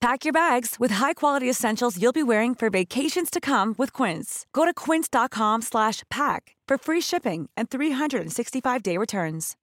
[0.00, 4.44] Pack your bags with high-quality essentials you'll be wearing for vacations to come with Quince.
[4.52, 9.56] Go to quince.com slash pack for free shipping and 365-day returns.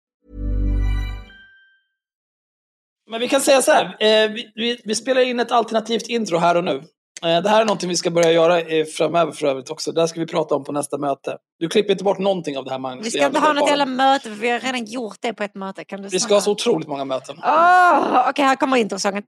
[3.10, 6.38] Men vi kan säga så här, eh, vi, vi, vi spelar in ett alternativt intro
[6.38, 6.84] här och nu.
[7.24, 9.92] Eh, det här är någonting vi ska börja göra eh, framöver för övrigt också.
[9.92, 11.38] Det här ska vi prata om på nästa möte.
[11.60, 13.06] Du klipper inte bort någonting av det här Magnus.
[13.06, 15.56] Vi ska inte ha något jävla möte för vi har redan gjort det på ett
[15.56, 15.84] möte.
[15.86, 17.36] Kan du Vi ska ha så otroligt många möten.
[17.44, 19.24] Åh, Okej, här kommer introsången.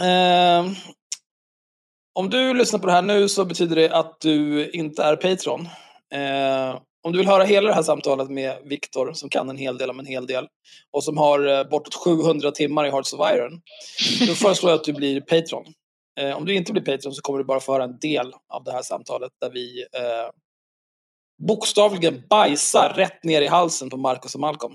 [0.00, 0.64] Eh,
[2.18, 5.68] om du lyssnar på det här nu så betyder det att du inte är Patreon.
[6.14, 9.78] Eh, om du vill höra hela det här samtalet med Viktor som kan en hel
[9.78, 10.48] del om en hel del
[10.90, 13.60] och som har eh, bortåt 700 timmar i Hearts of Iron.
[14.26, 15.64] Då föreslår jag att du blir Patreon.
[16.20, 18.64] Eh, om du inte blir Patreon så kommer du bara få höra en del av
[18.64, 20.30] det här samtalet där vi eh,
[21.46, 24.74] bokstavligen bajsar rätt ner i halsen på Marcus och Malcolm.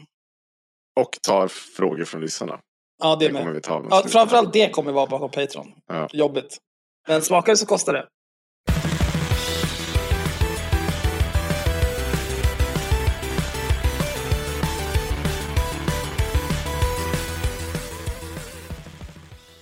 [0.99, 2.59] Och tar frågor från lyssnarna.
[3.03, 3.53] Ja, det, Det kommer med.
[3.53, 3.85] vi ta.
[3.89, 5.73] Ja, framförallt det kommer vara bakom Patreon.
[5.87, 6.07] Ja.
[6.13, 6.57] Jobbigt.
[7.07, 8.07] Men smakar det så kostar det.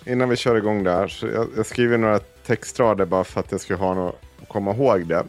[0.10, 3.62] Innan vi kör igång där, så jag, jag skriver några textrader bara för att jag
[3.62, 5.26] ska ha något att komma ihåg det.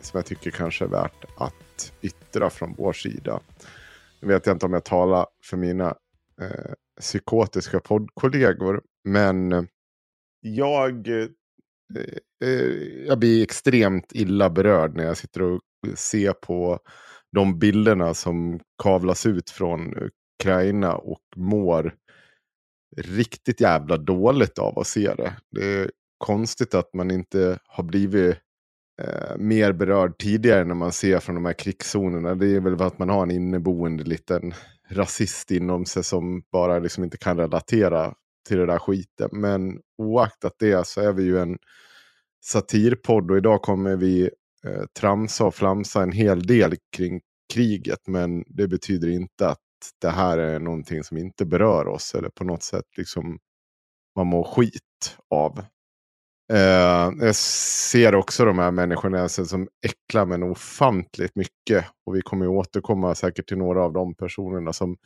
[0.00, 3.40] Som jag tycker kanske är värt att yttra från vår sida.
[4.20, 5.94] Nu vet jag inte om jag talar för mina
[6.40, 8.82] eh, psykotiska poddkollegor.
[9.04, 9.68] Men
[10.40, 11.28] jag, eh,
[12.44, 12.72] eh,
[13.06, 15.60] jag blir extremt illa berörd när jag sitter och
[15.94, 16.78] ser på
[17.32, 19.94] de bilderna som kavlas ut från
[20.40, 21.94] Ukraina och mår
[23.02, 25.36] riktigt jävla dåligt av att se det.
[25.50, 28.36] Det är konstigt att man inte har blivit
[29.02, 32.34] eh, mer berörd tidigare när man ser från de här krigszonerna.
[32.34, 34.54] Det är väl för att man har en inneboende liten
[34.90, 38.14] rasist inom sig som bara liksom inte kan relatera
[38.48, 39.28] till det där skiten.
[39.32, 41.58] Men oaktat det så är vi ju en
[42.44, 44.22] satirpodd och idag kommer vi
[44.64, 47.20] eh, tramsa och flamsa en hel del kring
[47.54, 48.00] kriget.
[48.06, 49.58] Men det betyder inte att
[50.00, 53.38] det här är någonting som inte berör oss eller på något sätt liksom
[54.16, 55.58] man mår skit av.
[56.52, 61.84] Eh, jag ser också de här människorna alltså som äcklar men ofantligt mycket.
[62.06, 64.96] Och vi kommer ju återkomma säkert till några av de personerna som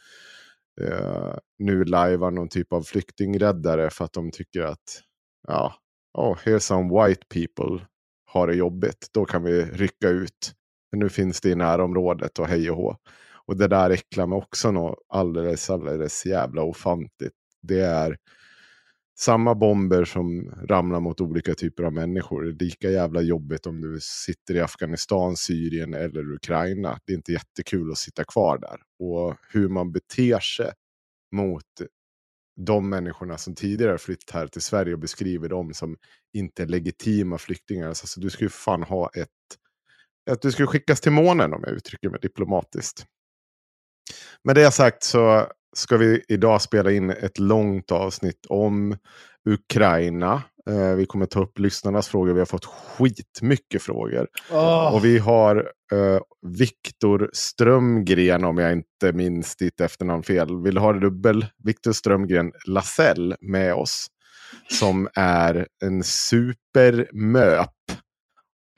[0.81, 5.03] eh, nu lajvar någon typ av flyktingräddare för att de tycker att
[5.49, 5.75] ja,
[6.19, 7.87] oh, here's some white people
[8.27, 9.09] har det jobbigt.
[9.13, 10.53] Då kan vi rycka ut.
[10.93, 12.97] Men nu finns det i närområdet och hej och hå.
[13.47, 17.35] Och det där äcklar mig också något alldeles, alldeles jävla ofantligt.
[17.63, 18.17] Det är
[19.19, 22.43] samma bomber som ramlar mot olika typer av människor.
[22.43, 26.99] Det är lika jävla jobbigt om du sitter i Afghanistan, Syrien eller Ukraina.
[27.05, 28.81] Det är inte jättekul att sitta kvar där.
[28.99, 30.73] Och hur man beter sig
[31.33, 31.65] mot
[32.67, 35.97] de människorna som tidigare flytt här till Sverige och beskriver dem som
[36.33, 37.89] inte legitima flyktingar.
[37.89, 39.29] Alltså, du skulle fan ha ett...
[40.31, 43.07] Att du skulle skickas till månen om jag uttrycker mig diplomatiskt.
[44.45, 45.47] Med det sagt så
[45.77, 48.97] ska vi idag spela in ett långt avsnitt om
[49.49, 50.43] Ukraina.
[50.71, 52.33] Eh, vi kommer ta upp lyssnarnas frågor.
[52.33, 54.29] Vi har fått skitmycket frågor.
[54.51, 54.95] Åh.
[54.95, 55.57] Och vi har
[55.93, 60.63] eh, Viktor Strömgren, om jag inte minns ditt efternamn fel.
[60.63, 61.47] Vill ha det dubbel?
[61.65, 64.07] Viktor Strömgren Lasell med oss.
[64.71, 67.69] Som är en supermöp.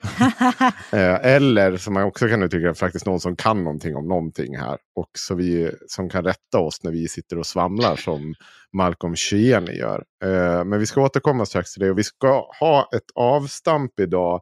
[0.91, 4.77] Eh, eller som man också kan uttrycka faktiskt någon som kan någonting om någonting här.
[4.95, 8.33] Och så vi som kan rätta oss när vi sitter och svamlar som
[8.73, 10.03] Malcolm Shieni gör.
[10.23, 11.91] Eh, men vi ska återkomma strax till det.
[11.91, 14.41] Och vi ska ha ett avstamp idag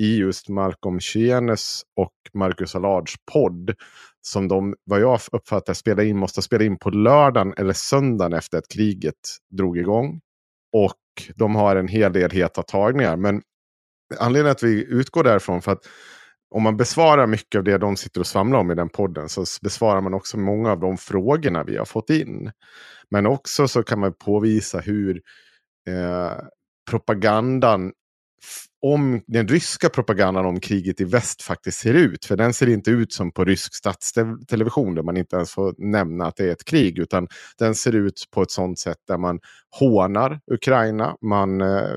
[0.00, 3.74] i just Malcolm Shienes och Marcus Allards podd.
[4.22, 8.58] Som de, vad jag uppfattar, spela in, måste spela in på lördagen eller söndagen efter
[8.58, 9.14] att kriget
[9.58, 10.20] drog igång.
[10.72, 10.96] Och
[11.34, 13.16] de har en hel del heta tagningar.
[13.16, 13.42] Men
[14.18, 15.88] anledningen att vi utgår därifrån för att
[16.54, 19.44] om man besvarar mycket av det de sitter och svamlar om i den podden så
[19.62, 22.52] besvarar man också många av de frågorna vi har fått in.
[23.10, 25.20] Men också så kan man påvisa hur
[25.88, 26.32] eh,
[26.90, 27.92] propagandan
[28.82, 32.24] om den ryska propagandan om kriget i väst faktiskt ser ut.
[32.24, 36.26] För den ser inte ut som på rysk statstelevision där man inte ens får nämna
[36.26, 36.98] att det är ett krig.
[36.98, 37.28] Utan
[37.58, 39.40] den ser ut på ett sånt sätt där man
[39.78, 41.16] hånar Ukraina.
[41.20, 41.96] Man eh,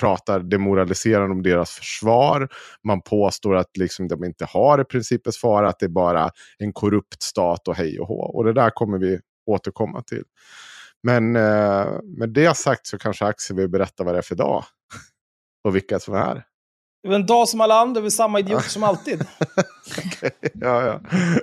[0.00, 2.48] pratar demoraliserande om deras försvar.
[2.84, 5.64] Man påstår att liksom, de inte har i princip ett svar.
[5.64, 8.20] Att det är bara en korrupt stat och hej och hå.
[8.20, 10.22] Och det där kommer vi återkomma till.
[11.02, 11.86] Men eh,
[12.18, 14.64] med det sagt så kanske Axel vill berätta vad det är för dag
[15.64, 16.44] och vilka som är här.
[17.02, 19.20] Det är en dag som alla andra, vi är samma idioter som alltid.
[20.06, 20.30] okay.
[20.54, 21.00] ja, ja.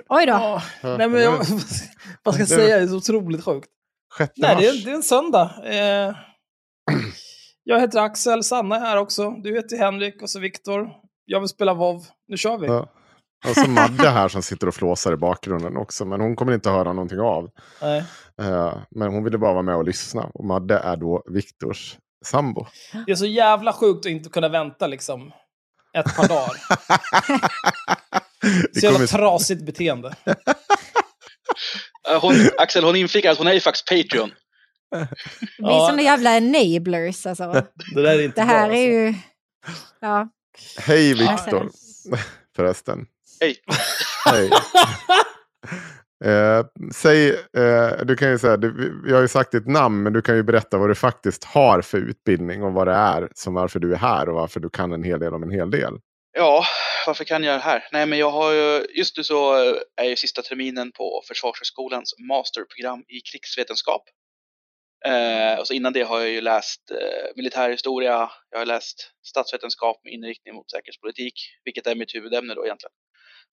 [0.08, 0.32] Oj då.
[0.32, 1.32] Ja, nej, men jag,
[2.22, 2.76] vad ska jag säga?
[2.76, 3.68] Det är så otroligt sjukt.
[4.18, 5.50] Nej, det är, det är en söndag.
[5.64, 6.14] Eh,
[7.64, 9.30] jag heter Axel, Sanna är här också.
[9.30, 10.90] Du heter Henrik och så Viktor.
[11.24, 12.06] Jag vill spela WoW.
[12.28, 12.66] Nu kör vi.
[12.66, 12.88] Ja.
[13.48, 16.04] Och så Madde här som sitter och flåsar i bakgrunden också.
[16.04, 17.50] Men hon kommer inte höra någonting av.
[17.82, 18.04] Nej.
[18.40, 20.30] Uh, men hon ville bara vara med och lyssna.
[20.34, 22.66] Och Madde är då Viktors sambo.
[23.06, 25.32] Det är så jävla sjukt att inte kunna vänta liksom
[25.98, 26.56] ett par dagar.
[28.80, 30.14] så jävla trasigt beteende.
[32.20, 34.30] Hon, Axel, hon inflikar att hon är ju faktiskt Patreon.
[35.58, 37.52] Vi är såna jävla enablers alltså.
[37.94, 39.14] Det där är inte Det här bra, är alltså.
[39.14, 39.14] ju...
[40.00, 40.28] Ja.
[40.78, 41.70] Hej Viktor.
[42.56, 43.06] Förresten.
[43.40, 43.56] Hej.
[44.24, 44.50] Hej.
[46.24, 50.12] Eh, säg, eh, du kan ju säga, du, jag har ju sagt ditt namn, men
[50.12, 53.54] du kan ju berätta vad du faktiskt har för utbildning och vad det är, som
[53.54, 55.94] varför du är här och varför du kan en hel del om en hel del.
[56.32, 56.64] Ja,
[57.06, 57.88] varför kan jag det här?
[57.92, 62.14] Nej, men jag har ju, just nu så eh, är jag sista terminen på Försvarshögskolans
[62.28, 64.02] masterprogram i krigsvetenskap.
[65.06, 70.00] Eh, och så innan det har jag ju läst eh, militärhistoria, jag har läst statsvetenskap
[70.04, 71.34] med inriktning mot säkerhetspolitik,
[71.64, 72.92] vilket är mitt huvudämne då egentligen.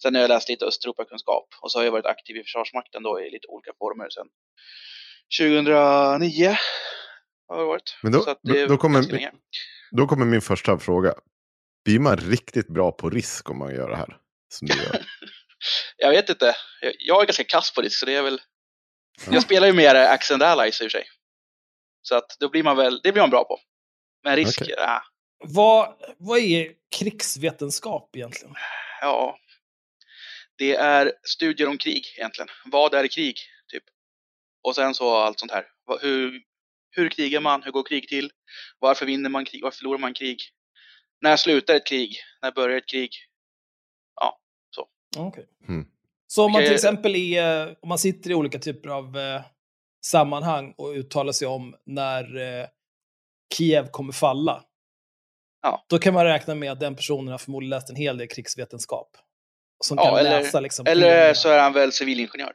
[0.01, 3.21] Sen har jag läst lite Östeuropakunskap och så har jag varit aktiv i Försvarsmakten då
[3.21, 4.27] i lite olika former sen
[5.39, 6.57] 2009
[7.47, 7.97] har jag varit.
[8.03, 9.31] Men då, Så att det är då, då, kommer, länge.
[9.91, 11.13] då kommer min första fråga.
[11.85, 14.17] Blir man riktigt bra på risk om man gör det här?
[14.53, 15.05] Som du gör?
[15.97, 16.55] Jag vet inte.
[16.81, 18.41] Jag, jag är ganska kass på risk så det är väl...
[19.29, 21.07] Jag spelar ju mer Accent Allies i och för sig.
[22.01, 23.59] Så att då blir man väl, det blir man bra på.
[24.23, 25.01] Men risk, ja,
[25.43, 28.55] Vad, vad är krigsvetenskap egentligen?
[29.01, 29.37] ja.
[30.57, 32.49] Det är studier om krig egentligen.
[32.65, 33.35] Vad är krig?
[33.71, 33.83] Typ.
[34.63, 35.65] Och sen så allt sånt här.
[36.01, 36.41] Hur,
[36.91, 37.63] hur krigar man?
[37.63, 38.31] Hur går krig till?
[38.79, 39.63] Varför vinner man krig?
[39.63, 40.39] Varför förlorar man krig?
[41.21, 42.17] När slutar ett krig?
[42.41, 43.09] När börjar ett krig?
[45.17, 45.45] Okej.
[45.67, 45.87] Mm.
[46.27, 49.41] Så om man till exempel är, om man sitter i olika typer av eh,
[50.05, 52.67] sammanhang och uttalar sig om när eh,
[53.57, 54.63] Kiev kommer falla.
[55.61, 55.85] Ja.
[55.89, 59.17] Då kan man räkna med att den personen har förmodligen läst en hel del krigsvetenskap.
[59.83, 62.51] Som Ja, kan eller- läsa liksom Eller så är han väl civilingenjör.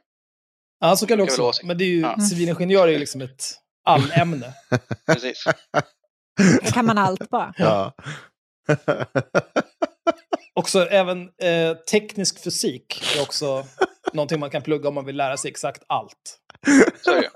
[0.79, 1.53] Ja, så kan det också vara.
[1.63, 2.17] Men det är ju, Ja.
[2.29, 3.43] civilingenjör är ju liksom ett
[3.85, 4.53] allämne.
[5.07, 5.43] Precis.
[6.63, 7.53] Då kan man allt bara.
[7.57, 7.93] Ja.
[10.53, 13.65] också även eh, teknisk fysik är också
[14.13, 16.37] någonting man kan plugga om man vill lära sig exakt allt.
[17.03, 17.29] Så är det.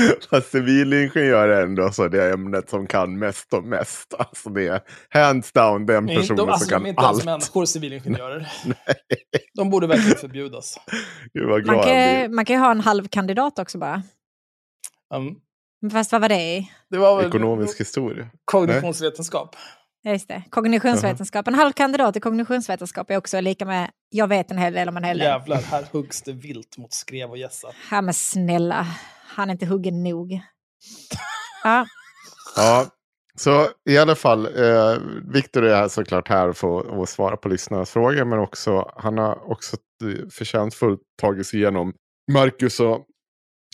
[0.30, 4.14] Fast civilingenjör är ändå så det ämnet som kan mest och mest.
[4.18, 7.16] Alltså det är hands down den personen de, alltså, som de är kan inte ens
[7.16, 7.24] allt.
[7.24, 8.48] människor, civilingenjörer.
[9.54, 10.76] De borde verkligen förbjudas.
[11.34, 14.02] Gud vad glad Man kan, man kan ju ha en halv kandidat också bara.
[15.14, 15.36] Um,
[15.82, 16.70] Men Fast vad var det i?
[16.90, 18.28] det var väl Ekonomisk historia.
[18.44, 19.56] kognitionsvetenskap.
[20.02, 20.42] Ja, Just det.
[20.50, 21.48] Kognitionsvetenskap.
[21.48, 24.96] En halv kandidat i kognitionsvetenskap är också lika med jag vet en hel del om
[24.96, 25.26] en hel del.
[25.26, 27.68] Jävlar, här huggs det vilt mot skrev och gässa.
[27.90, 28.86] Ja men snälla,
[29.36, 30.40] han är inte huggen nog.
[31.64, 31.86] Ja,
[32.56, 32.86] Ja,
[33.38, 34.46] så i alla fall.
[34.46, 34.98] Eh,
[35.32, 38.24] Viktor är såklart här för att svara på lyssnarnas frågor.
[38.24, 41.94] Men också, han har också eh, förtjänstfullt tagit sig igenom
[42.32, 43.06] Marcus och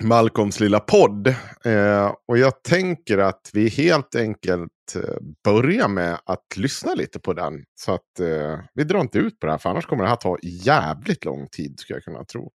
[0.02, 1.26] Malcolms lilla podd.
[1.64, 7.32] Eh, och jag tänker att vi helt enkelt eh, börjar med att lyssna lite på
[7.32, 7.64] den.
[7.80, 10.16] Så att eh, vi drar inte ut på det här, för annars kommer det här
[10.16, 12.50] ta jävligt lång tid, skulle jag kunna tro.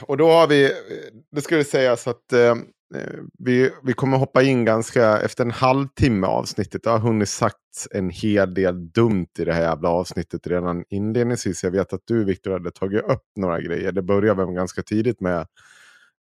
[0.00, 0.72] Och då har vi,
[1.30, 2.54] det det sägas att eh,
[3.38, 6.82] vi, vi kommer hoppa in ganska efter en halvtimme avsnittet.
[6.82, 7.56] Det har hunnit sagt
[7.90, 11.64] en hel del dumt i det här jävla avsnittet redan inledningsvis.
[11.64, 13.92] Jag vet att du Viktor hade tagit upp några grejer.
[13.92, 15.46] Det började väl ganska tidigt med,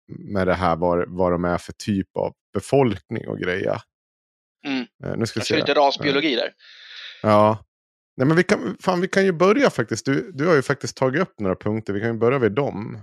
[0.08, 3.82] med det här vad, vad de är för typ av befolkning och grejer.
[4.66, 4.86] Mm.
[5.04, 6.50] Eh, nu ska vi Jag kör lite rasbiologi där.
[7.22, 7.66] Ja.
[8.18, 10.06] Nej, men vi kan, fan, vi kan ju börja faktiskt.
[10.06, 11.94] Du, du har ju faktiskt tagit upp några punkter.
[11.94, 13.00] Vi kan ju börja vid dem.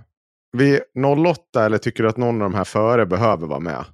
[0.57, 0.81] Vi
[1.27, 3.85] 08 eller tycker du att någon av de här före behöver vara med?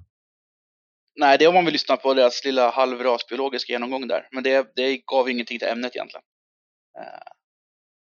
[1.16, 4.28] Nej, det är om man vill lyssna på deras lilla halvrasbiologiska genomgång där.
[4.32, 6.24] Men det, det gav ingenting till ämnet egentligen.
[6.98, 7.32] Eh,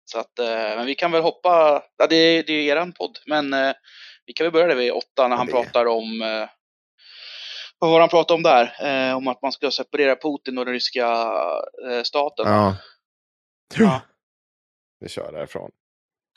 [0.06, 3.18] Så att, eh, men vi kan väl hoppa, ja, det, är- det är eran podd,
[3.28, 3.74] men eh,
[4.26, 6.20] vi kan väl börja där vid åtta när han det- pratar om,
[7.80, 9.16] vad var han pratade om där?
[9.16, 11.32] Om att man ska separera Putin och den ryska
[12.04, 12.46] staten.
[12.48, 12.76] Ja.
[13.78, 14.02] Ja.
[15.00, 15.72] Vi kör därifrån.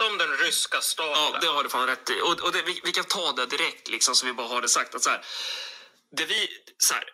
[0.02, 1.12] Om den ryska staten.
[1.34, 2.20] Ja, det har du fan rätt i.
[2.20, 4.68] Och, och det, vi, vi kan ta det direkt, liksom, så vi bara har det
[4.68, 4.94] sagt.
[4.94, 5.24] Att så här,
[6.16, 6.48] det, vi,
[6.78, 7.04] så här,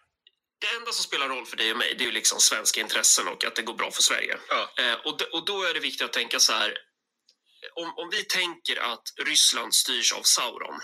[0.61, 3.29] det enda som spelar roll för dig och mig, det är ju liksom svenska intressen
[3.29, 4.39] och att det går bra för Sverige.
[4.49, 4.71] Ja.
[4.79, 6.75] Eh, och, d- och då är det viktigt att tänka så här.
[7.75, 10.81] Om, om vi tänker att Ryssland styrs av Sauron,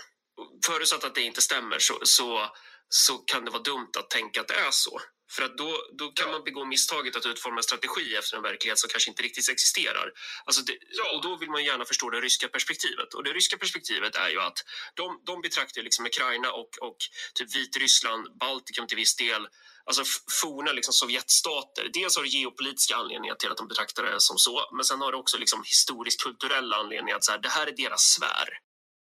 [0.65, 2.55] förutsatt att det inte stämmer, så, så,
[2.89, 5.01] så kan det vara dumt att tänka att det är så.
[5.31, 8.79] För att då, då kan man begå misstaget att utforma en strategi efter en verklighet
[8.79, 10.11] som kanske inte riktigt existerar.
[10.45, 10.73] Alltså det,
[11.15, 13.13] Och då vill man gärna förstå det ryska perspektivet.
[13.13, 14.57] Och det ryska perspektivet är ju att
[14.93, 16.97] de, de betraktar liksom Ukraina och, och
[17.33, 19.47] typ Vitryssland, Baltikum till viss del,
[19.85, 20.03] alltså
[20.41, 21.89] forna liksom Sovjetstater.
[21.93, 25.11] Dels har det geopolitiska anledningar till att de betraktar det som så, men sen har
[25.11, 28.66] det också liksom historiskt kulturella anledningar att så här, det här är deras sfär.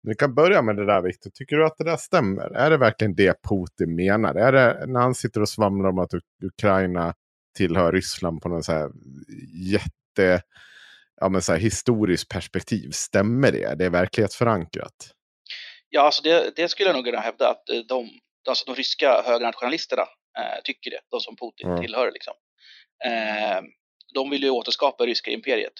[0.08, 1.30] Vi kan börja med det där Viktor.
[1.30, 2.50] Tycker du att det där stämmer?
[2.56, 4.34] Är det verkligen det Putin menar?
[4.34, 7.14] Är det när han sitter och svamlar om att Uk- Ukraina
[7.56, 8.90] tillhör Ryssland på något så här
[9.72, 10.42] jätte
[11.20, 12.90] ja, men så här historiskt perspektiv?
[12.90, 13.74] Stämmer det?
[13.78, 15.10] Det är verklighetsförankrat.
[15.88, 18.08] Ja, alltså det, det skulle jag nog kunna hävda att eh, de,
[18.48, 20.02] alltså de ryska högernationalisterna
[20.38, 21.78] eh, tycker det, de som Putin Ja.
[21.82, 22.12] tillhör.
[22.12, 22.34] Liksom.
[23.04, 23.58] Eh,
[24.16, 25.72] de vill ju återskapa ryska imperiet.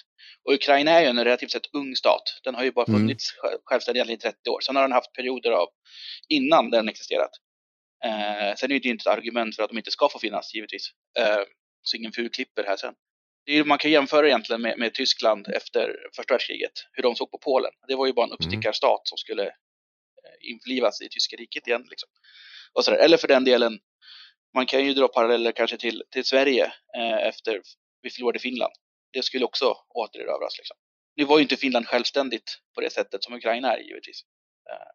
[0.45, 2.23] Och Ukraina är ju en relativt sett ung stat.
[2.43, 2.99] Den har ju bara Mm.
[2.99, 4.59] funnits själv- självständig i 30 år.
[4.61, 5.67] Sen har den haft perioder av
[6.27, 7.31] innan den existerat.
[8.05, 10.55] Eh, sen är det ju inte ett argument för att de inte ska få finnas,
[10.55, 10.89] givetvis.
[11.19, 11.41] Eh,
[11.81, 12.93] så ingen fulklipper här sen.
[13.45, 17.37] Är, man kan jämföra egentligen med, med Tyskland efter första världskriget, hur de såg på
[17.37, 17.71] Polen.
[17.87, 19.51] Det var ju bara en uppstickarstat som skulle eh,
[20.51, 21.85] införlivas i tyska riket igen.
[21.89, 22.09] Liksom.
[22.99, 23.79] Eller för den delen,
[24.55, 26.65] man kan ju dra paralleller kanske till, till Sverige
[26.97, 27.61] eh, efter
[28.01, 28.73] vi förlorade Finland.
[29.13, 30.57] Det skulle också återerövras.
[30.57, 30.77] Liksom.
[31.15, 34.21] Nu var ju inte Finland självständigt på det sättet som Ukraina är givetvis.
[34.69, 34.87] Eh,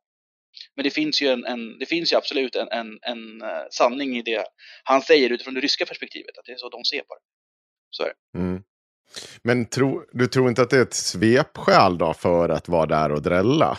[0.76, 4.16] men det finns ju, en, en, det finns ju absolut en, en, en eh, sanning
[4.16, 4.44] i det
[4.84, 7.20] han säger utifrån det ryska perspektivet, att det är så de ser på det.
[7.90, 8.38] Så är det.
[8.38, 8.62] Mm.
[9.42, 13.12] Men tro, du tror inte att det är ett svepskäl då för att vara där
[13.12, 13.78] och drälla?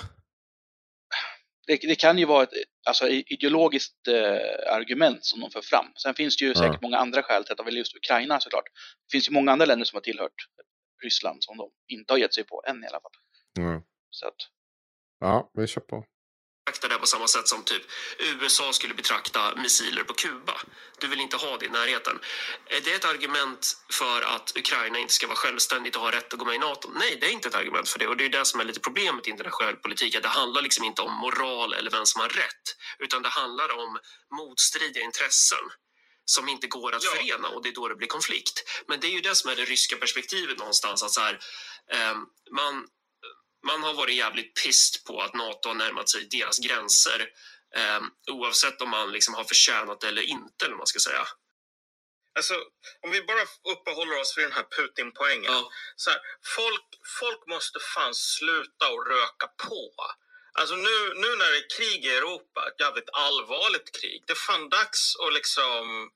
[1.67, 2.53] det, det kan ju vara ett
[2.85, 5.85] alltså, ideologiskt eh, argument som de för fram.
[5.95, 8.65] Sen finns det ju säkert många andra skäl till att de väljer just Ukraina såklart.
[9.07, 10.47] Det finns ju många andra länder som har tillhört
[11.03, 13.11] Ryssland som de inte har gett sig på än i alla fall.
[13.59, 13.81] Mm.
[14.09, 14.35] Så att,
[15.19, 16.05] Ja, vi kör på.
[16.73, 17.83] Betrakta det på samma sätt som typ
[18.19, 20.61] USA skulle betrakta missiler på Kuba.
[20.99, 22.19] Du vill inte ha det i närheten.
[22.65, 26.39] Är det ett argument för att Ukraina inte ska vara självständigt och ha rätt att
[26.39, 26.89] gå med i NATO?
[26.95, 28.07] Nej, det är inte ett argument för det.
[28.07, 30.15] Och det är det som är lite problemet i internationell politik.
[30.15, 32.65] Att det handlar liksom inte om moral eller vem som har rätt.
[32.99, 33.99] Utan det handlar om
[34.37, 35.65] motstridiga intressen
[36.25, 37.11] som inte går att Ja.
[37.11, 38.63] förena och det är då det blir konflikt.
[38.87, 41.03] Men det är ju det som är det ryska perspektivet någonstans.
[41.03, 41.39] Att så här,
[41.93, 42.87] ehm, man,
[43.63, 47.27] man har varit jävligt pissed på att NATO har närmat sig deras gränser
[47.75, 48.01] eh,
[48.31, 51.27] oavsett om man liksom har förtjänat det eller inte, eller man ska säga.
[52.35, 52.53] Alltså,
[53.01, 53.43] om vi bara
[53.73, 55.53] uppehåller oss vid den här Putin-poängen.
[55.53, 55.69] Ja.
[55.95, 56.19] Så här,
[56.55, 56.87] folk,
[57.19, 59.93] folk måste fan sluta och röka på.
[60.53, 64.45] Alltså nu, nu när det är krig i Europa, ett jävligt allvarligt krig, det är
[64.47, 66.11] fan dags att liksom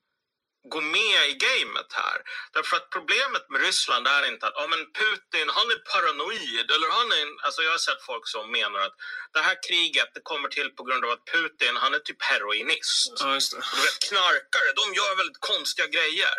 [0.74, 2.18] gå med i gamet här.
[2.52, 6.66] Därför att problemet med Ryssland är inte att ja, men Putin, han är paranoid.
[6.74, 8.96] Eller han är alltså jag har sett folk som menar att
[9.34, 13.14] det här kriget det kommer till på grund av att Putin, han är typ heroinist.
[13.20, 13.58] Ja, just det.
[13.84, 16.38] Vet, knarkare, de gör väldigt konstiga grejer.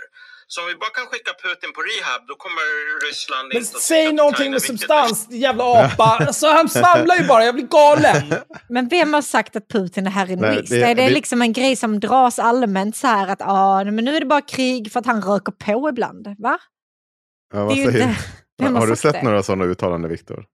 [0.51, 2.63] Så om vi bara kan skicka Putin på rehab, då kommer
[3.07, 6.03] Ryssland Men inte att säg någonting med substans, din jävla apa.
[6.27, 8.33] Alltså, han svamlar ju bara, jag blir galen.
[8.69, 10.69] Men vem har sagt att Putin är heroinist?
[10.69, 14.05] Det- är det det- liksom en grej som dras allmänt så här att ah, men
[14.05, 16.27] nu är det bara krig för att han röker på ibland?
[16.37, 16.59] Va?
[17.53, 18.21] Ja, vad Det säger inte-
[18.61, 19.21] vem Har du sett det?
[19.23, 20.45] några sådana uttalanden Viktor?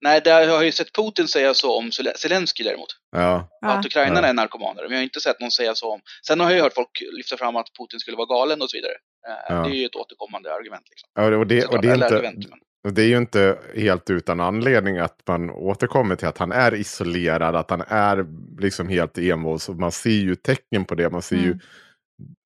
[0.00, 2.88] nej, där har jag ju sett Putin säga så om Zel- Zelensky däremot.
[3.16, 3.48] Ja.
[3.60, 3.68] Ja.
[3.68, 4.28] Att ukrainarna Ja.
[4.28, 4.82] är narkomaner.
[4.82, 6.00] Men jag har inte sett någon säga så om...
[6.26, 8.76] Sen har jag ju hört folk lyfta fram att Putin skulle vara galen och så
[8.76, 8.92] vidare.
[9.28, 9.62] Eh, Ja.
[9.62, 10.86] Det är ju ett återkommande argument.
[10.90, 11.08] Liksom.
[11.14, 12.46] ja och, det, och, det är inte, argument,
[12.82, 16.74] men- det är ju inte helt utan anledning att man återkommer till att han är
[16.74, 18.26] isolerad, att han är
[18.60, 19.60] liksom helt envåld.
[19.78, 21.10] Man ser ju tecken på det.
[21.10, 21.58] Man ser ju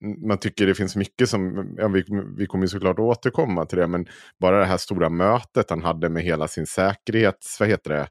[0.03, 0.29] Mm.
[0.29, 2.05] man tycker det finns mycket som, ja, vi,
[2.37, 4.07] vi kommer ju såklart återkomma till det, men
[4.41, 8.09] bara det här stora mötet han hade med hela sin säkerhets, vad heter det?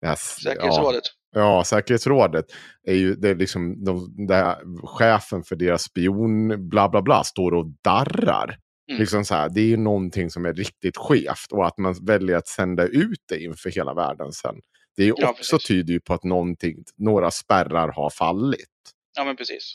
[0.00, 1.02] det här, Säkerhetsrådet.
[1.34, 2.44] Ja, säkerhetsrådet
[2.86, 7.24] är ju, det är liksom, de, det här, chefen för deras spion, bla bla bla,
[7.24, 8.58] står och darrar.
[8.90, 9.00] Mm.
[9.00, 12.36] Liksom så här, det är ju någonting som är riktigt skevt och att man väljer
[12.36, 14.54] att sända ut det inför hela världen sen.
[14.96, 15.68] Det är Ja, också precis.
[15.68, 18.68] tyder ju på att någonting, några spärrar har fallit.
[19.16, 19.74] Ja, men precis.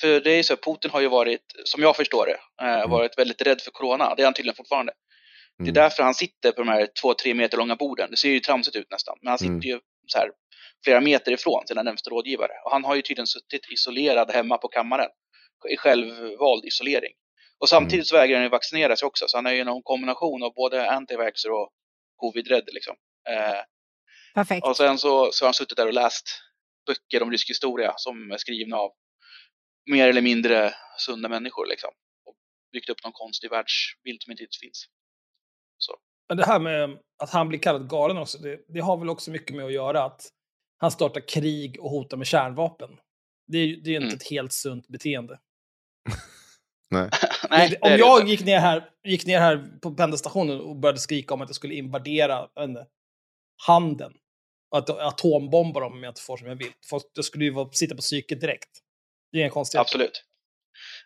[0.00, 3.18] För det är ju så, Putin har ju varit, som jag förstår det, eh, varit
[3.18, 4.14] väldigt rädd för corona.
[4.14, 4.92] Det är han tydligen fortfarande.
[5.58, 5.74] Det är Mm.
[5.74, 8.10] därför han sitter på de här två, tre meter långa borden.
[8.10, 9.16] Det ser ju tramsigt ut nästan.
[9.22, 9.60] Men han sitter Mm.
[9.60, 10.30] ju så här
[10.84, 12.52] flera meter ifrån sina närmsta rådgivare.
[12.64, 15.10] Och han har ju tydligen suttit isolerad hemma på kammaren.
[15.68, 17.12] I självvald isolering.
[17.58, 19.24] Och samtidigt så vägrar han ju vaccinera sig också.
[19.28, 21.70] Så han är ju någon kombination av både antivaxxer och
[22.16, 22.96] covid-rädd liksom.
[23.28, 23.60] Eh,
[24.34, 24.66] Perfekt.
[24.66, 26.42] och sen så, så har han suttit där och läst
[26.86, 28.90] böcker om rysk historia som är skrivna av
[29.90, 31.90] mer eller mindre sunda människor liksom.
[32.26, 32.36] Och
[32.72, 34.86] byggt upp någon konstig världsbild som inte finns.
[36.28, 39.30] Men det här med att han blir kallad galen också, det, det har väl också
[39.30, 40.28] mycket med att göra att
[40.78, 42.90] han startar krig och hotar med kärnvapen.
[43.52, 44.16] Det är ju det är ju inte Mm.
[44.16, 45.38] ett helt sunt beteende.
[46.90, 47.10] Nej.
[47.50, 50.76] Nej, Det- det är om jag gick ner, här, gick ner här på pendelstationen och
[50.76, 52.86] började skrika om att jag skulle invadera inte,
[53.66, 54.14] handeln
[54.70, 56.72] och att atombomba dem om jag inte får som jag vill.
[56.90, 58.68] Folk, jag skulle ju vara, sitta på psyket direkt.
[59.32, 59.80] Det är inga konstigheter.
[59.84, 60.24] Absolut.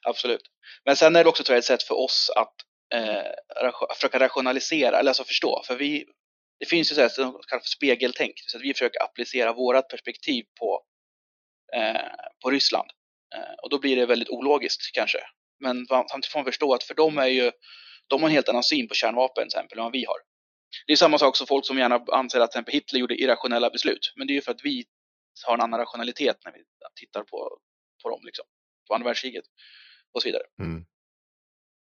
[0.06, 0.42] Absolut.
[0.84, 2.54] Men sen är det också tror jag, ett sätt för oss att
[2.94, 5.62] eh, försöka rationalisera, eller alltså förstå.
[5.66, 6.04] För vi,
[6.58, 9.88] det finns ju så här, som kallas för spegeltänk, så att vi försöker applicera vårat
[9.88, 10.84] perspektiv på,
[11.76, 12.10] eh,
[12.42, 12.90] på Ryssland.
[13.34, 15.18] Eh, och då blir det väldigt ologiskt kanske.
[15.60, 17.52] Men samtidigt får man förstå att för dem är ju,
[18.06, 20.16] de har en helt annan syn på kärnvapen till exempel än vad vi har.
[20.86, 23.70] Det är samma sak som folk som gärna anser att till exempel Hitler gjorde irrationella
[23.70, 24.12] beslut.
[24.16, 24.84] Men det är ju för att vi
[25.46, 26.58] har en annan rationalitet när vi
[27.00, 27.58] tittar på,
[28.02, 28.44] på dem, liksom.
[28.88, 29.44] På andra världskriget
[30.14, 30.42] och så vidare.
[30.62, 30.84] Mm.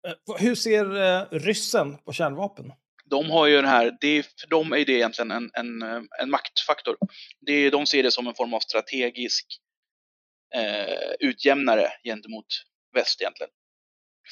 [0.07, 2.73] Eh, hur ser eh, ryssen på kärnvapen?
[3.11, 6.03] de har ju den här, det är, för dem är det egentligen en, en, eh,
[6.21, 6.97] en maktfaktor.
[7.41, 9.47] Det är, de ser det som en form av strategisk
[10.55, 12.47] eh, utjämnare gentemot
[12.95, 13.51] väst egentligen.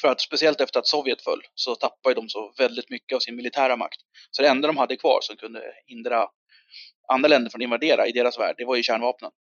[0.01, 3.37] För att speciellt efter att Sovjet föll så tappade de så väldigt mycket av sin
[3.37, 4.01] militära makt.
[4.31, 6.29] Så det enda de hade kvar som kunde hindra
[7.13, 9.31] andra länder från att invadera i deras värld, det var ju kärnvapnen.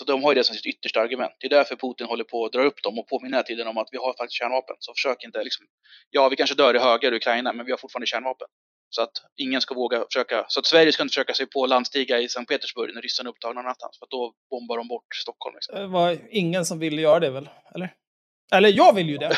[0.00, 1.32] Så de har ju det som sitt yttersta argument.
[1.40, 3.78] Det är därför Putin håller på att dra upp dem och påminna hela tiden om
[3.78, 4.76] att vi har faktiskt kärnvapen.
[4.78, 5.66] Så försök inte liksom,
[6.10, 8.48] ja vi kanske dör i högar i Ukraina, men vi har fortfarande kärnvapen.
[8.90, 12.18] Så att ingen ska våga försöka, så att Sverige ska inte försöka sig på landstiga
[12.18, 13.98] i Sankt Petersburg när ryssarna är upptagna någon annanstans.
[13.98, 15.54] För att då bombar de bort Stockholm.
[15.54, 15.74] Liksom.
[15.80, 17.48] Det var ingen som ville göra det väl?
[17.74, 17.94] Eller?
[18.52, 19.36] Eller jag vill ju det.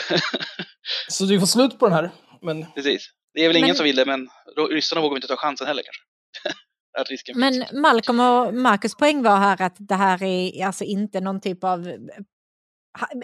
[1.09, 2.11] Så du får slut på den här.
[2.42, 3.11] Men Precis.
[3.35, 4.29] Det är väl ingen Men- som vill det, men
[4.70, 6.03] ryssarna vågar inte ta chansen heller kanske.
[6.98, 7.72] att risken Men finns.
[7.72, 11.92] Malcolm och Marcus poäng var här att det här är alltså inte någon typ av...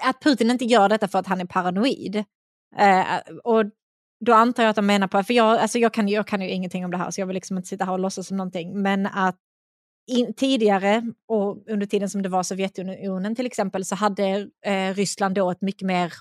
[0.02, 2.16] Att Putin inte gör detta för att han är paranoid.
[2.76, 3.64] Eh, och
[4.24, 6.50] då antar jag att de menar på, för jag, alltså jag, kan, jag kan ju
[6.50, 8.82] ingenting om det här så jag vill liksom inte sitta här och låtsas som någonting,
[8.82, 9.38] men att
[10.10, 15.34] in, tidigare och under tiden som det var Sovjetunionen till exempel så hade eh, Ryssland
[15.34, 16.12] då ett mycket mer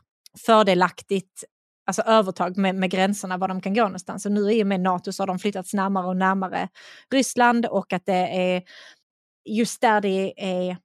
[0.46, 1.44] fördelaktigt
[1.88, 4.26] alltså övertag med, med gränserna var de kan gå någonstans.
[4.26, 6.70] Och nu i och med NATO så har de flyttats närmare och närmare
[7.14, 8.64] Ryssland och att det är
[9.50, 10.78] just där det är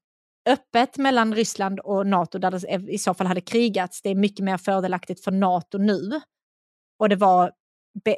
[0.49, 4.03] öppet mellan Ryssland och NATO där det i så fall hade krigats.
[4.03, 6.21] Det är mycket mer fördelaktigt för NATO nu.
[6.99, 7.53] Och det var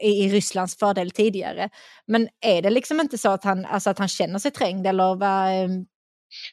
[0.00, 1.70] i Rysslands fördel tidigare.
[2.06, 5.14] Men är det liksom inte så att han, alltså att han känner sig trängd eller
[5.14, 5.48] vad?
[5.48, 5.68] eh,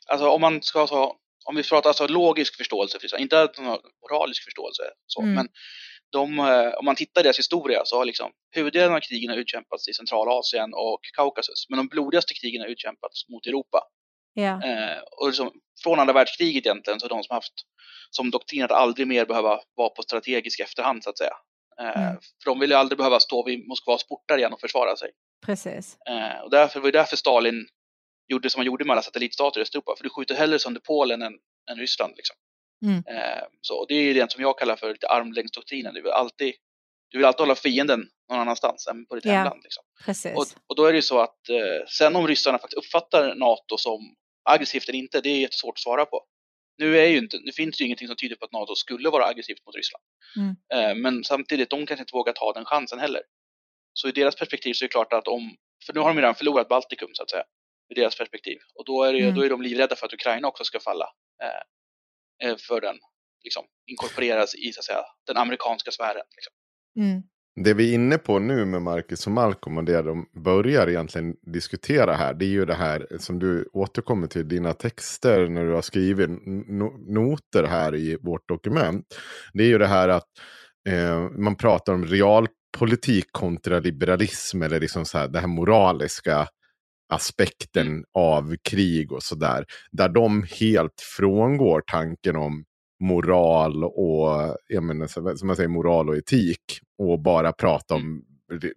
[0.08, 1.16] Alltså om man ska ta,
[1.46, 3.50] om vi pratar alltså logisk förståelse, för inte
[4.02, 5.34] moralisk förståelse, så, Mm.
[5.34, 5.48] men
[6.12, 9.88] de, eh, om man tittar i deras historia så har liksom huvuddelen av krigen utkämpats
[9.88, 13.84] i Centralasien och Kaukasus, men de blodigaste krigen har utkämpats mot Europa.
[14.34, 14.64] Ja.
[14.64, 15.52] Eh, och liksom,
[15.84, 17.54] från andra världskriget egentligen så har de som haft
[18.10, 21.34] som doktrin att aldrig mer behöva vara på strategisk efterhand så att säga.
[21.80, 22.18] Eh, Mm.
[22.44, 25.12] För de ville aldrig behöva stå vid Moskvas portar igen och försvara sig.
[25.46, 25.98] Precis.
[26.10, 27.68] Eh, och därför var det därför Stalin
[28.28, 29.96] gjorde som han gjorde med alla satellitstater i Östeuropa.
[29.98, 31.34] För du skjuter hellre sönder Polen än,
[31.72, 32.14] än Ryssland.
[32.18, 32.36] Liksom.
[32.86, 33.04] Mm.
[33.08, 35.94] Eh, så och det är det som jag kallar för lite armlängdsdoktrinen.
[35.94, 36.54] Du vill alltid,
[37.10, 39.32] du vill alltid hålla fienden någon annanstans än på ditt Ja.
[39.32, 39.60] hemland.
[39.64, 39.84] Liksom.
[40.06, 40.36] Precis.
[40.36, 43.78] Och, och då är det ju så att eh, sen om ryssarna faktiskt uppfattar NATO
[43.78, 44.16] som
[44.50, 46.26] aggressivt eller inte, det är jättesvårt att svara på.
[46.78, 49.10] Nu, är ju inte, nu finns det ju ingenting som tyder på att NATO skulle
[49.10, 50.04] vara aggressivt mot Ryssland.
[50.38, 50.56] Mm.
[50.74, 53.22] Eh, men samtidigt, de kanske inte vågar ta den chansen heller.
[53.94, 56.36] Så i deras perspektiv så är det klart att om, för nu har de redan
[56.36, 57.44] förlorat Baltikum så att säga,
[57.90, 58.58] i deras perspektiv.
[58.76, 59.36] Och då är, det, Mm.
[59.36, 61.06] då är de livrädda för att Ukraina också ska falla.
[62.44, 62.96] Eh, för den,
[63.44, 66.26] liksom, inkorporeras i så att säga, den amerikanska sfären.
[66.36, 66.54] Liksom.
[67.00, 67.24] Mm.
[67.56, 71.36] Det vi är inne på nu med Marcus och Malcolm och det de börjar egentligen
[71.42, 72.34] diskutera här.
[72.34, 76.30] Det är ju det här som du återkommer till dina texter när du har skrivit
[76.68, 79.06] no noter här i vårt dokument.
[79.54, 80.28] Det är ju det här att
[80.90, 86.48] eh, man pratar om realpolitik kontra liberalism eller liksom så här, det här moraliska
[87.12, 89.66] aspekten av krig och sådär.
[89.92, 92.66] Där de helt frångår tanken om
[93.00, 96.80] moral och, jag menar, som man säger, moral och etik.
[96.98, 98.24] Och bara prata om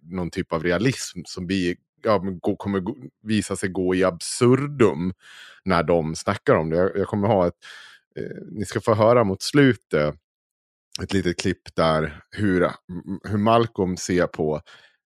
[0.01, 2.21] någon typ av realism som vi, ja,
[2.57, 2.83] kommer
[3.23, 5.13] visa sig gå i absurdum
[5.65, 6.77] när de snackar om det.
[6.77, 7.53] Jag, jag kommer ha ett,
[8.15, 10.15] eh, ni ska få höra mot slutet
[11.03, 12.71] ett litet klipp där hur,
[13.23, 14.61] hur Malcolm ser på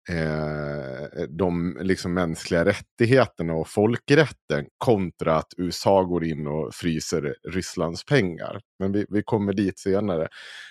[0.09, 8.05] eh, de liksom mänskliga rättigheterna och folkrätten kontra att USA går in och fryser Rysslands
[8.05, 8.59] pengar.
[8.79, 10.27] Men vi, vi kommer dit senare.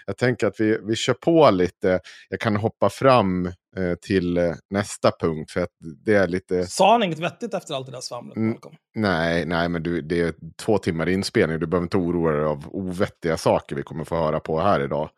[0.06, 2.00] Jag tänker att vi, vi kör på lite.
[2.28, 5.50] Jag kan hoppa fram eh, till eh, nästa punkt.
[5.50, 5.70] för att
[6.04, 6.66] det är lite...
[6.66, 8.36] Sa han inget vettigt efter allt det där svamlet?
[8.36, 8.56] Mm,
[8.94, 11.58] nej, nej, men du, det är två timmar inspelning.
[11.58, 15.10] Du behöver inte oroa dig av ovettiga saker vi kommer få höra på här idag.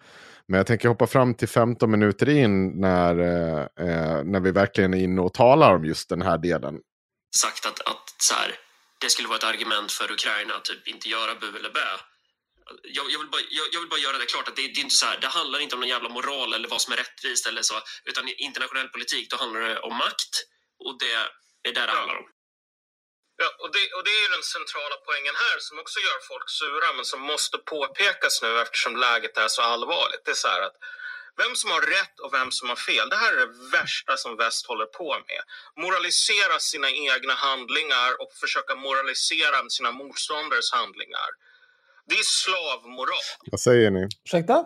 [0.51, 4.95] Men jag tänker hoppa fram till 15 minuter in när, eh, eh, när vi verkligen
[4.95, 6.75] är inne och talar om just den här delen.
[7.37, 8.51] Sagt att, att så här,
[9.01, 11.91] det skulle vara ett argument för Ukraina att typ inte göra bu eller bä.
[12.97, 14.87] Jag, jag, vill bara, jag, jag, vill bara göra det klart att det, det, är
[14.89, 17.47] inte så här, det handlar inte om någon jävla moral eller vad som är rättvist
[17.47, 20.33] eller så, utan i internationell politik då handlar det om makt
[20.85, 21.13] och det
[21.69, 22.27] är där det handlar om.
[23.43, 26.47] Ja, och, det, och det är ju den centrala poängen här som också gör folk
[26.61, 30.23] sura men som måste påpekas nu eftersom läget är så allvarligt.
[30.25, 30.77] Det är så här att
[31.43, 34.33] vem som har rätt och vem som har fel, det här är det värsta som
[34.43, 35.41] väst håller på med.
[35.85, 41.31] Moralisera sina egna handlingar och försöka moralisera sina motståndares handlingar.
[42.09, 43.27] Det är slavmoral.
[43.55, 44.03] Vad säger ni?
[44.25, 44.57] Ursäkta?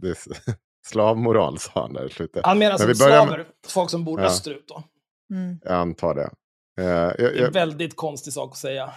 [0.00, 0.16] Det är
[0.90, 2.46] slavmoral sa han där i slutet.
[2.46, 3.46] Han menar som slaver, med...
[3.68, 4.26] folk som bor ja.
[4.26, 4.78] österut då.
[5.30, 5.58] Mm.
[5.62, 6.30] Jag antar det.
[6.80, 8.92] Uh, jag, det är en väldigt konstig sak att säga.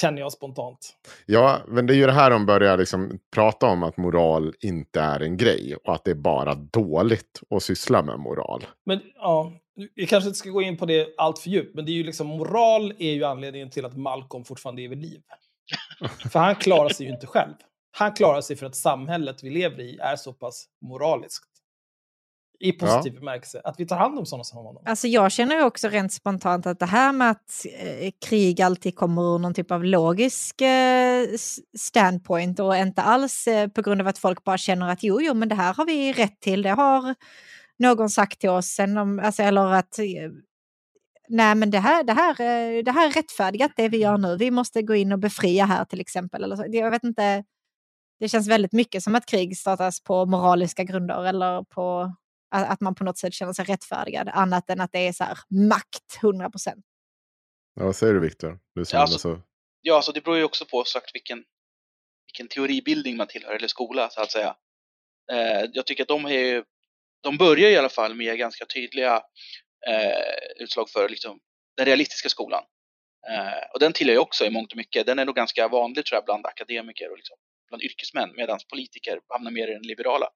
[0.00, 0.96] Känner jag spontant.
[1.26, 5.00] Ja, men det är ju det här de börjar liksom prata om att moral inte
[5.00, 5.76] är en grej.
[5.84, 8.66] Och att det är bara dåligt att syssla med moral.
[8.86, 9.52] Men ja,
[9.94, 11.74] vi kanske inte ska gå in på det allt för djupt.
[11.74, 15.02] Men det är ju liksom, moral är ju anledningen till att Malcolm fortfarande är vid
[15.02, 15.20] liv.
[16.32, 17.54] för han klarar sig ju inte själv.
[17.90, 21.55] Han klarar sig för att samhället vi lever i är så pass moraliskt
[22.60, 23.20] i positiv ja.
[23.20, 23.60] bemärkelse.
[23.64, 24.82] Att vi tar hand om sådana som honom.
[24.86, 29.34] Alltså jag känner också rent spontant att det här med att eh, krig alltid kommer
[29.34, 31.26] ur någon typ av logisk eh,
[31.78, 35.34] standpoint och inte alls eh, på grund av att folk bara känner att jo, jo,
[35.34, 37.14] men det här har vi rätt till, det har
[37.78, 40.30] någon sagt till oss, sen om, alltså, eller att eh,
[41.28, 44.36] nej men det här, det, här, eh, det här är rättfärdigat det vi gör nu,
[44.36, 46.44] vi måste gå in och befria här till exempel.
[46.44, 46.64] Eller så.
[46.68, 47.44] Jag vet inte,
[48.20, 52.14] det känns väldigt mycket som att krig startas på moraliska grunder eller på
[52.48, 55.38] att man på något sätt känner sig rättfärdigad, annat än att det är så här
[55.68, 56.84] makt 100 procent.
[57.74, 58.58] Ja, vad säger du Viktor?
[58.74, 59.40] Du ja, alltså, så...
[59.80, 61.44] ja, alltså det beror ju också på sagt vilken,
[62.26, 64.56] vilken teoribildning man tillhör, eller skola så att säga.
[65.32, 66.64] Eh, jag tycker att de, är,
[67.22, 69.22] de börjar i alla fall med ganska tydliga
[69.88, 71.40] eh, utslag för liksom,
[71.76, 72.64] den realistiska skolan.
[73.30, 75.06] Eh, och den tillhör jag också i mångt och mycket.
[75.06, 77.36] Den är nog ganska vanlig tror jag bland akademiker och liksom,
[77.68, 80.28] bland yrkesmän, medan politiker hamnar mer i den liberala.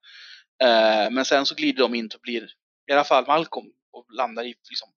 [0.63, 2.43] Eh, men sen så glider de in och blir,
[2.89, 4.89] i alla fall Malcolm, och landar i liksom,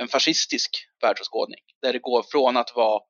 [0.00, 0.70] en fascistisk
[1.02, 1.60] världsåskådning.
[1.82, 3.00] Där det går från att vara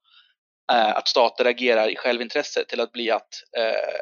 [0.72, 3.28] eh, att stater agerar i självintresse till att bli att
[3.58, 4.00] eh,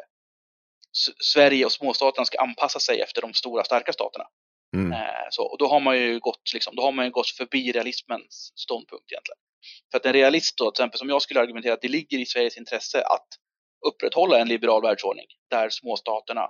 [1.23, 4.25] Sverige och småstaterna ska anpassa sig efter de stora starka staterna.
[4.75, 4.91] Mm.
[4.91, 8.51] Eh, så, och då har man ju gått, liksom, då har man gått förbi realismens
[8.55, 9.37] ståndpunkt egentligen.
[9.91, 12.25] För att en realist då, till exempel som jag skulle argumentera att det ligger i
[12.25, 13.27] Sveriges intresse att
[13.87, 16.41] upprätthålla en liberal världsordning där småstaterna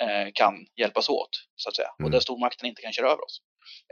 [0.00, 1.88] eh, kan hjälpas åt, så att säga.
[1.98, 2.04] Mm.
[2.04, 3.40] Och där stormakten inte kan köra över oss.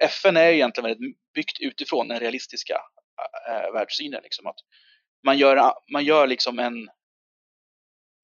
[0.03, 2.81] FN är egentligen väldigt byggt utifrån den realistiska
[3.49, 4.21] äh, världssynen.
[4.23, 4.59] Liksom, att
[5.25, 6.89] man gör, man gör liksom en,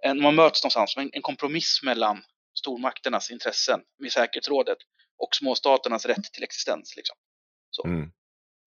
[0.05, 2.23] en man möts någonstans, en, en kompromiss mellan
[2.59, 4.79] stormakternas intressen med säkerhetsrådet
[5.19, 6.97] och småstaternas rätt till existens.
[6.97, 7.17] Liksom.
[7.71, 7.87] Så.
[7.87, 8.11] Mm.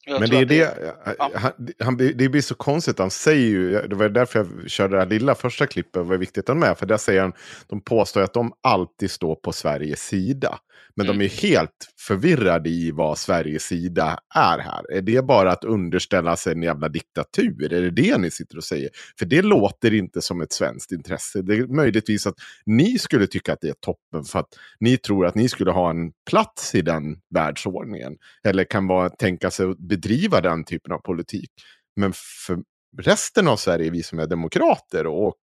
[0.07, 0.77] Men det är det,
[1.17, 1.31] ja.
[1.35, 4.99] han, han, det blir så konstigt, han säger ju, det var därför jag körde det
[4.99, 7.33] här lilla första klippet, var viktigt att med, för där säger han,
[7.67, 10.59] de påstår att de alltid står på Sveriges sida.
[10.95, 11.19] Men mm.
[11.19, 14.91] de är helt förvirrade i vad Sveriges sida är här.
[14.91, 17.73] Är det bara att underställa sig en jävla diktatur?
[17.73, 18.89] Är det det ni sitter och säger?
[19.19, 21.41] För det låter inte som ett svenskt intresse.
[21.41, 22.35] Det är möjligtvis att
[22.65, 25.89] ni skulle tycka att det är toppen för att ni tror att ni skulle ha
[25.89, 28.17] en plats i den världsordningen.
[28.43, 31.49] Eller kan vara, tänka sig bedriva den typen av politik.
[31.95, 32.13] Men
[32.45, 32.57] för
[32.97, 35.41] resten av Sverige, vi som är demokrater och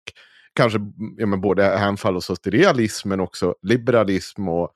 [0.55, 0.79] kanske
[1.19, 4.75] ja, men både hänfall till realism men också liberalism och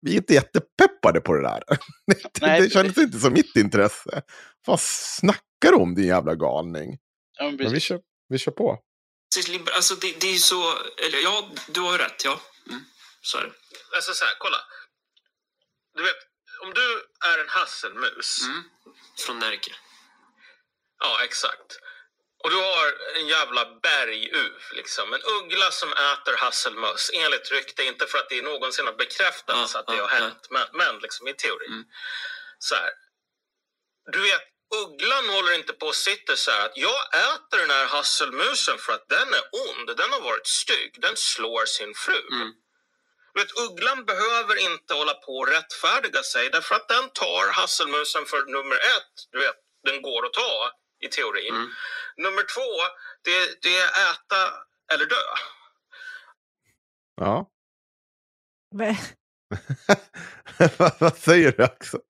[0.00, 1.62] vi är inte jättepeppade på det där.
[2.06, 4.22] det, Nej, det kändes inte som mitt intresse.
[4.66, 6.98] Vad snackar du om din jävla galning?
[7.38, 8.78] Ja, men Men vi kör, vi kör på.
[9.76, 10.62] Alltså det, det är så,
[11.06, 12.40] eller ja, du har ju rätt, ja.
[12.68, 12.80] Mm,
[13.22, 13.52] så är det.
[13.96, 14.56] Alltså så här, kolla.
[15.96, 16.20] Du vet,
[16.64, 18.42] om du är en hasselmus.
[18.42, 18.64] Mm.
[19.18, 19.74] Från Närke.
[21.00, 21.78] Ja, exakt.
[22.44, 25.12] Och du har en jävla berguv, liksom.
[25.12, 27.84] En uggla som äter hasselmöss, enligt rykte.
[27.84, 30.98] Inte för att det någonsin har bekräftats Ja, att det ja, har hänt, men, men
[30.98, 31.66] liksom i teori.
[31.66, 31.84] Mm.
[32.58, 32.90] Så här.
[34.12, 34.42] Du vet,
[34.82, 38.92] ugglan håller inte på och sitter så här att jag äter den här hasselmusen för
[38.92, 42.26] att den är ond, den har varit stygg, den slår sin fru.
[42.32, 42.52] Mm.
[43.34, 48.24] Du vet, ugglan behöver inte hålla på och rättfärdiga sig därför att den tar hasselmusen
[48.24, 50.70] för nummer ett, du vet, den går att ta
[51.06, 51.54] i teorin.
[51.54, 51.70] Mm.
[52.16, 52.70] Nummer två,
[53.24, 54.40] det, det är äta
[54.94, 55.26] eller dö.
[57.16, 57.50] Ja.
[60.98, 62.00] Vad, säger du också?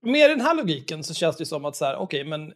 [0.00, 2.52] Med den här logiken så känns det som att så här, okej, men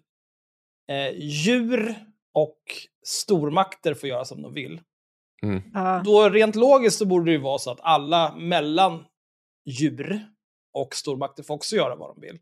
[0.91, 1.95] eh, djur
[2.35, 2.63] och
[3.07, 4.81] stormakter får göra som de vill.
[5.75, 6.03] Ja.
[6.05, 9.05] Då rent logiskt så borde det ju vara så att alla mellan
[9.67, 10.21] djur
[10.75, 12.39] och stormakter får också göra vad de vill.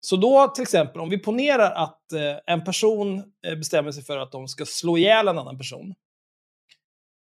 [0.00, 4.18] Så då till exempel, om vi ponerar att eh, en person eh, bestämmer sig för
[4.18, 5.94] att de ska slå ihjäl en annan person.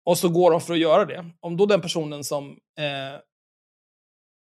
[0.05, 1.31] Och så går de för att göra det.
[1.39, 3.19] Om då den personen som, eh,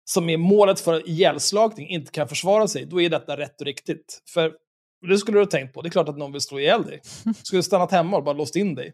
[0.05, 4.23] som är målet för ihjälslagning inte kan försvara sig, då är detta rätt och riktigt.
[4.35, 4.53] För
[5.09, 5.83] det skulle du ha tänkt på.
[5.83, 7.01] Det är klart att någon vill slå ihjäl dig.
[7.25, 8.93] Du skulle stannat hemma och bara låst in dig.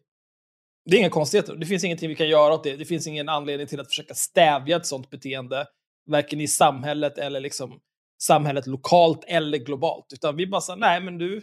[0.90, 1.56] Det är inga konstigheter.
[1.56, 2.76] Det finns ingenting vi kan göra åt det.
[2.76, 5.66] Det finns ingen anledning till att försöka stävja ett sånt beteende.
[6.10, 7.80] Varken i samhället eller liksom
[8.22, 10.06] samhället lokalt eller globalt.
[10.12, 11.42] Utan vi bara säger, nej men du,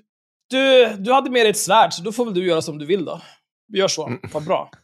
[0.49, 2.85] du, du hade med dig ett svärd, så då får väl du göra som du
[2.85, 3.21] vill då.
[3.67, 4.69] Vi gör så, vad bra.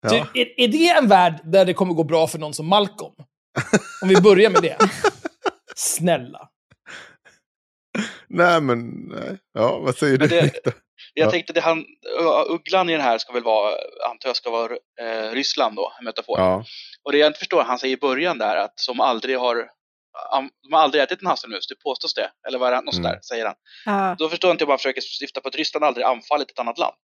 [0.00, 0.08] Ja.
[0.08, 3.14] Så är, är det en värld där det kommer gå bra för någon som Malcolm?
[4.02, 4.76] Om vi börjar med det.
[5.76, 6.48] Snälla.
[8.28, 9.38] Nej, men nej.
[9.52, 10.40] Ja, vad säger Men du?
[10.40, 10.72] det-?
[11.18, 11.30] Jag Ja.
[11.30, 11.84] tänkte det han,
[12.48, 13.74] ugglan i den här ska väl vara,
[14.10, 16.38] antar jag ska vara eh, Ryssland då, en metafor.
[16.40, 16.64] Ja.
[17.02, 19.56] Och det jag inte förstår, han säger i början där att som aldrig har,
[20.62, 22.30] de har aldrig ätit en hasselmus, det påstås det.
[22.48, 23.14] Eller vad är det, något sånt Mm.
[23.14, 23.54] där, säger han.
[23.84, 24.16] Ja.
[24.18, 26.78] Då förstår jag inte hur man försöker stifta på att Ryssland aldrig anfallit ett annat
[26.78, 26.94] land.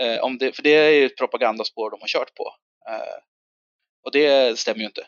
[0.00, 2.54] Eh, om det, för det är ju ett propagandaspår de har kört på.
[2.90, 3.16] Eh,
[4.04, 5.06] och det stämmer ju inte.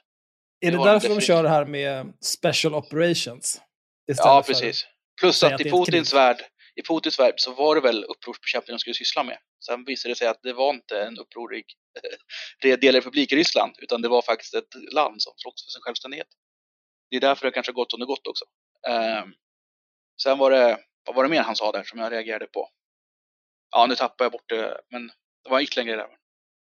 [0.60, 3.60] Är det har de därför de kör det här med special operations?
[4.06, 4.86] Ja, precis.
[5.20, 6.18] Plus att att i det Putins krig.
[6.18, 6.36] värld,
[6.80, 9.38] i Putins värld så var det väl upprorsbekämpning de skulle syssla med.
[9.66, 11.64] Sen visade det sig att det var inte en upprorig
[12.80, 16.26] delrepublik i Ryssland, utan det var faktiskt ett land som slogs för sin självständighet.
[17.10, 18.44] Det är därför det kanske gått som det gått också.
[18.88, 19.32] Ehm,
[20.22, 22.68] sen var det, vad var det mer han sa där som jag reagerade på?
[23.70, 25.06] Ja, nu tappar jag bort det, men
[25.44, 26.16] det var ytterligare en grej där.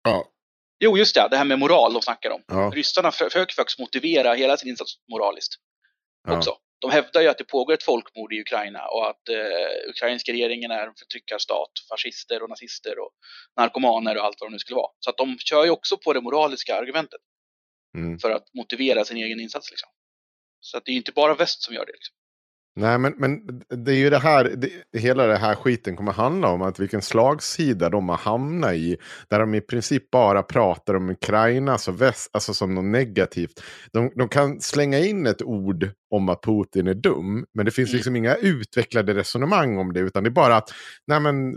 [0.02, 0.32] Ja.
[0.78, 2.42] Jo, just det, det här med moral de snackar om.
[2.48, 2.70] Ja.
[2.74, 5.54] Ryssarna för- försöker faktiskt motivera hela sin insats moraliskt
[6.28, 6.36] Ja.
[6.38, 6.56] också.
[6.80, 10.70] De hävdar ju att det pågår ett folkmord i Ukraina och att eh, ukrainska regeringen
[10.70, 13.10] är en förtryckarstat, fascister och nazister och
[13.56, 14.92] narkomaner och allt vad de nu skulle vara.
[15.00, 17.20] Så att de kör ju också på det moraliska argumentet
[17.96, 18.18] Mm.
[18.18, 19.70] för att motivera sin egen insats.
[19.70, 19.88] Liksom.
[20.60, 21.92] Så att det är ju inte bara väst som gör det.
[21.92, 22.16] Liksom.
[22.76, 23.40] Nej, men, men
[23.85, 27.02] det är ju det här, det, hela det här skiten kommer handla om att vilken
[27.02, 28.96] slagsida de har hamnat i.
[29.31, 33.62] Där de i princip bara pratar om Ukraina så väst, alltså som något negativt.
[33.92, 37.88] De, de kan slänga in ett ord om att Putin är dum, men det finns
[37.88, 37.96] Mm.
[37.96, 40.70] liksom inga utvecklade resonemang om det, utan det är bara att
[41.07, 41.54] nej men,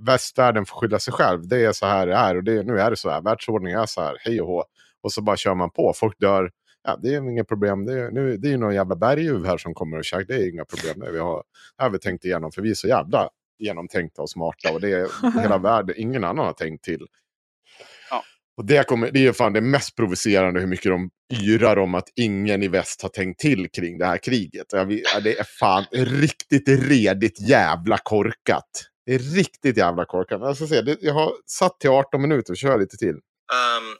[0.00, 1.48] västvärlden får skylla sig själv.
[1.48, 3.22] Det är så här det är och det, nu är det så här.
[3.22, 4.64] Världsordningen är så här, hej och hå.
[5.02, 5.92] Och så bara kör man på.
[5.96, 6.50] Folk dör
[6.82, 7.84] Ja, det är inga problem.
[7.84, 10.24] Det är, nu, det är ju någon jävla berguv här som kommer och käkar.
[10.24, 10.98] Det är inga problem.
[11.00, 11.42] Det, vi har,
[11.76, 12.52] det har vi tänkt igenom.
[12.52, 14.72] För vi är så jävla genomtänkta och smarta.
[14.72, 15.94] Och det är hela världen.
[15.98, 17.06] Ingen annan har tänkt till.
[18.10, 18.22] Ja.
[18.56, 21.10] Och det, kommer, det är fan det mest provocerande hur mycket de
[21.42, 24.66] yrar om att ingen i väst har tänkt till kring det här kriget.
[24.72, 28.70] Jag, vet- ja, det är fan riktigt redigt jävla korkat.
[29.06, 30.40] Det är riktigt jävla korkat.
[30.40, 32.54] Jag, ska se, det, jag har satt till 18 minuter.
[32.54, 33.14] Kör lite till.
[33.14, 33.96] Ehm,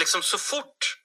[0.00, 0.96] liksom så fort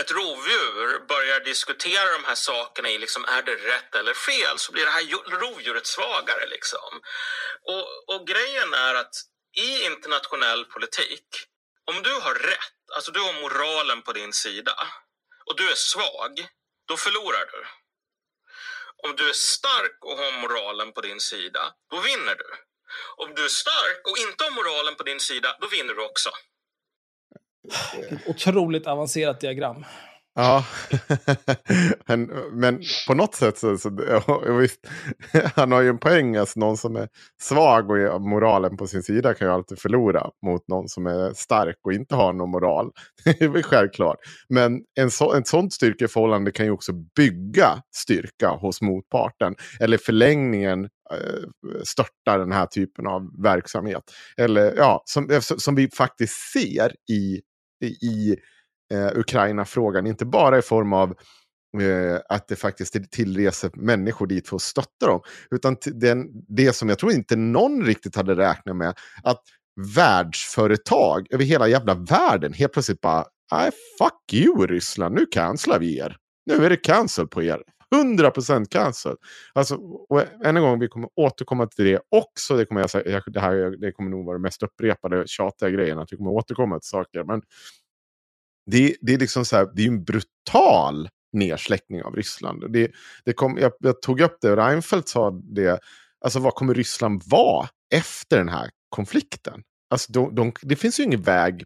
[0.00, 4.72] ett rovdjur börjar diskutera de här sakerna i liksom, är det rätt eller fel så
[4.72, 6.46] blir det här rovdjuret svagare.
[6.46, 7.00] Liksom.
[7.62, 9.14] Och, och grejen är att
[9.56, 11.26] i internationell politik,
[11.84, 14.88] om du har rätt, alltså du har moralen på din sida
[15.46, 16.48] och du är svag,
[16.88, 17.66] då förlorar du.
[19.08, 22.48] Om du är stark och har moralen på din sida, då vinner du.
[23.16, 26.30] Om du är stark och inte har moralen på din sida, då vinner du också.
[28.10, 29.84] Ett otroligt avancerat diagram.
[30.34, 30.64] Ja,
[32.08, 34.80] men, men på något sätt så, så ja, visst,
[35.56, 36.36] han har ju en poäng.
[36.36, 37.08] Alltså någon som är
[37.42, 41.32] svag och har moralen på sin sida kan ju alltid förlora mot någon som är
[41.34, 42.90] stark och inte har någon moral.
[43.24, 44.18] Det är väl självklart.
[44.48, 49.54] Men en så, ett sånt styrkeförhållande kan ju också bygga styrka hos motparten.
[49.80, 54.02] Eller förlängningen eh, störta den här typen av verksamhet.
[54.36, 57.40] Eller ja, som, eh, som vi faktiskt ser i,
[57.86, 58.36] i
[58.92, 60.06] eh, Ukraina-frågan.
[60.06, 61.10] Inte bara i form av
[61.80, 65.20] eh, att det faktiskt tillreser människor dit för att stötta dem.
[65.50, 68.94] Utan den, det som jag tror inte någon riktigt hade räknat med.
[69.22, 69.42] Att
[69.96, 75.98] världsföretag över hela jävla världen helt plötsligt bara Nej, fuck you Ryssland, nu cancelar vi
[75.98, 76.16] er.
[76.46, 77.62] Nu är det cancel på er.
[77.92, 79.16] 100% cancel.
[79.52, 79.76] Alltså,
[80.08, 82.56] och än en gång, vi kommer återkomma till det också.
[82.56, 85.98] Det kommer, jag säga, det här det kommer nog vara det mest upprepade tjatiga grejen.
[85.98, 87.24] Att vi kommer återkomma till saker.
[87.24, 87.42] Men
[88.70, 92.72] det, det är liksom så här, det är en brutal nedsläckning av Ryssland.
[92.72, 92.90] Det,
[93.24, 95.80] det kom, jag, jag tog upp det och Reinfeldt sa det.
[96.24, 99.62] Alltså vad kommer Ryssland vara efter den här konflikten?
[99.90, 101.64] Alltså de, de, det finns ju ingen väg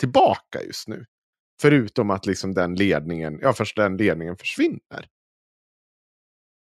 [0.00, 1.04] tillbaka just nu.
[1.60, 5.06] Förutom att liksom den ledningen, ja först den ledningen försvinner.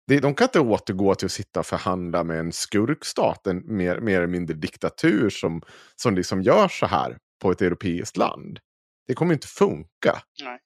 [0.09, 4.01] Det, de kan inte återgå till att sitta och förhandla med en skurkstat, en mer,
[4.01, 5.63] mer eller mindre diktatur som,
[5.97, 8.59] som liksom gör så här på ett europeiskt land.
[9.07, 10.23] Det kommer inte funka.
[10.45, 10.59] Nej.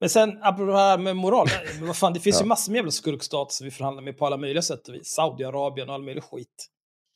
[0.00, 1.48] Men sen, apropå det här med moral,
[1.80, 2.42] vad fan, det finns ja.
[2.42, 5.06] ju massor med jävla skurkstater som vi förhandlar med på alla möjliga sätt och vis.
[5.06, 6.66] Saudiarabien och all möjlig skit.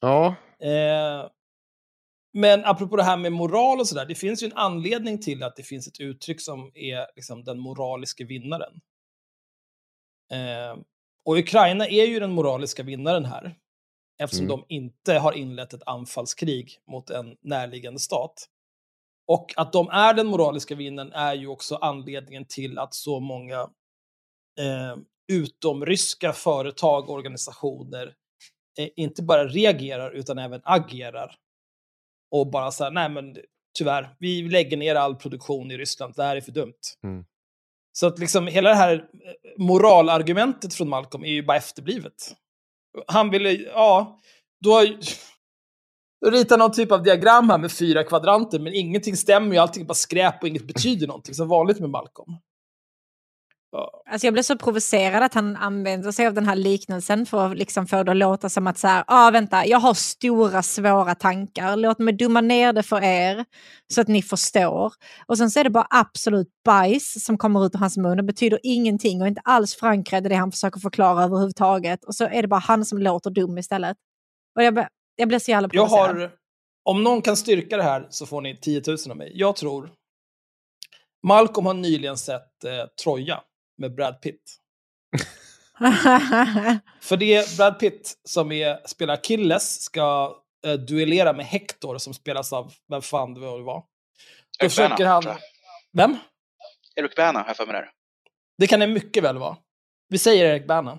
[0.00, 0.34] Ja.
[0.60, 1.30] Eh,
[2.34, 5.56] men apropå det här med moral och sådär, det finns ju en anledning till att
[5.56, 8.72] det finns ett uttryck som är liksom den moraliska vinnaren.
[10.32, 10.76] Eh,
[11.24, 13.54] och Ukraina är ju den moraliska vinnaren här,
[14.22, 14.58] eftersom mm.
[14.68, 18.48] de inte har inlett ett anfallskrig mot en närliggande stat.
[19.26, 23.60] Och att de är den moraliska vinnaren är ju också anledningen till att så många
[24.58, 24.96] eh,
[25.32, 28.14] utomryska företag och organisationer
[28.78, 31.36] eh, inte bara reagerar utan även agerar.
[32.30, 33.36] Och bara så här, nej men
[33.78, 36.80] tyvärr, vi lägger ner all produktion i Ryssland, det här är för dumt.
[37.04, 37.24] Mm.
[37.92, 42.34] Så att liksom hela det här eh, moralargumentet från Malcolm är ju bara efterblivet.
[43.06, 44.20] Han ville, ja,
[44.60, 44.86] då
[46.30, 49.86] ritar någon typ av diagram här med fyra kvadranter, men ingenting stämmer ju, allting är
[49.86, 52.36] bara skräp och inget betyder någonting, som vanligt med Malcolm.
[54.10, 57.58] Alltså jag blev så provocerad att han använder sig av den här liknelsen för att
[57.58, 61.14] liksom få det att låta som att så här, ah, vänta, jag har stora svåra
[61.14, 63.44] tankar, låt mig dumma ner det för er
[63.92, 64.92] så att ni förstår.
[65.26, 68.24] Och sen så är det bara absolut bajs som kommer ut ur hans mun och
[68.24, 72.04] betyder ingenting och inte alls förankrad i det han försöker förklara överhuvudtaget.
[72.04, 73.96] Och så är det bara han som låter dum istället.
[74.56, 76.20] Och jag, jag blir så jävla provocerad.
[76.20, 76.30] Har,
[76.84, 79.32] om någon kan styrka det här så får ni 10 000 av mig.
[79.34, 79.90] Jag tror
[81.26, 83.42] Malcolm har nyligen sett eh, Troja
[83.78, 84.58] med Brad Pitt.
[87.00, 92.14] För det är Brad Pitt som är, spelar Achilles ska eh, duellera med Hector som
[92.14, 93.84] spelas av, vem fan det var.
[94.58, 95.22] Då Eric försöker han...
[95.92, 96.16] Vem?
[96.96, 97.90] Eric Bana har jag för mig där.
[98.58, 99.56] Det kan det mycket väl vara.
[100.08, 100.98] Vi säger Eric Bana.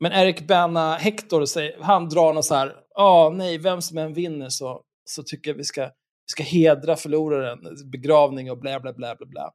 [0.00, 4.14] Men Eric Bana Hector, han drar något så här, ja, oh, nej, vem som än
[4.14, 5.90] vinner så, så tycker jag vi ska, vi
[6.26, 9.52] ska hedra förloraren, begravning och bla bla bla bla bla.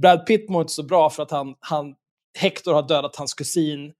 [0.00, 1.94] Brad Pitt mår inte så bra för att han, han,
[2.38, 3.92] Hector har dödat hans kusin.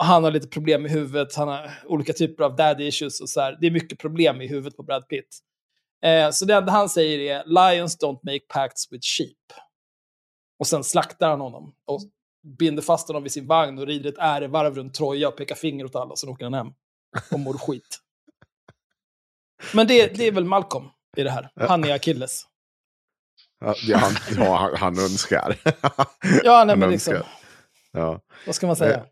[0.00, 3.28] Och han har lite problem i huvudet, han har olika typer av daddy issues och
[3.28, 3.58] så här.
[3.60, 5.38] Det är mycket problem i huvudet på Brad Pitt.
[6.04, 9.60] Eh, så det enda han säger är “Lions don't make pacts with sheep”.
[10.58, 12.00] Och sen slaktar han honom och
[12.58, 15.84] binder fast honom vid sin vagn och rider ett ärevarv runt Troja och pekar finger
[15.84, 16.72] åt alla, sen åker han hem
[17.32, 17.98] och mår skit.
[19.74, 21.50] Men det, det är väl Malcolm i det här.
[21.54, 22.49] Han är Achilles.
[23.60, 25.56] Ja, han, ja, han önskar.
[26.44, 27.22] ja, nej, men liksom.
[27.92, 28.20] Ja.
[28.46, 29.04] Vad ska man säga?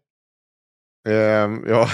[1.09, 1.89] Eh, eh, ja.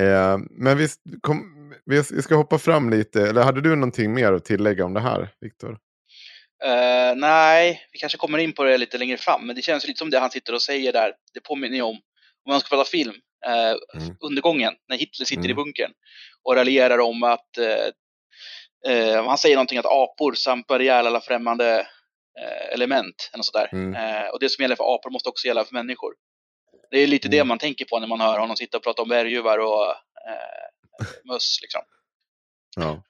[0.00, 0.88] eh, men vi,
[1.20, 3.22] kom, vi ska hoppa fram lite.
[3.22, 5.78] Eller hade du någonting mer att tillägga om det här, Viktor?
[6.64, 9.98] Uh, nej, vi kanske kommer in på det lite längre fram, men det känns lite
[9.98, 11.12] som det han sitter och säger där.
[11.34, 11.96] Det påminner ju om,
[12.44, 13.14] om man ska prata film,
[13.46, 14.16] uh, mm.
[14.20, 15.50] undergången, när Hitler sitter mm.
[15.50, 15.92] i bunkern
[16.42, 17.90] och raljerar om att uh,
[18.86, 21.78] Eh, han säger någonting att apor sampar ihjäl alla främmande
[22.40, 23.30] eh, element.
[23.32, 23.68] Eller sådär.
[23.72, 23.94] Mm.
[23.94, 26.14] Eh, och det som gäller för apor måste också gälla för människor.
[26.90, 27.38] Det är lite mm.
[27.38, 29.86] det man tänker på när man hör honom sitta och prata om berguvar och
[30.28, 31.58] eh, möss.
[31.62, 31.80] Liksom.
[32.76, 33.02] Ja.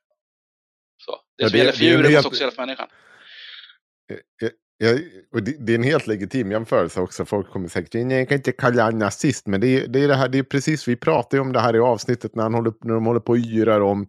[1.05, 1.13] Så.
[1.13, 2.89] Det ja, som det, gäller för djuren måste också gälla för människan.
[4.81, 4.99] Ja,
[5.33, 7.25] och det, det är en helt legitim jämförelse också.
[7.25, 9.47] Folk kommer säkert säga, jag kan inte kalla honom nazist.
[9.47, 11.61] Men det är, det är det här, det är precis, vi pratar ju om det
[11.61, 14.07] här i avsnittet när, han håller, när de håller på och yrar om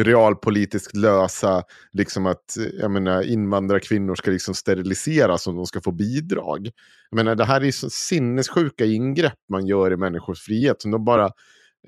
[0.00, 1.62] realpolitiskt lösa,
[1.92, 6.70] liksom att jag menar, invandrarkvinnor ska liksom steriliseras om de ska få bidrag.
[7.10, 10.82] Jag menar, det här är så sinnessjuka ingrepp man gör i människors frihet.
[10.82, 11.24] Som de, bara,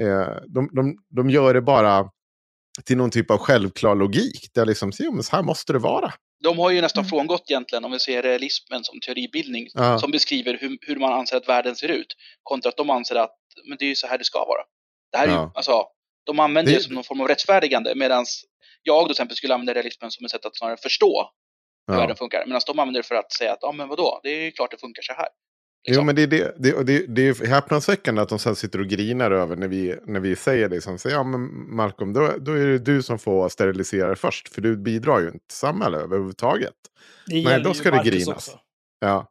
[0.00, 2.10] eh, de, de, de gör det bara
[2.84, 4.50] till någon typ av självklar logik.
[4.54, 6.12] Där liksom, så, men så här måste det vara.
[6.42, 9.98] De har ju nästan frångått egentligen, om vi ser realismen som teoribildning, Ja.
[9.98, 12.16] som beskriver hur, hur man anser att världen ser ut.
[12.42, 13.36] Kontra att de anser att
[13.68, 14.62] men det är ju så här det ska vara.
[15.12, 15.52] Det här är ju, Ja.
[15.54, 15.84] alltså,
[16.26, 18.24] de använder Det- det som någon form av rättfärdigande, medan
[18.82, 21.30] jag till exempel skulle använda realismen som ett sätt att snarare förstå
[21.86, 22.00] hur Ja.
[22.00, 22.44] världen funkar.
[22.46, 24.70] Medan de använder det för att säga att, ja men vadå, det är ju klart
[24.70, 25.28] det funkar så här.
[25.88, 28.86] Jo, men det är, det, det, det, det är häpnadsväckande att de sen sitter och
[28.86, 30.80] grinar över när vi, när vi säger det.
[30.80, 34.48] Som säger, ja men Malcolm, då, då är det du som får sterilisera först.
[34.48, 36.74] För du bidrar ju inte till samhället överhuvudtaget.
[37.26, 38.28] Det Nej, då ska det Marcus grinas.
[38.28, 38.58] också.
[39.00, 39.26] Ja,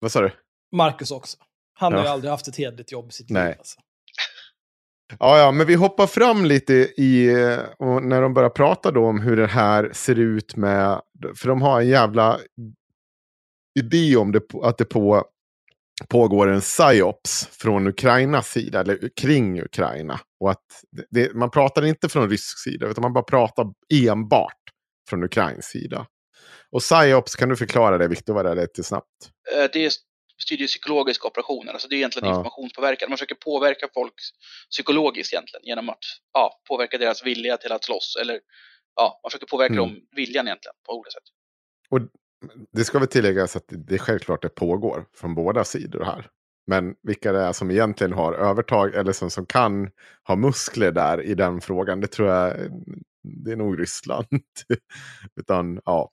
[0.00, 0.30] vad sa du?
[0.76, 1.36] Marcus också.
[1.74, 2.04] Han har Ja.
[2.04, 3.46] ju aldrig haft ett hederligt jobb i sitt Nej.
[3.48, 3.54] liv.
[3.58, 3.80] Alltså.
[5.18, 7.30] Ja, ja, men vi hoppar fram lite i,
[7.78, 11.00] och när de börjar prata då om hur det här ser ut med,
[11.36, 12.38] för de har en jävla
[13.78, 15.24] idé om det, att det på,
[16.08, 20.20] pågår en psyops från Ukrainas sida, eller kring Ukraina.
[20.40, 20.64] Och att
[21.10, 24.62] det, man pratar inte från rysk sida, utan man bara pratar enbart
[25.10, 26.06] från Ukrains sida.
[26.70, 29.30] Och psyops, kan du förklara det, Viktor, vad det är lite snabbt?
[29.56, 29.92] Eh, Det
[30.38, 32.34] betyder psykologiska operationer, alltså det är egentligen Ja.
[32.34, 33.10] informationspåverkan.
[33.10, 34.14] Man försöker påverka folk
[34.70, 35.98] psykologiskt egentligen genom att
[36.32, 38.16] ja, påverka deras vilja till att slåss.
[38.20, 38.40] Eller
[38.96, 39.88] ja, man försöker påverka Mm.
[39.88, 41.22] dem viljan egentligen på olika sätt.
[41.90, 42.00] Och
[42.72, 46.26] det ska väl tilläggas att det självklart det pågår från båda sidor här.
[46.66, 49.90] Men vilka det är som egentligen har övertag eller som, som kan
[50.28, 52.56] ha muskler där i den frågan, det tror jag
[53.44, 54.26] det är nog Ryssland.
[55.40, 56.10] Utan ja.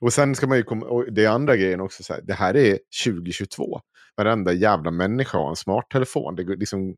[0.00, 2.34] Och sen ska man ju komma, och det är andra grejen också, så här, det
[2.34, 3.80] här är 2022.
[4.16, 6.36] Varenda jävla människa har en smarttelefon.
[6.36, 6.94] Det, liksom,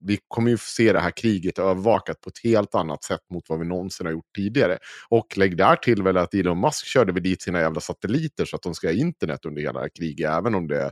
[0.00, 3.58] vi kommer ju se det här kriget övervakat på ett helt annat sätt mot vad
[3.58, 4.78] vi någonsin har gjort tidigare.
[5.08, 8.56] Och lägg där till väl att Elon Musk körde väl dit sina jävla satelliter så
[8.56, 10.90] att de ska ha internet under hela kriget, även om det,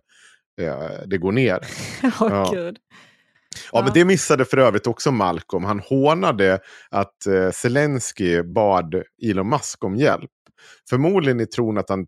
[0.61, 1.59] eh, det går ner.
[2.03, 2.51] Åh Ja.
[2.55, 2.79] gud.
[3.73, 5.65] Ja, men det missade för övrigt också Malcolm.
[5.65, 6.59] Han hånade
[6.91, 10.31] att eh, Zelensky bad Elon Musk om hjälp.
[10.91, 12.07] Förmodligen i tron att han,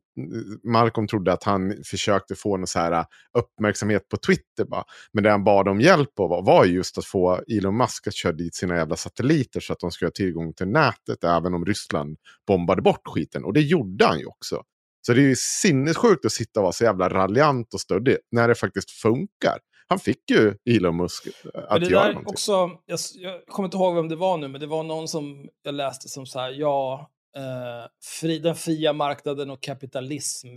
[0.64, 3.04] Malcolm trodde att han försökte få någon så här eh,
[3.38, 4.64] uppmärksamhet på Twitter.
[4.64, 4.84] Bara.
[5.12, 8.32] Men det han bad om hjälp av var, just att få Elon Musk att köra
[8.32, 12.16] dit sina jävla satelliter så att de skulle ha tillgång till nätet även om Ryssland
[12.46, 13.44] bombade bort skiten.
[13.44, 14.62] Och det gjorde han ju också.
[15.06, 18.48] Så det är ju sinnessjukt att sitta och vara så jävla raljant och stöddig när
[18.48, 19.58] det faktiskt funkar.
[19.88, 22.32] Han fick ju Elon Musk Men att det göra där någonting.
[22.32, 25.48] också, jag, jag kommer inte ihåg vem det var nu, men det var någon som
[25.62, 30.56] jag läste som så här, ja, eh, fri, den fria marknaden och kapitalism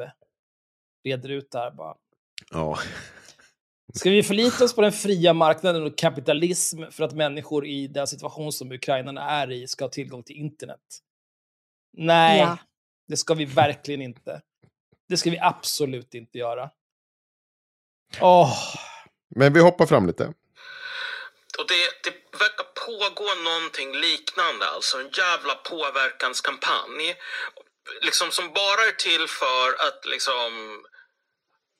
[1.04, 1.96] reder ut det här bara.
[2.52, 2.80] Ja.
[3.94, 8.08] Ska vi förlita oss på den fria marknaden och kapitalism för att människor i den
[8.08, 11.00] situation som ukrainarna är i ska ha tillgång till internet?
[11.98, 12.58] Nej, Ja.
[13.08, 14.42] det ska vi verkligen inte.
[15.10, 16.70] Det ska vi absolut inte göra.
[18.22, 18.54] Åh,
[19.36, 20.24] Men vi hoppar fram lite.
[21.60, 27.16] Och det, det verkar pågå någonting liknande, alltså en jävla påverkanskampanj.
[28.02, 30.84] Liksom som bara är till för att liksom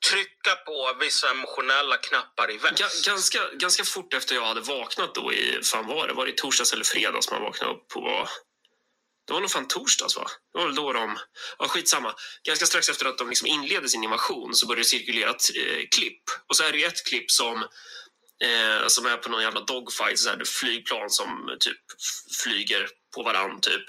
[0.10, 3.06] trycka på vissa emotionella knappar i väst.
[3.06, 6.74] Ganska, ganska fort efter jag hade vaknat då i, fan var det, var det torsdags
[6.74, 8.28] eller fredags man vaknade upp på?
[9.28, 10.28] Det var nog fan torsdags va?
[10.54, 11.18] Det var väl då de,
[11.60, 12.16] ja skitsamma.
[12.44, 15.88] Ganska strax efter att de liksom inledde sin invasion så började det cirkulera ett eh,
[15.92, 16.24] klipp.
[16.48, 17.68] Och så är det ju ett klipp som,
[18.44, 21.78] eh, som är på någon jävla dogfight, så här, flygplan som typ
[22.44, 23.86] flyger på varann typ.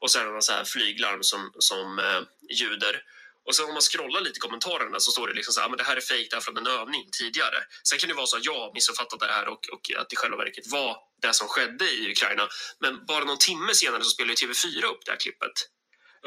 [0.00, 2.20] Och några så här flyglarm som, som eh,
[2.56, 3.02] ljuder.
[3.46, 5.70] Och sen om man scrollar lite i kommentarerna så står det liksom så här, "Ah,
[5.70, 7.58] men det här är fejk att en övning tidigare.
[7.82, 10.14] Sen kan det vara så att jag har missuppfattat det här och, och att det
[10.14, 12.48] i själva verket var det som skedde i Ukraina.
[12.80, 15.56] Men bara någon timme senare så spelar ju TV4 upp det här klippet.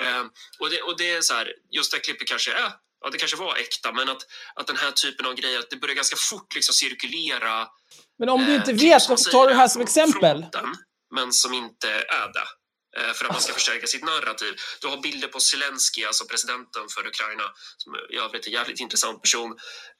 [0.01, 0.25] Eh,
[0.59, 2.71] och, det, och det är så här, just det här klippet kanske är,
[3.03, 4.21] ja det kanske var äkta, men att,
[4.55, 7.67] att den här typen av grejer, att det börjar ganska fort liksom cirkulera
[8.19, 10.19] men om du eh, inte klipp vet, varför tar du det här som exempel?
[10.19, 10.75] fronten,
[11.15, 12.47] men som inte är det.
[12.97, 14.53] Eh, För att man ska förstärka sitt narrativ.
[14.81, 17.43] Du har bilder på Zelensky, alltså presidenten för Ukraina,
[17.77, 19.57] som i övrigt är en jävligt intressant person.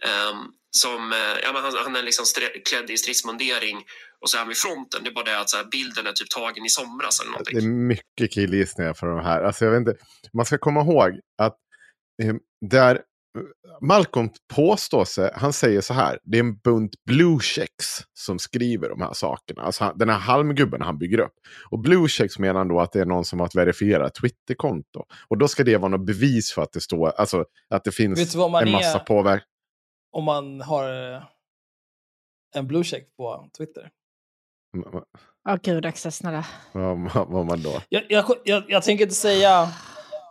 [0.08, 0.40] ehm,
[0.72, 2.26] som, eh, ja, men han, han är liksom
[2.66, 3.78] klädd i stridsmundering
[4.22, 5.04] och så är han vid fronten.
[5.04, 7.60] Det är bara det att så här, bilden är typ tagen i somras eller någonting.
[7.60, 9.42] Det är mycket killgissningar för de här.
[9.44, 9.96] Alltså, jag vet inte.
[10.34, 11.58] Man ska komma ihåg att
[12.24, 13.02] eh, där
[13.82, 18.90] Malcolm påstår sig, han säger så här, det är en bunt blue checks som skriver
[18.90, 19.62] de här sakerna.
[19.62, 21.34] Alltså han, den här halmgubben han bygger upp.
[21.70, 25.06] Och blue checks menar han då att det är någon som har ett verifierat Twitterkonto.
[25.28, 28.20] Och då ska det vara något bevis för att det står, alltså att det finns
[28.20, 29.48] Vet du vad man en massa påverkan.
[30.12, 31.24] Om man har eh,
[32.56, 33.90] en blue check på Twitter.
[35.50, 36.46] Åh gud, Axel, snälla.
[36.72, 37.82] Vad, vad, vad man då?
[37.90, 39.70] Jag, jag, jag, jag tänker inte säga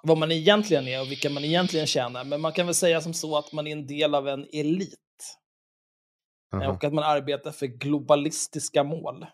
[0.03, 3.15] vad man egentligen är och vilka man egentligen tjänar, men man kan väl säga som
[3.15, 4.99] så att man är en del av en elit.
[6.55, 6.69] Aha.
[6.73, 9.27] Och att man arbetar för globalistiska mål.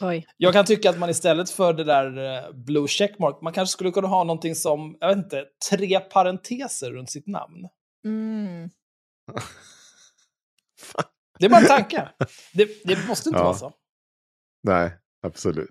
[0.00, 0.26] Oj.
[0.36, 3.90] Jag kan tycka att man istället för det där eh, blue checkmark, man kanske skulle
[3.90, 7.68] kunna ha någonting som, jag vet inte, tre parenteser runt sitt namn.
[8.04, 8.70] Mm.
[11.38, 12.08] Det är bara en tanke.
[12.52, 13.44] Det, det måste inte Ja.
[13.44, 13.72] vara så.
[14.62, 15.70] Nej, absolut.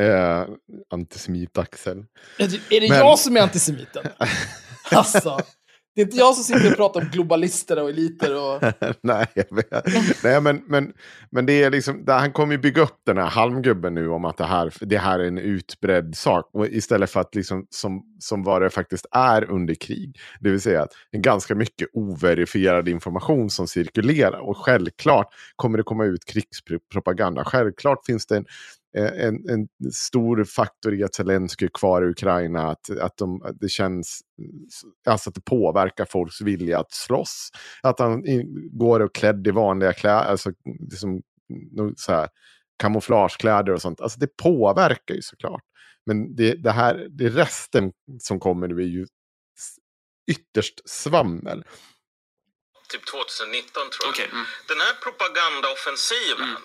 [0.00, 0.44] Eh,
[0.94, 2.04] Antisemit-Axel.
[2.38, 4.04] Är det, är det Men- jag som är antisemiten?
[4.92, 5.38] Alltså,
[5.94, 8.62] det är inte jag som sitter och pratar om globalister och eliter och...
[9.02, 9.26] Nej.
[10.24, 10.92] Nej men, men,
[11.30, 14.36] men det är liksom, han kommer ju bygga upp den här halmgubben nu om att
[14.36, 16.50] det här, det här är en utbredd sak.
[16.52, 20.20] Och istället för att liksom, som, som vad det faktiskt är under krig.
[20.40, 24.38] Det vill säga att det är ganska mycket overifierad information som cirkulerar.
[24.38, 27.44] Och självklart kommer det komma ut krigspropaganda.
[27.44, 28.44] Självklart finns det en,
[28.98, 32.70] en, en stor faktor i att Zelenskyj är kvar i Ukraina.
[32.70, 34.20] Att, att, de, att det känns,
[35.06, 37.50] alltså att det påverkar folks vilja att slåss.
[37.82, 40.52] Att han i- går och klädd i vanliga kläder, alltså
[40.90, 41.22] liksom,
[41.96, 42.28] så här,
[42.78, 44.00] kamouflagekläder och sånt.
[44.00, 45.62] Alltså det påverkar ju såklart.
[46.06, 49.06] Men det, det här, det resten som kommer nu är ju
[50.30, 51.64] ytterst svammel.
[52.92, 54.10] Typ 2019 tror jag.
[54.10, 54.44] Okej, mm.
[54.68, 56.56] Den här propagandaoffensiven,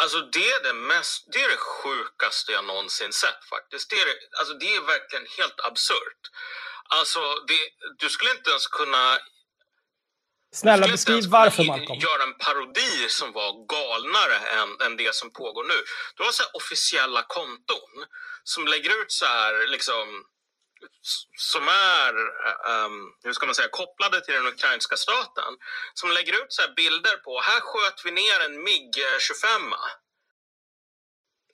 [0.00, 3.90] alltså det är det, mest, det är det sjukaste jag någonsin sett faktiskt.
[3.90, 6.22] Det är, det, alltså det är verkligen helt absurt.
[6.88, 7.58] Alltså, det,
[7.98, 9.18] du skulle inte ens kunna
[10.54, 11.98] Snälla skulle beskriv varför Malcolm.
[12.00, 15.84] göra en parodi som var galnare än, än det som pågår nu.
[16.16, 17.92] Du har så officiella konton
[18.44, 20.24] som lägger ut så här liksom
[21.36, 22.14] som är,
[22.84, 25.52] um, hur ska man säga, kopplade till den ukrainska staten.
[25.94, 29.74] Som lägger ut så här bilder på, här sköt vi ner en MIG-25.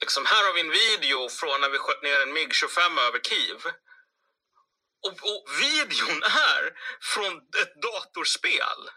[0.01, 3.61] Liksom, här har vi en video från när vi sköt ner en MIG-25 över Kiev.
[5.03, 8.89] Och, och videon är från ett datorspel.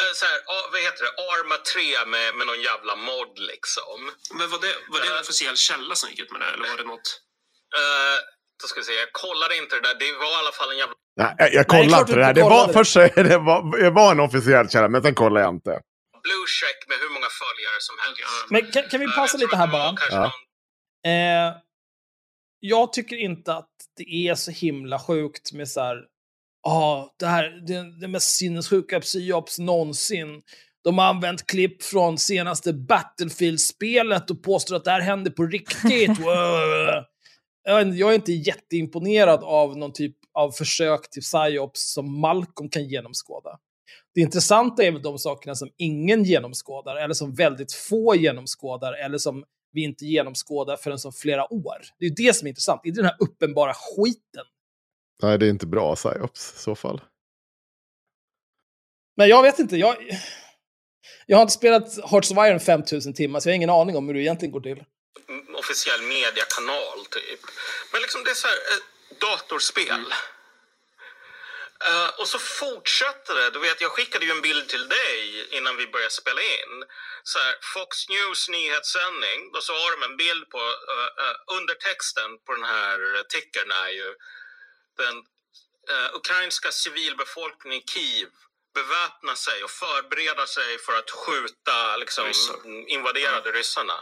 [0.00, 0.42] Eh, Så här,
[0.72, 1.10] vad heter det?
[1.32, 4.12] Arma 3 med, med någon jävla mod liksom.
[4.30, 5.20] Men var det, var det en Eh.
[5.20, 6.46] officiell källa som gick ut med det?
[6.46, 7.20] Eller var det något...
[7.80, 8.18] Uh,
[8.62, 9.94] då ska vi se, jag kollade inte det där.
[10.02, 10.94] Det var i alla fall en jävla...
[11.20, 12.94] Nej, jag, jag kollade du inte det inte Det var, först
[13.30, 15.72] det var, det var en officiell källa, men sen kollade jag inte.
[16.26, 18.50] blue check med hur många följare som helst.
[18.54, 19.94] Men kan, kan vi Eh, pausa jag lite här bara?
[20.10, 20.20] Ja.
[20.20, 20.30] någon-
[21.06, 21.52] Eh,
[22.60, 25.96] jag tycker inte att det är så himla sjukt med så här,
[26.62, 30.42] ja, det här det, det mest sinnessjuka psyops någonsin.
[30.84, 36.10] De har använt klipp från senaste Battlefield-spelet och påstår att det här hände på riktigt.
[37.64, 43.58] Jag är inte jätteimponerad av någon typ av försök till psyops som Malcolm kan genomskåda.
[44.14, 49.18] Det intressanta är väl de sakerna som ingen genomskådar, eller som väldigt få genomskådar, eller
[49.18, 51.76] som vi inte genomskådar förrän som flera år.
[51.98, 54.44] Det är ju det som är intressant, inte den här uppenbara skiten.
[55.22, 57.00] Nej, det är inte bra psyops i så fall.
[59.16, 59.96] Men jag vet inte, jag,
[61.26, 64.06] jag har inte spelat Hearts of Iron 5000 timmar, så jag har ingen aning om
[64.06, 64.84] hur det egentligen går till.
[65.64, 67.40] Mm, officiell mediekanal typ.
[67.92, 70.14] Men liksom det är så här, ett datorspel.
[71.88, 73.50] Eh, och så fortsätter det.
[73.50, 76.84] Du vet, jag skickade ju en bild till dig innan vi började spela in.
[77.22, 79.50] Så här, Fox News nyhetssändning.
[79.56, 83.88] Och så har de en bild på uh, uh, undertexten på den här tickern är
[83.88, 84.14] ju
[84.96, 85.16] den
[85.90, 88.28] uh, ukrainska civilbefolkningen i Kiev
[88.74, 92.32] beväpnar sig och förbereder sig för att skjuta liksom,
[92.88, 93.98] invaderade ryssarna.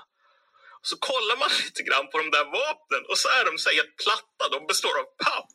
[0.89, 3.77] Så kollar man lite grann på de där vapnen och så är de så här
[3.81, 4.43] helt platta.
[4.55, 5.49] De består av papp.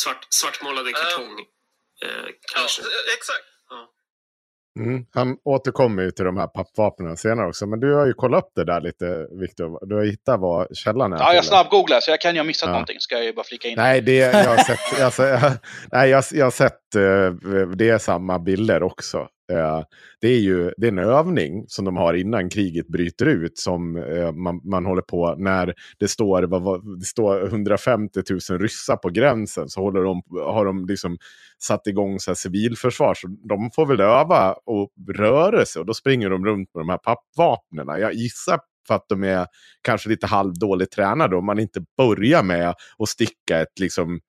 [0.00, 1.34] Svart, svartmålade kartong,
[2.04, 2.82] eh, kanske.
[2.82, 2.88] Ja,
[3.18, 3.46] exakt.
[4.80, 5.04] Mm.
[5.14, 7.66] Han återkommer ju till de här pappvapnen senare också.
[7.66, 9.86] Men du har ju kollat upp det där lite, Viktor.
[9.86, 11.16] Du har hittat vad källan är.
[11.18, 12.72] Ja, jag snabbgooglar så jag kan ju ha missat Ja.
[12.72, 13.00] någonting.
[13.00, 13.74] Ska jag ju bara flika in.
[13.76, 14.80] Nej, det, jag har sett,
[15.20, 15.52] jag,
[15.92, 19.28] nej, jag, jag har sett eh, det är samma bilder också.
[19.52, 19.82] Eh,
[20.20, 23.96] det är ju det är en övning som de har innan kriget bryter ut som
[23.96, 28.20] eh, man, man håller på när det står, vad, vad, det står 150
[28.50, 31.18] 000 ryssar på gränsen så håller de, har de liksom
[31.58, 33.14] satt igång så här civilförsvar.
[33.14, 36.88] Så de får väl öva och röra sig och då springer de runt med de
[36.88, 38.00] här pappvapnen.
[38.00, 39.46] Jag gissar för att de är
[39.82, 44.20] kanske lite halvdåligt tränade om man inte börjar med att sticka ett liksom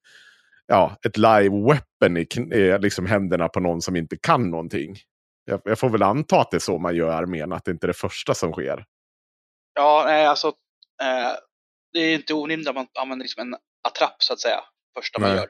[0.68, 4.96] ja, ett live weapon i, i liksom händerna på någon som inte kan någonting.
[5.46, 7.72] Jag, jag får väl anta att det är så man gör i armén, att det
[7.72, 8.86] inte är det första som sker.
[9.74, 10.48] Ja, nej, alltså.
[11.02, 11.32] Eh,
[11.94, 13.56] det är inte orimligt att man använder liksom en
[13.88, 14.64] attrapp så att säga.
[14.98, 15.38] Första man Nej.
[15.38, 15.50] gör.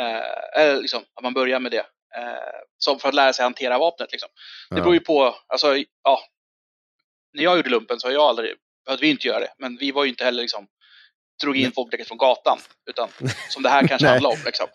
[0.00, 1.86] Eh, eller liksom att man börjar med det.
[2.16, 4.28] Eh, som för att lära sig hantera vapnet liksom.
[4.70, 4.82] Det Ja.
[4.82, 6.20] beror ju på, alltså ja.
[7.34, 9.52] När jag gjorde lumpen så har jag aldrig, behövde vi inte göra det.
[9.58, 10.66] Men vi var ju inte heller liksom,
[11.42, 12.58] drog in folk direkt från gatan.
[12.90, 13.08] Utan
[13.48, 14.12] som det här kanske Nej.
[14.12, 14.66] handlar om liksom.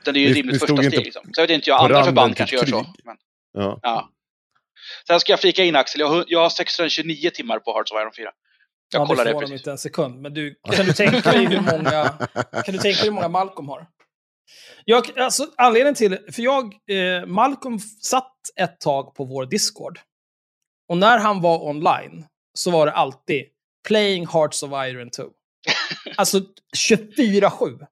[0.00, 1.22] Utan det är ju ett rimligt första steg liksom.
[1.32, 2.86] Så jag vet inte, jag, andra förband kanske gör så.
[3.04, 3.16] Men,
[3.52, 3.78] Ja.
[3.82, 4.10] ja.
[5.06, 8.00] Sen ska jag flika in Axel, jag, har- jag har 629 timmar på Hearts of
[8.00, 8.30] Iron 4.
[8.92, 9.60] Jag Ja, kollar det det precis.
[9.60, 10.20] inte en sekund.
[10.22, 12.04] Men du, kan du tänka dig hur många,
[12.64, 13.86] kan du tänka dig hur många Malcolm har?
[14.84, 19.98] Jag, alltså, anledningen till, för jag, eh, Malcolm satt ett tag på vår Discord.
[20.88, 23.44] Och när han var online så var det alltid
[23.88, 25.22] playing Hearts of Iron 2.
[26.16, 26.40] Alltså
[26.76, 27.80] 24-7.
[27.82, 27.86] Eh,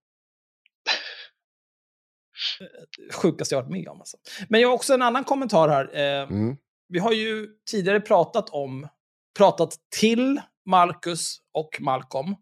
[3.15, 4.01] Sjukaste jag varit med om.
[4.01, 4.17] Alltså.
[4.49, 5.97] Men jag har också en annan kommentar här.
[5.97, 6.57] Eh, Mm.
[6.89, 8.89] vi har ju tidigare pratat om,
[9.39, 12.35] pratat till Marcus och Malcolm.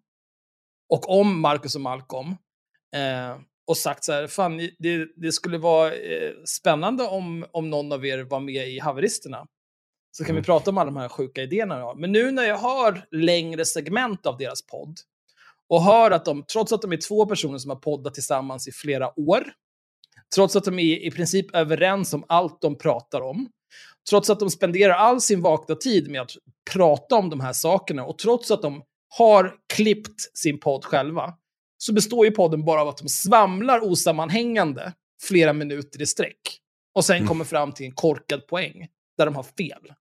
[0.88, 2.28] Och om Marcus och Malcolm.
[2.96, 7.92] Eh, och sagt så här, fan, det, det skulle vara eh, spännande om, om någon
[7.92, 9.46] av er var med i haveristerna.
[10.12, 11.78] Så kan vi prata om alla de här sjuka idéerna.
[11.78, 11.94] Då.
[11.94, 14.96] Men nu när jag hör längre segment av deras podd
[15.70, 18.72] och hör att de, trots att de är två personer som har poddat tillsammans i
[18.72, 19.52] flera år,
[20.34, 23.48] trots att de är i princip överens om allt de pratar om,
[24.10, 26.30] trots att de spenderar all sin vakna tid med att
[26.72, 28.82] prata om de här sakerna och trots att de
[29.18, 31.34] har klippt sin podd själva,
[31.78, 34.92] så består ju podden bara av att de svamlar osammanhängande
[35.22, 36.60] flera minuter i sträck
[36.94, 39.92] och sen kommer fram till en korkad poäng där de har fel.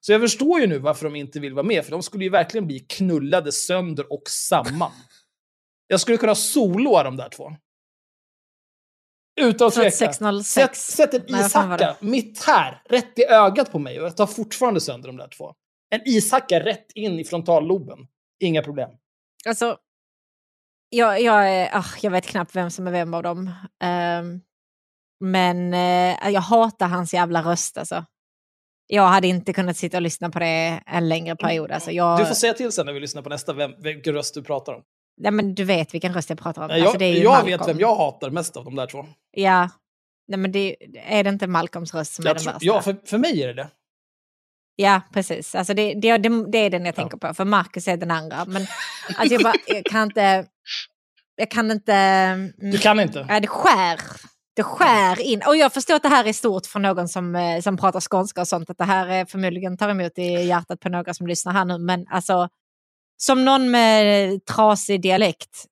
[0.00, 2.30] Så jag förstår ju nu varför de inte vill vara med, för de skulle ju
[2.30, 4.92] verkligen bli knullade sönder och samman.
[5.88, 7.52] Jag skulle kunna soloa de där två.
[9.40, 9.90] Utan att tveka.
[9.90, 10.52] 606.
[10.52, 14.26] Sätt, sätt en Nej, ishacka mitt här, rätt i ögat på mig och jag tar
[14.26, 15.54] fortfarande sönder de där två.
[15.90, 17.98] En ishacka rätt in i frontalloben.
[18.40, 18.90] Inga problem.
[19.46, 19.78] Alltså,
[20.88, 23.50] jag, jag, ah, jag vet knappt vem som är vem av dem.
[23.82, 24.40] Ehm,
[25.20, 28.04] men eh, jag hatar hans jävla röst alltså.
[28.86, 31.70] Jag hade inte kunnat sitta och lyssna på det en längre period.
[31.70, 34.34] Alltså, jag, Du får säga till sen när vi lyssnar på nästa vem, vilken röst
[34.34, 34.82] du pratar om.
[35.20, 36.68] nej, men du vet vilken röst jag pratar om.
[36.68, 39.06] Nej, jag alltså, är jag vet vem jag hatar mest av de där två.
[39.30, 39.70] Ja,
[40.28, 42.66] nej, men det, är det inte Malcolms röst som är Jag den tror, värsta?
[42.66, 43.68] ja, för, för mig är det det.
[44.76, 45.54] Ja, precis.
[45.54, 47.34] Alltså det, det, det, det är den jag tänker på.
[47.34, 48.44] För Marcus är den andra.
[48.44, 48.66] Men
[49.16, 50.46] alltså jag, bara, jag kan inte...
[51.36, 51.92] Jag kan inte...
[51.94, 53.26] mm, Du kan inte.
[53.28, 54.00] Ja, det skär.
[54.56, 55.42] Det skär in.
[55.46, 58.40] Och jag förstår att det här är stort för någon som, eh, som pratar skånska
[58.40, 58.70] och sånt.
[58.70, 61.78] Att det här eh, förmodligen tar emot i hjärtat på några som lyssnar här nu.
[61.78, 62.48] Men alltså,
[63.16, 65.64] som någon med trasig dialekt,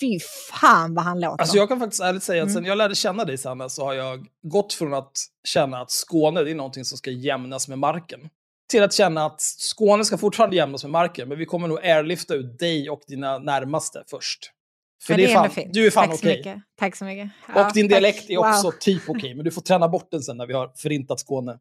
[0.00, 0.18] fy
[0.52, 1.42] fan vad han låter.
[1.42, 2.54] Alltså jag kan faktiskt ärligt säga att Mm.
[2.54, 5.12] sen jag lärde känna dig Sanna så har jag gått från att
[5.44, 8.20] känna att Skåne det är någonting som ska jämnas med marken.
[8.70, 12.34] Till att känna att Skåne ska fortfarande jämnas med marken, men vi kommer nog airlifta
[12.34, 14.52] ut dig och dina närmaste först.
[15.02, 15.74] För det är fan, fint.
[15.74, 16.36] du är fan Tack okej.
[16.36, 16.58] mycket.
[16.78, 17.30] Tack så mycket.
[17.48, 17.90] Och Ja, din tack.
[17.90, 18.46] dialekt är Wow.
[18.46, 21.58] också typ okej, men du får träna bort den sen när vi har förintat Skåne.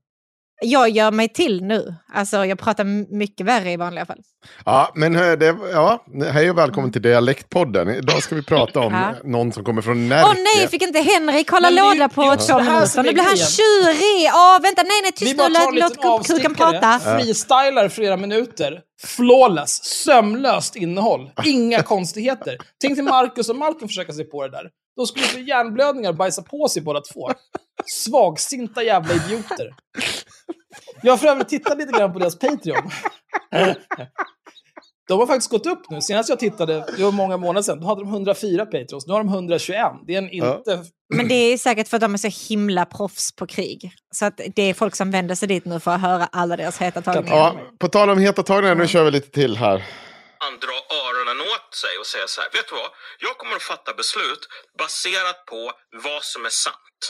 [0.61, 1.95] Jag gör mig till nu.
[2.13, 2.83] Alltså jag pratar
[3.17, 4.17] mycket värre i vanliga fall.
[4.65, 7.89] Ja, men det, ja, hej och välkommen till Dialektpodden.
[7.89, 9.13] Idag ska vi prata om Ja.
[9.23, 10.39] någon som kommer från Åh Närke.
[10.55, 13.03] nej, fick inte Henrik hålla Men låda på det här minuter?
[13.03, 14.31] Nu är blir han tjurig!
[14.33, 15.43] Åh, vänta, nej, nej, tyst nu,
[15.79, 16.99] låt, låt kuken prata.
[16.99, 22.57] freestylar flera minuter, flawless, sömlöst innehåll, inga konstigheter.
[22.81, 24.69] Tänk till Marcus och Malcolm försöka sig på det där.
[24.97, 27.29] De skulle få hjärnblödningar och bajsa på sig båda två.
[27.85, 29.69] Svagsinta jävla idioter.
[31.01, 32.91] Jag har för övrigt tittat lite grann på deras Patreon.
[35.07, 36.01] De har faktiskt gått upp nu.
[36.01, 39.07] Senast jag tittade, det var många månader sedan, då hade de 104 Patreons.
[39.07, 39.85] Nu har de 121.
[40.07, 40.83] Det är en inte...
[41.15, 43.91] Men det är säkert för att de är så himla proffs på krig.
[44.11, 46.77] Så att det är folk som vänder sig dit nu för att höra alla deras
[46.77, 47.35] heta tagningar.
[47.37, 49.77] Ja, på tal om heta tagningar, nu kör vi lite till här.
[50.39, 52.89] han dra öronen åt sig och säga så här, vet du vad?
[53.19, 54.43] Jag kommer att fatta beslut
[54.79, 55.71] baserat på
[56.05, 57.01] vad som är sant.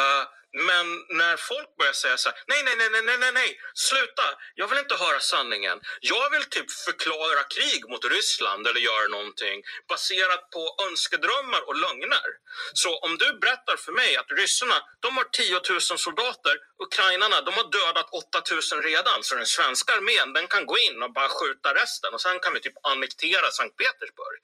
[0.00, 0.22] Eh,
[0.54, 4.22] men när folk börjar säga så här, nej, nej, nej, nej, nej, nej, nej, sluta,
[4.54, 5.80] jag vill inte höra sanningen.
[6.00, 12.28] Jag vill typ förklara krig mot Ryssland eller göra någonting baserat på önskedrömmar och lögner.
[12.72, 16.54] Så om du berättar för mig att ryssarna, de har 10 000 soldater,
[16.86, 18.42] ukrainarna, de har dödat 8
[18.72, 22.20] 000 redan, så den svenska armén, den kan gå in och bara skjuta resten och
[22.20, 24.38] sen kan vi typ annektera Sankt Petersburg.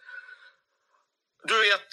[1.44, 1.88] Du vet,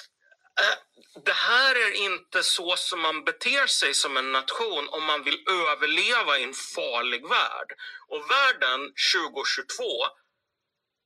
[1.26, 5.44] det här är inte så som man beter sig som en nation om man vill
[5.50, 7.74] överleva i en farlig värld.
[8.08, 8.80] Och världen
[9.16, 9.84] 2022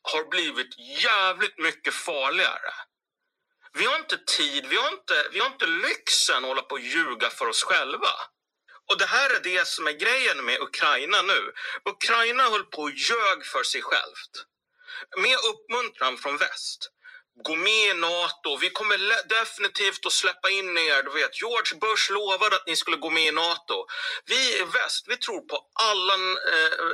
[0.02, 2.74] har blivit jävligt mycket farligare.
[3.74, 6.82] Vi har inte tid, vi har inte, vi har inte lyxen att hålla på och
[6.82, 8.14] ljuga för oss själva.
[8.90, 11.52] Och det här är det som är grejen med Ukraina nu.
[11.86, 14.34] Ukraina höll på och ljög för sig självt.
[15.18, 16.92] Med uppmuntran från väst.
[17.36, 21.04] Gå med i NATO, vi kommer definitivt att släppa in er.
[21.04, 23.86] Du vet, George Bush lovade att ni skulle gå med i NATO.
[24.26, 26.92] Vi i väst, vi tror på alla eh,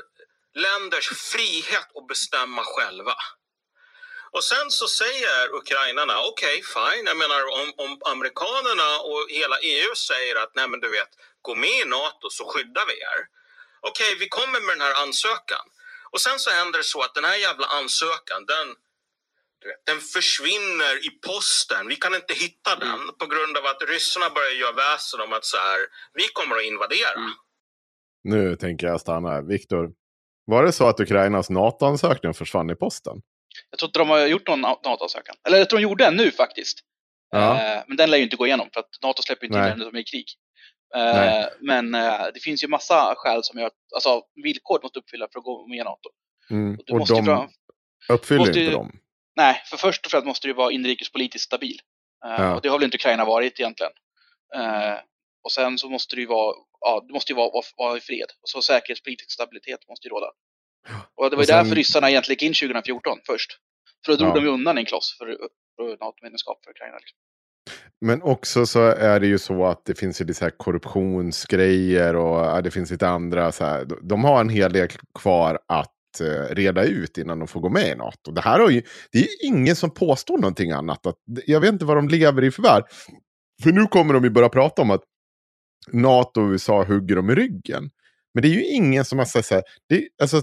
[0.55, 3.15] länders frihet att bestämma själva.
[4.31, 9.95] Och sen så säger ukrainarna, okej fine, jag menar om, om amerikanerna och hela EU
[9.95, 11.09] säger att nej men du vet,
[11.41, 13.19] gå med i NATO så skyddar vi er.
[13.81, 15.65] Okej, vi kommer med den här ansökan.
[16.11, 18.75] Och sen så händer det så att den här jävla ansökan, den,
[19.89, 21.87] den försvinner i posten.
[21.87, 25.45] Vi kan inte hitta den på grund av att ryssarna börjar göra väsen om att
[25.45, 25.79] så här,
[26.13, 27.19] vi kommer att invadera.
[28.23, 29.41] Nu tänker jag stanna här.
[29.41, 29.91] Viktor,
[30.45, 33.21] var det så att Ukrainas NATO-ansökning försvann i posten?
[33.69, 35.35] Jag tror inte de har gjort någon NATO-ansökan.
[35.47, 36.79] Eller jag tror de gjorde en nu faktiskt.
[37.29, 37.61] Ja.
[37.61, 39.65] Eh, men den lär ju inte gå igenom för att NATO släpper ju inte in
[39.65, 40.25] länder som är i krig.
[40.95, 41.49] Eh, Nej.
[41.61, 45.39] men eh, det finns ju massa skäl som gör att, alltså villkor måste uppfylla för
[45.39, 46.09] att gå med i NATO.
[46.49, 46.77] Mm.
[46.85, 47.49] Du Och måste ju de
[48.09, 48.91] uppfyller måste inte dem.
[49.37, 51.79] Nej, för först och främst måste det ju vara inrikespolitiskt stabil.
[52.25, 52.55] Eh, Ja.
[52.55, 53.91] Och det har väl inte Ukraina varit egentligen.
[54.55, 54.97] Eh,
[55.43, 58.01] och sen så måste det ju vara, ja, det måste ju vara, vara, vara i
[58.01, 58.27] fred.
[58.41, 60.27] Och så säkerhetspolitisk stabilitet måste ju råda.
[61.15, 63.51] Och det var ju sen- därför ryssarna egentligen gick in 2014 först.
[64.05, 64.33] För då drog Ja.
[64.35, 65.25] de ju undan en kloss för,
[65.75, 66.97] för NATO-medlemskap för Ukraina.
[66.97, 67.17] Liksom.
[68.01, 72.63] Men också så är det ju så att det finns ju lite så korruptionsgrejer och
[72.63, 73.85] det finns lite andra så här.
[74.01, 74.87] De har en hel del
[75.19, 78.31] kvar att Eh, reda ut innan de får gå med i NATO.
[78.31, 81.05] Det här har ju, det är ju ingen som påstår någonting annat.
[81.05, 81.15] Att,
[81.45, 82.83] jag vet inte vad de lever i för värld.
[83.63, 85.03] För nu kommer de ju börja prata om att
[85.91, 87.89] NATO och USA hugger dem i ryggen.
[88.33, 90.41] Men det är ju ingen som har sagt så här, det, alltså,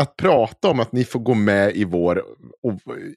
[0.00, 2.22] att prata om att ni får gå med i vår,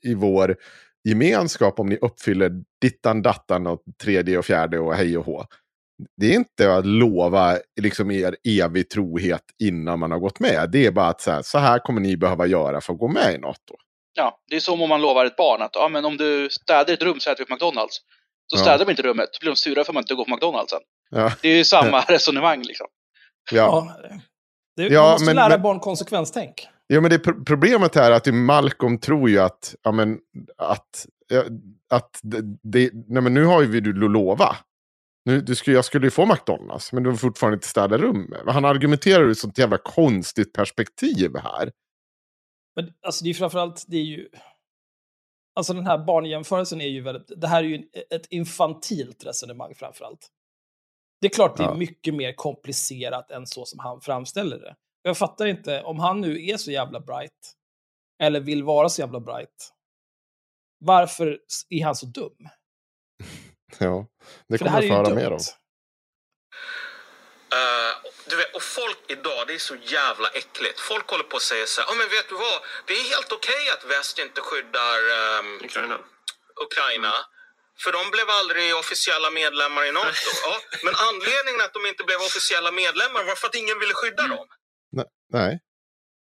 [0.02, 0.56] i vår
[1.04, 2.52] gemenskap om ni uppfyller
[2.82, 5.46] dittan, dattan och tredje och fjärde och hej och hå.
[6.18, 10.70] Det är inte att lova liksom er evig trohet innan man har gått med.
[10.72, 13.08] Det är bara att så här, så här kommer ni behöva göra för att gå
[13.08, 13.76] med i NATO.
[14.14, 16.94] Ja, det är som om man lovar ett barn att ja, men om du städar
[16.94, 17.98] ett rum så äter vi på McDonalds.
[18.48, 18.62] Så Ja.
[18.62, 20.72] städar de inte rummet, då blir de sura för att man inte går på McDonalds
[20.72, 20.80] sen.
[21.10, 22.88] Ja, Det är ju samma resonemang liksom.
[23.52, 23.98] ja.
[24.76, 24.90] Ja.
[25.02, 26.68] Man måste men- lära men- barn konsekvenstänk.
[26.88, 30.18] ja men det pro- problemet är att Malcolm tror ju att, ja, men,
[30.58, 31.06] att,
[31.90, 34.56] att det, det, nej, men nu har ju vi du lova.
[35.26, 38.42] Nu, du skulle, jag skulle ju få McDonalds, men du har fortfarande inte städat rummet.
[38.48, 41.72] Han argumenterar ur ett sånt jävla konstigt perspektiv här.
[42.76, 44.30] Men alltså det är framförallt, det är ju...
[45.56, 47.42] Alltså den här barnjämförelsen är ju väldigt...
[47.42, 50.28] Det här är ju ett infantilt resonemang framförallt.
[51.22, 54.76] Det är klart det är mycket mer komplicerat än så som han framställer det.
[55.02, 57.54] Jag fattar inte, om han nu är så jävla bright,
[58.24, 59.74] eller vill vara så jävla bright,
[60.80, 61.40] varför
[61.70, 62.48] är han så dum?
[63.88, 64.06] Ja,
[64.48, 65.40] det För kommer är få höra mer om.
[67.58, 67.94] Eh,
[68.30, 70.80] du vet, och folk idag, det är så jävla äckligt.
[70.80, 72.60] Folk håller på att säga så här, "Ja, men vet du vad?
[72.88, 75.98] Det är helt okej att väst inte skyddar ehm, Ukraina.
[76.68, 77.14] Ukraina.
[77.84, 80.30] För de blev aldrig officiella medlemmar i NATO.
[80.46, 80.54] Ja,
[80.86, 84.48] men anledningen att de inte blev officiella medlemmar var för att ingen ville skydda dem.
[85.32, 85.60] Nej,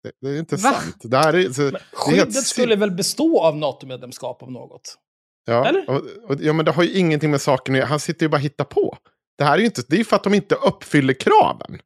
[0.02, 0.72] det, det är inte Va?
[0.72, 0.96] sant.
[1.02, 4.98] Det här är, så, det är helt Skyddet skulle väl bestå av NATO-medlemskap om något?
[5.44, 5.90] Ja, Eller?
[5.90, 7.88] och, och, ja, men det har ju ingenting med saken att göra.
[7.88, 8.98] Han sitter ju bara och hittar på.
[9.38, 11.78] Det här är ju inte, det är för att de inte uppfyller kraven.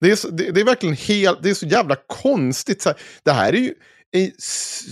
[0.00, 2.82] Det är, så, det, det är verkligen helt, det är så jävla konstigt.
[2.82, 3.74] Så här, det här är ju
[4.16, 4.30] en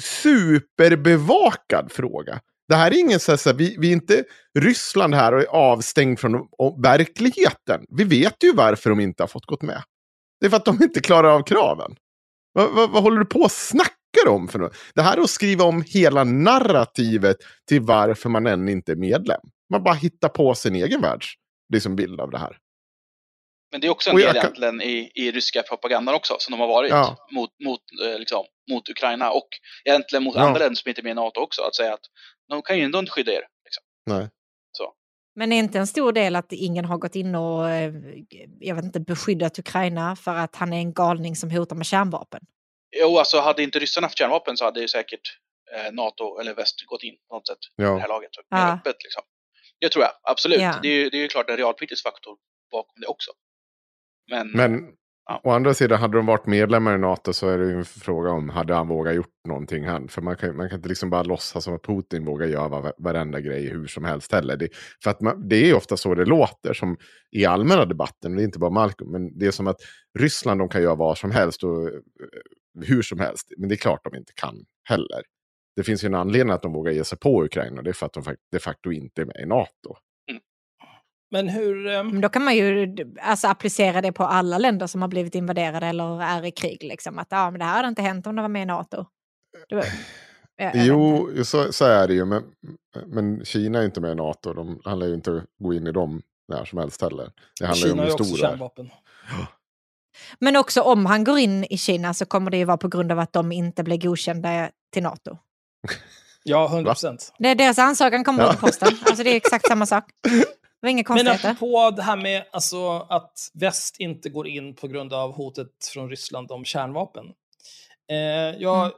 [0.03, 2.41] superbevakad fråga.
[2.68, 4.25] Det här är ingen så här, så här vi, vi är inte
[4.59, 7.85] Ryssland här och är avstängd från o- verkligheten.
[7.89, 9.83] Vi vet ju varför de inte har fått gått med.
[10.41, 11.97] Det är för att de inte klarar av kraven.
[12.53, 13.95] Vad, vad, vad håller du på att snacka
[14.29, 14.77] om för något?
[14.95, 17.37] Det här är att skriva om hela narrativet
[17.68, 19.41] till varför man än inte är medlem.
[19.71, 21.27] Man bara hittar på sin egen världs
[21.73, 22.57] liksom bild av det här.
[23.73, 26.61] Men det är också en del kan- egentligen i, i ryska propagandan också, som de
[26.61, 27.16] har varit Ja.
[27.33, 29.49] mot, mot, eh, liksom, mot Ukraina och
[29.85, 30.41] egentligen mot Ja.
[30.43, 31.62] andra länder som inte är med i NATO också.
[31.62, 32.01] Att säga att
[32.49, 33.43] de kan ju ändå inte skydda er.
[33.64, 33.83] Liksom.
[34.07, 34.29] Nej.
[34.73, 34.93] Så.
[35.35, 37.93] Men är inte en stor del att ingen har gått in och eh,
[38.61, 42.41] jag vet inte, beskyddat Ukraina för att han är en galning som hotar med kärnvapen?
[43.01, 45.20] Jo, alltså hade inte ryssarna haft kärnvapen så hade ju säkert
[45.74, 48.07] eh, NATO eller väst gått in på något sätt i det här Ja.
[48.07, 48.30] laget.
[48.49, 48.72] Ja.
[48.74, 49.22] öppet liksom.
[49.80, 50.61] Det tror jag, absolut.
[50.61, 50.74] Ja.
[50.82, 52.36] Det, är, ju- det är ju klart en realpolitisk faktor
[52.72, 53.30] bakom det också.
[54.30, 54.88] Men, Men
[55.43, 58.30] Å andra sidan, hade de varit medlemmar i NATO så är det ju en fråga
[58.30, 60.09] om hade han vågat gjort någonting han.
[60.09, 62.93] För man kan, man kan inte liksom bara låtsas som att Putin vågar göra va-
[62.99, 64.57] varenda grej hur som helst heller.
[64.57, 64.68] Det,
[65.05, 66.97] för att man, det är ju ofta så det låter som
[67.30, 69.80] i allmänna debatten, det är inte bara Malcolm, men det är som att
[70.18, 71.95] Ryssland de kan göra vad som helst och eh,
[72.87, 73.53] hur som helst.
[73.57, 75.23] Men det är klart de inte kan heller.
[75.77, 78.07] Det finns ju en anledning att de vågar ge sig på Ukraina, det är för
[78.07, 79.97] att de de facto inte är med i NATO.
[81.31, 82.03] Men hur...
[82.05, 85.87] Men då kan man ju alltså, applicera det på alla länder som har blivit invaderade
[85.87, 86.83] eller är i krig.
[86.83, 87.18] Liksom.
[87.18, 89.07] Att ja, men det här hade inte hänt om de var med i NATO.
[89.71, 89.85] Var,
[90.75, 92.25] Jo, så, så är det ju.
[92.25, 92.43] Men,
[93.07, 94.53] men Kina är inte med i NATO.
[94.53, 97.33] De handlar ju inte om att gå in i dem när som helst heller.
[97.61, 99.60] Det handlar ju om Kina har ju också stora är.
[100.39, 103.12] Men också om han går in i Kina så kommer det ju vara på grund
[103.12, 105.39] av att de inte blir godkända till NATO.
[106.43, 107.33] Ja, 100 procent.
[107.39, 108.51] Det är deras ansökan kommer Ja.
[108.53, 108.89] ut i posten.
[109.07, 110.05] Alltså det är exakt samma sak.
[110.23, 111.51] Det var inga Men konstigheter.
[111.51, 116.11] apropå det här med alltså, att väst inte går in på grund av hotet från
[116.11, 117.27] Ryssland om kärnvapen.
[118.11, 118.16] Eh,
[118.62, 118.93] jag Mm.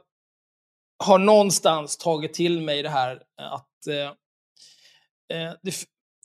[1.03, 3.87] har någonstans tagit till mig det här att...
[3.87, 4.05] Eh,
[5.37, 5.75] eh, det,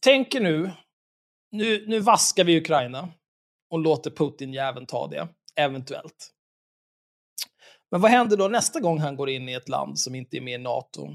[0.03, 0.70] tänker nu,
[1.51, 3.09] nu, nu vaskar vi Ukraina
[3.70, 6.30] och låter Putin-jäveln ta det, eventuellt.
[7.90, 10.40] Men vad händer då nästa gång han går in i ett land som inte är
[10.40, 11.08] med i NATO?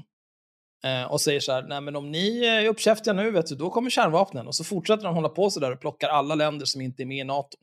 [0.84, 3.70] Eh, och säger så här, nej men om ni är uppkäftiga nu, vet du, då
[3.70, 4.46] kommer kärnvapnen.
[4.46, 7.06] Och så fortsätter de hålla på så där och plockar alla länder som inte är
[7.06, 7.58] med i NATO.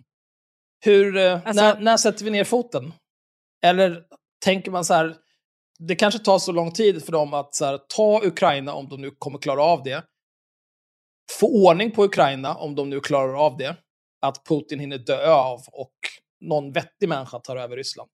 [0.86, 2.94] Hur, eh, Alltså- när, när sätter vi ner foten?
[3.66, 4.04] Eller
[4.46, 5.16] tänker man så här,
[5.80, 9.02] det kanske tar så lång tid för dem att så här, ta Ukraina om de
[9.02, 10.04] nu kommer klara av det.
[11.40, 13.76] Få ordning på Ukraina om de nu klarar av det.
[14.22, 15.94] Att Putin hinner dö av och
[16.42, 18.10] någon vettig människa tar över Ryssland.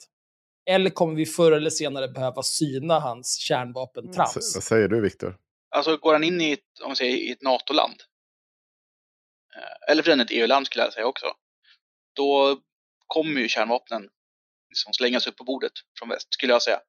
[0.70, 4.38] Eller kommer vi förr eller senare behöva syna hans kärnvapentrams?
[4.38, 5.38] S- Vad säger du Viktor?
[5.70, 7.96] Alltså går han in i ett, om man säger, i ett NATO-land,
[9.56, 11.26] eh, eller för den ett EU-land skulle jag säga också,
[12.16, 12.62] då
[13.08, 14.10] kommer ju kärnvapnen
[14.70, 16.80] liksom slängas upp på bordet från väst, skulle jag säga.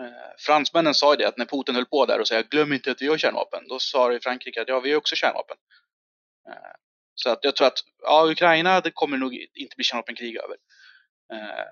[0.00, 2.90] Eh, fransmännen sa ju det, att när Putin höll på där och sa glöm inte
[2.90, 5.56] att vi har kärnvapen, då sa ju Frankrike att ja, vi har också kärnvapen.
[6.48, 6.74] Eh,
[7.22, 10.56] så att jag tror att, ja, Ukraina, det kommer nog inte bli kärnvapenkrig över.
[11.32, 11.64] Eh,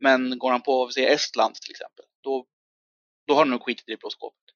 [0.00, 2.46] men går han på, säg Estland till exempel, då,
[3.26, 4.48] då har de nog skitit i det blå skåpet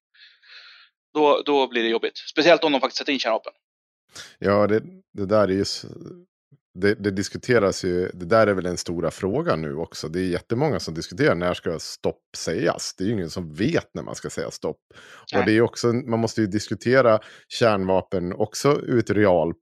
[1.15, 2.19] då, då blir det jobbigt.
[2.19, 3.53] Speciellt om de faktiskt sätter in kärnvapen.
[4.39, 4.83] Ja, det,
[5.13, 5.65] det där är ju...
[6.75, 10.09] Det, det diskuteras ju, det där är väl den stora frågan nu också.
[10.09, 12.95] Det är jättemånga som diskuterar när ska stopp sägas.
[12.99, 14.81] Det är ju ingen som vet när man ska säga stopp.
[15.33, 15.41] Nej.
[15.41, 19.55] Och det är också, man måste ju diskutera kärnvapen också ur ett real,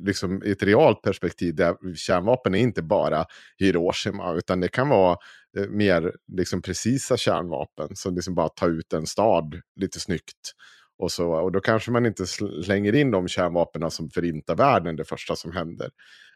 [0.00, 1.54] liksom ett realt perspektiv.
[1.54, 3.24] Där kärnvapen är inte bara
[3.58, 5.16] Hiroshima, utan det kan vara
[5.58, 7.88] eh, mer liksom precisa kärnvapen.
[7.96, 10.52] Som liksom bara tar ut en stad lite snyggt.
[10.98, 12.26] Och, så, och då kanske man inte
[12.64, 15.90] slänger in de kärnvapnen som förintar världen det första som händer.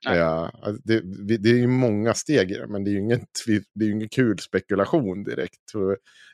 [0.06, 1.00] Alltså det,
[1.36, 3.20] det är ju många steg i men det är ju ingen,
[3.74, 5.72] det är ingen kul spekulation direkt.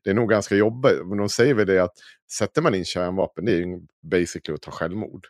[0.05, 1.07] Det är nog ganska jobbigt.
[1.07, 1.95] Men de säger väl det att
[2.33, 3.81] sätter man in kärnvapen, det är ju
[4.11, 5.27] basically att ta självmord.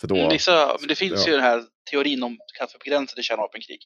[0.00, 1.26] För då, Vissa, men det finns ja.
[1.26, 3.78] ju den här teorin om för begränsade kärnvapenkrig.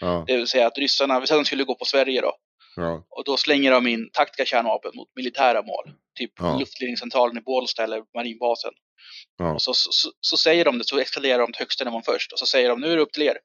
[0.00, 2.32] ja, Det vill säga att ryssarna, vi säger att de skulle gå på Sverige då,
[2.76, 5.90] ja, och då slänger de in taktiska kärnvapen mot militära mål.
[6.18, 6.58] Typ Ja.
[6.58, 8.72] luftledningscentralen i Bålsta eller marinbasen.
[9.54, 12.32] Och så, så, så, så säger de det, så eskalerar de till högsta nivån först.
[12.32, 13.38] Och så säger de, nu är det upp till er.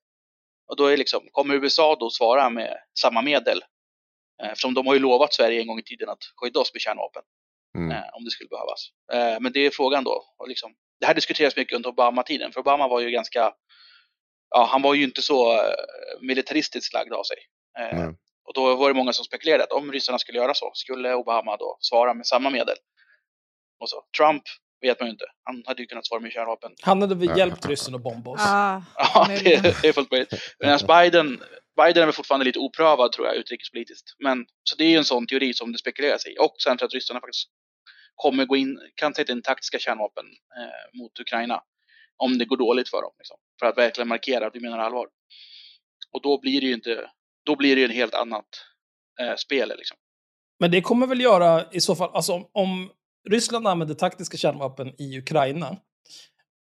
[0.70, 3.62] Och då är liksom, kommer USA då svara med samma medel?
[4.44, 6.82] Eh, Eftersom de har ju lovat Sverige en gång i tiden att skydda oss med
[6.82, 7.24] kärnvapen.
[7.78, 8.88] mm, eh, om det skulle behövas.
[9.14, 10.24] Eh, men det är frågan då.
[10.38, 13.54] Och liksom, det här diskuteras mycket under Obama-tiden, för Obama var ju ganska,
[14.50, 15.74] ja, han var ju inte så eh,
[16.22, 17.38] militaristiskt lagd av sig.
[17.80, 18.10] Eh,
[18.48, 21.58] och då var det många som spekulerade att om ryssarna skulle göra så, skulle Obama
[21.58, 22.76] då svara med samma medel?
[23.80, 24.04] Och så.
[24.18, 24.44] Trump
[24.82, 25.26] vet man ju inte.
[25.44, 26.72] Han hade ju kunnat svara med kärnvapen.
[26.82, 28.42] Han hade väl hjälpt ryssen att bomba oss.
[28.44, 30.34] Ja, Ja, det, det är fullt möjligt.
[30.60, 31.44] Medan Biden,
[31.78, 34.08] Biden är väl fortfarande lite oprövad tror jag, utrikespolitiskt.
[34.24, 36.36] Men, så det är ju en sån teori som det spekuleras i.
[36.40, 37.50] Och sen tror jag att ryssarna faktiskt
[38.16, 40.26] kommer gå in, kan sätta in taktiska kärnvapen
[40.58, 41.62] eh, mot Ukraina.
[42.18, 43.12] Om det går dåligt för dem.
[43.18, 45.08] Liksom, för att verkligen markera att vi menar allvar.
[46.12, 47.10] Och då blir det ju inte,
[47.46, 48.46] då blir det ju ett helt annat
[49.22, 49.98] eh, spel liksom.
[50.60, 52.92] Men det kommer väl göra i så fall, alltså om, om
[53.30, 55.78] Ryssland använder taktiska kärnvapen i Ukraina,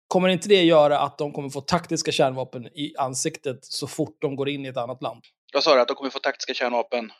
[0.07, 4.35] kommer inte det göra att de kommer få taktiska kärnvapen i ansiktet så fort de
[4.35, 5.23] går in i ett annat land?
[5.53, 7.11] Jag sa det, att de kommer få taktiska kärnvapen.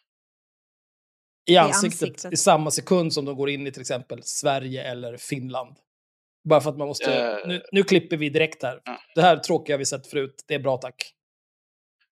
[1.47, 2.33] I ansiktet, ansiktet.
[2.33, 5.75] i samma sekund som de går in i till exempel Sverige eller Finland.
[6.49, 7.13] Bara för att man måste...
[7.13, 7.47] Eh.
[7.47, 8.81] Nu, nu klipper vi direkt här.
[8.85, 9.01] Ja.
[9.15, 10.43] Det här tråkiga har vi sett förut.
[10.47, 11.13] Det är bra tack.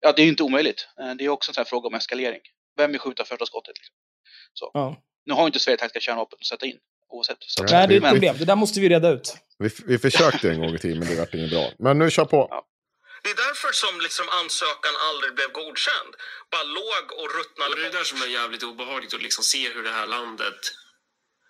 [0.00, 0.88] Ja, det är ju inte omöjligt.
[1.00, 2.40] Eh, det är också en sån här fråga om eskalering.
[2.76, 3.74] Vem vill skjuta första skottet?
[3.78, 3.94] Liksom?
[4.52, 4.70] Så.
[4.74, 4.96] Ja.
[5.26, 6.78] Nu har ju inte Sverige taktiska kärnvapen att sätta in.
[7.08, 7.36] Oavsett.
[7.40, 8.36] Så Nej, det är ett problem.
[8.38, 9.36] Det där måste vi reda ut.
[9.58, 11.70] vi, vi försökte en gång i tiden, men det vart inget bra.
[11.78, 12.48] Men nu kör på.
[12.50, 12.66] Ja.
[13.24, 16.14] Det är därför som liksom ansökan aldrig blev godkänd.
[16.50, 19.44] Bara låg och ruttnade Och det är det där som är jävligt obehagligt att liksom
[19.44, 20.60] se hur det här landet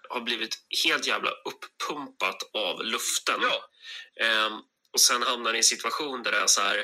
[0.09, 3.41] har blivit helt jävla upppumpat av luften.
[3.43, 3.71] Ja.
[4.27, 4.53] Ehm,
[4.93, 6.79] och sen hamnar i en situation där det är så här...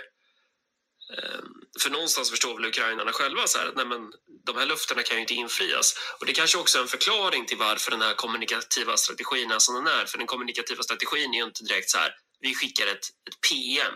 [1.18, 1.46] ehm,
[1.82, 4.12] för någonstans förstår väl ukrainarna själva så här, att nej men,
[4.46, 5.94] de här löftena kan ju inte infrias.
[6.20, 9.74] Och det kanske också är en förklaring till varför den här kommunikativa strategin är som
[9.74, 10.06] den är.
[10.06, 13.94] För den kommunikativa strategin är ju inte direkt så här, vi skickar ett, ett PM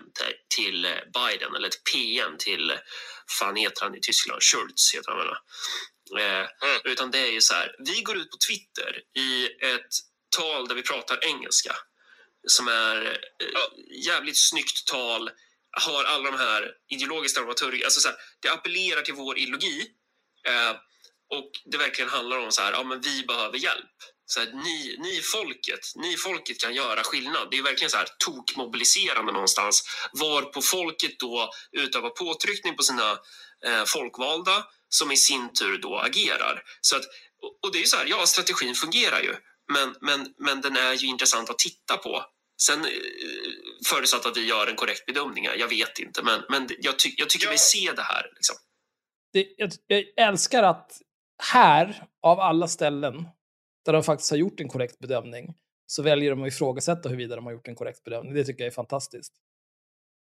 [0.57, 2.73] till, eh, Biden eller ett PM till,
[3.39, 5.29] fan heter han i Tyskland, Schultz heter han väl?
[5.31, 6.81] Eh, Mm.
[6.85, 9.93] Utan det är ju så här, vi går ut på Twitter i ett
[10.37, 11.77] tal där vi pratar engelska
[12.47, 15.31] som är eh, jävligt snyggt tal,
[15.83, 19.87] har alla de här ideologiska dramaturgi, alltså så här, det appellerar till vår ideologi
[20.49, 20.71] eh,
[21.31, 23.97] och det verkligen handlar om så här, ja men vi behöver hjälp.
[24.27, 27.49] Så här, ni, ni folket, ni folket kan göra skillnad.
[27.51, 29.83] Det är verkligen så här tokmobiliserande någonstans.
[30.13, 33.11] Var på folket då utövar påtryckning på sina
[33.67, 36.63] eh, folkvalda som i sin tur då agerar.
[36.81, 37.03] Så att,
[37.63, 39.35] och- det är ju så här, ja strategin fungerar ju.
[39.73, 42.25] Men, men, men den är ju intressant att titta på.
[42.63, 42.91] Sen eh,
[43.87, 46.23] förutsatt att vi gör en korrekt bedömning, jag vet inte.
[46.23, 48.31] Men, men jag, ty, jag tycker mig se det här.
[48.35, 48.57] Liksom.
[49.33, 50.93] det, jag, jag älskar att
[51.43, 53.15] här, av alla ställen
[53.85, 55.55] där de faktiskt har gjort en korrekt bedömning,
[55.87, 58.35] så väljer de att ifrågasätta huruvida de har gjort en korrekt bedömning.
[58.35, 59.33] Det tycker jag är fantastiskt.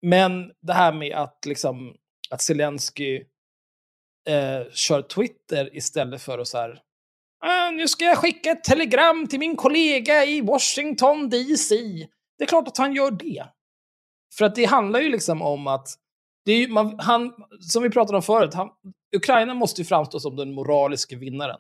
[0.02, 1.96] Men det här med att, liksom,
[2.30, 3.16] att Zelensky
[4.30, 6.82] eh, kör Twitter istället för att så här,
[7.40, 11.76] "Ah, nu ska jag skicka ett telegram till min kollega i Washington DC.
[12.38, 13.46] Det är klart att han gör det.
[14.38, 15.88] För att det handlar ju liksom om att
[16.46, 18.70] det är ju, man, han, som vi pratade om förut, han,
[19.16, 21.60] Ukraina måste ju framstå som den moraliska vinnaren.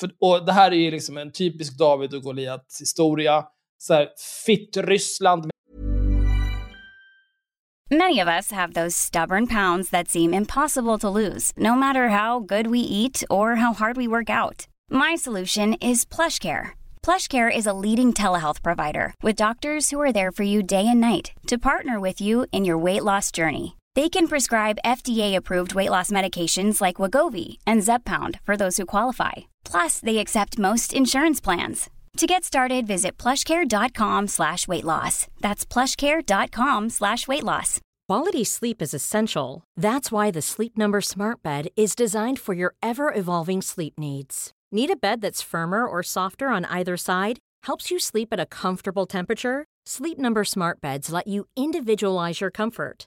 [0.00, 3.44] För, och det här är ju liksom en typisk David och Goliat historia.
[3.78, 4.06] Så
[4.46, 5.50] fitt Ryssland
[7.90, 12.38] Many of us have those stubborn pounds that seem impossible to lose, no matter how
[12.38, 14.66] good we eat or how hard we work out.
[14.90, 16.72] My solution is PlushCare.
[17.02, 21.00] PlushCare is a leading telehealth provider with doctors who are there for you day and
[21.00, 23.76] night to partner with you in your weight loss journey.
[23.94, 29.48] They can prescribe FDA-approved weight loss medications like Wagovi and Zepbound for those who qualify.
[29.70, 31.90] Plus, they accept most insurance plans.
[32.16, 35.26] To get started, visit plushcare.com slash weight loss.
[35.40, 37.80] That's plushcare.com slash weight loss.
[38.08, 39.62] Quality sleep is essential.
[39.76, 44.50] That's why the Sleep Number Smart Bed is designed for your ever evolving sleep needs.
[44.72, 47.38] Need a bed that's firmer or softer on either side?
[47.64, 49.66] Helps you sleep at a comfortable temperature?
[49.86, 53.06] Sleep Number Smart Beds let you individualize your comfort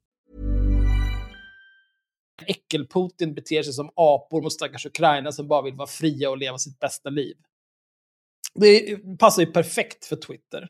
[2.47, 6.57] äckel-Putin beter sig som apor mot stackars Ukraina som bara vill vara fria och leva
[6.57, 7.37] sitt bästa liv.
[8.53, 10.67] Det passar ju perfekt för Twitter.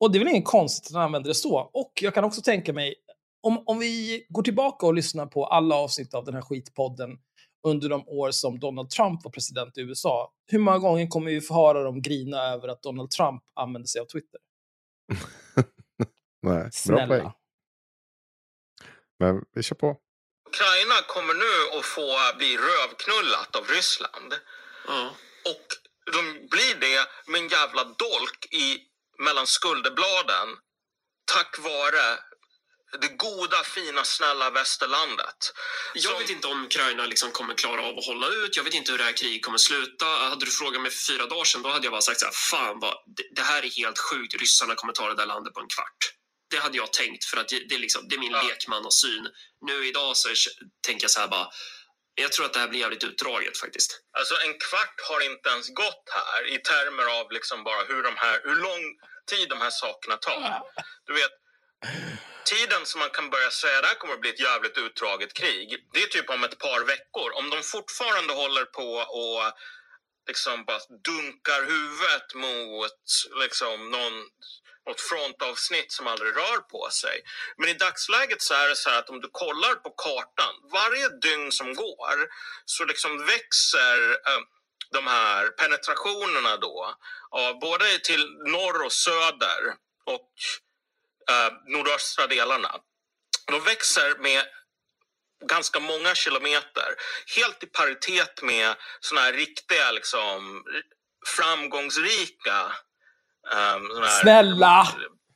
[0.00, 1.70] Och det är väl inget konstigt att han använder det så.
[1.72, 2.94] Och jag kan också tänka mig,
[3.40, 7.18] om, om vi går tillbaka och lyssnar på alla avsnitt av den här skitpodden
[7.66, 11.40] under de år som Donald Trump var president i USA, hur många gånger kommer vi
[11.40, 14.40] få höra dem grina över att Donald Trump använder sig av Twitter?
[16.42, 17.06] Nej, bra Snälla.
[17.06, 17.30] poäng.
[19.18, 19.96] Men vi kör på.
[20.56, 24.34] Ukraina kommer nu att få bli rövknullat av Ryssland.
[24.86, 25.16] Ja.
[25.44, 25.66] Och
[26.12, 28.78] de blir det med en jävla dolk i,
[29.18, 30.48] mellan skulderbladen
[31.32, 32.18] tack vare
[33.00, 35.52] det goda, fina, snälla västerlandet.
[35.94, 38.56] Jag Som- vet inte om Ukraina liksom kommer klara av att hålla ut.
[38.56, 40.06] Jag vet inte hur det här kriget kommer sluta.
[40.06, 42.32] Hade du frågat mig för fyra dagar sedan, då hade jag bara sagt så här,
[42.32, 44.34] fan vad, det, det här är helt sjukt.
[44.34, 46.11] Ryssarna kommer ta det där landet på en kvart.
[46.52, 48.42] Det hade jag tänkt, för att det, är, liksom, det är min Ja.
[48.42, 49.28] lekmannasyn.
[49.66, 50.34] Nu idag så är,
[50.86, 51.48] tänker jag så här bara,
[52.14, 54.00] jag tror att det här blir jävligt utdraget faktiskt.
[54.18, 58.16] Alltså en kvart har inte ens gått här i termer av liksom bara hur, de
[58.16, 58.84] här, hur lång
[59.30, 60.62] tid de här sakerna tar.
[61.06, 61.30] Du vet,
[62.44, 65.68] tiden som man kan börja säga det här kommer att bli ett jävligt utdraget krig.
[65.92, 67.32] Det är typ om ett par veckor.
[67.34, 69.52] Om de fortfarande håller på och
[70.28, 73.00] liksom bara dunkar huvudet mot
[73.42, 74.16] liksom någon
[74.86, 77.22] något frontavsnitt som aldrig rör på sig.
[77.56, 81.08] Men i dagsläget så är det så här att om du kollar på kartan, varje
[81.08, 82.28] dygn som går
[82.64, 84.42] så liksom växer eh,
[84.92, 86.94] de här penetrationerna då,
[87.30, 89.74] av både till norr och söder
[90.06, 90.30] och
[91.30, 92.80] eh, nordöstra delarna.
[93.46, 94.44] De växer med
[95.46, 96.94] ganska många kilometer.
[97.36, 100.64] Helt i paritet med såna här riktiga liksom,
[101.36, 102.72] framgångsrika
[103.76, 104.88] um, såna här Snälla!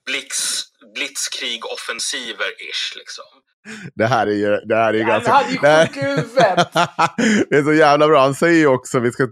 [0.06, 0.64] Blitz,
[0.96, 2.96] blitzkrig-offensiver-ish.
[2.96, 3.24] Liksom.
[3.94, 5.32] Det här är ju, det här är ju Ja, ganska...
[5.32, 6.76] han är ju det huvudet.
[7.50, 8.20] är så jävla bra.
[8.22, 9.28] Han säger ju också, vi ska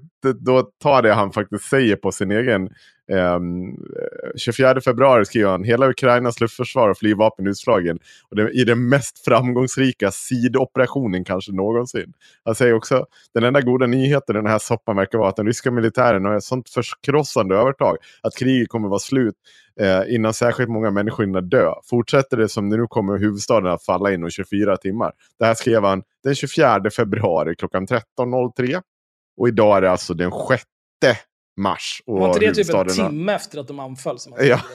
[0.46, 2.68] då ta det han faktiskt säger på sin egen.
[3.12, 7.98] Ehm, eh, 24 februari skriver han, hela Ukrainas luftförsvar och flygvapen utslagen.
[8.30, 12.12] Och det, I den mest framgångsrika sidoperationen kanske någonsin.
[12.44, 15.46] Han säger också, den enda goda nyheten i den här soppan verkar vara att den
[15.46, 19.34] ryska militären har ett sånt förkrossande övertag att kriget kommer vara slut
[19.80, 21.72] eh, innan särskilt många människor hinner dö.
[21.90, 25.12] Fortsätter det som det nu kommer huvudstaden att falla inom 24 timmar.
[25.38, 28.82] Det här skrev han den 24 februari klockan 13.03.
[29.36, 30.64] Och idag är det alltså den sjätte
[31.56, 32.02] mars.
[32.06, 34.18] Och Var inte det typ en timme efter att de anföll?
[34.18, 34.60] Som Ja.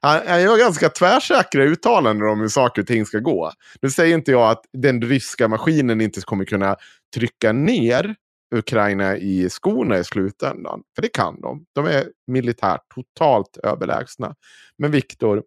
[0.00, 3.52] Han, gör ganska tvärsäkra uttalanden om hur saker och ting ska gå.
[3.82, 6.76] Nu säger inte jag att den ryska maskinen inte kommer kunna
[7.14, 8.14] trycka ner
[8.54, 10.82] Ukraina i skorna i slutändan.
[10.94, 11.64] För det kan de.
[11.74, 14.34] De är militärt totalt överlägsna.
[14.78, 15.42] Men Viktor,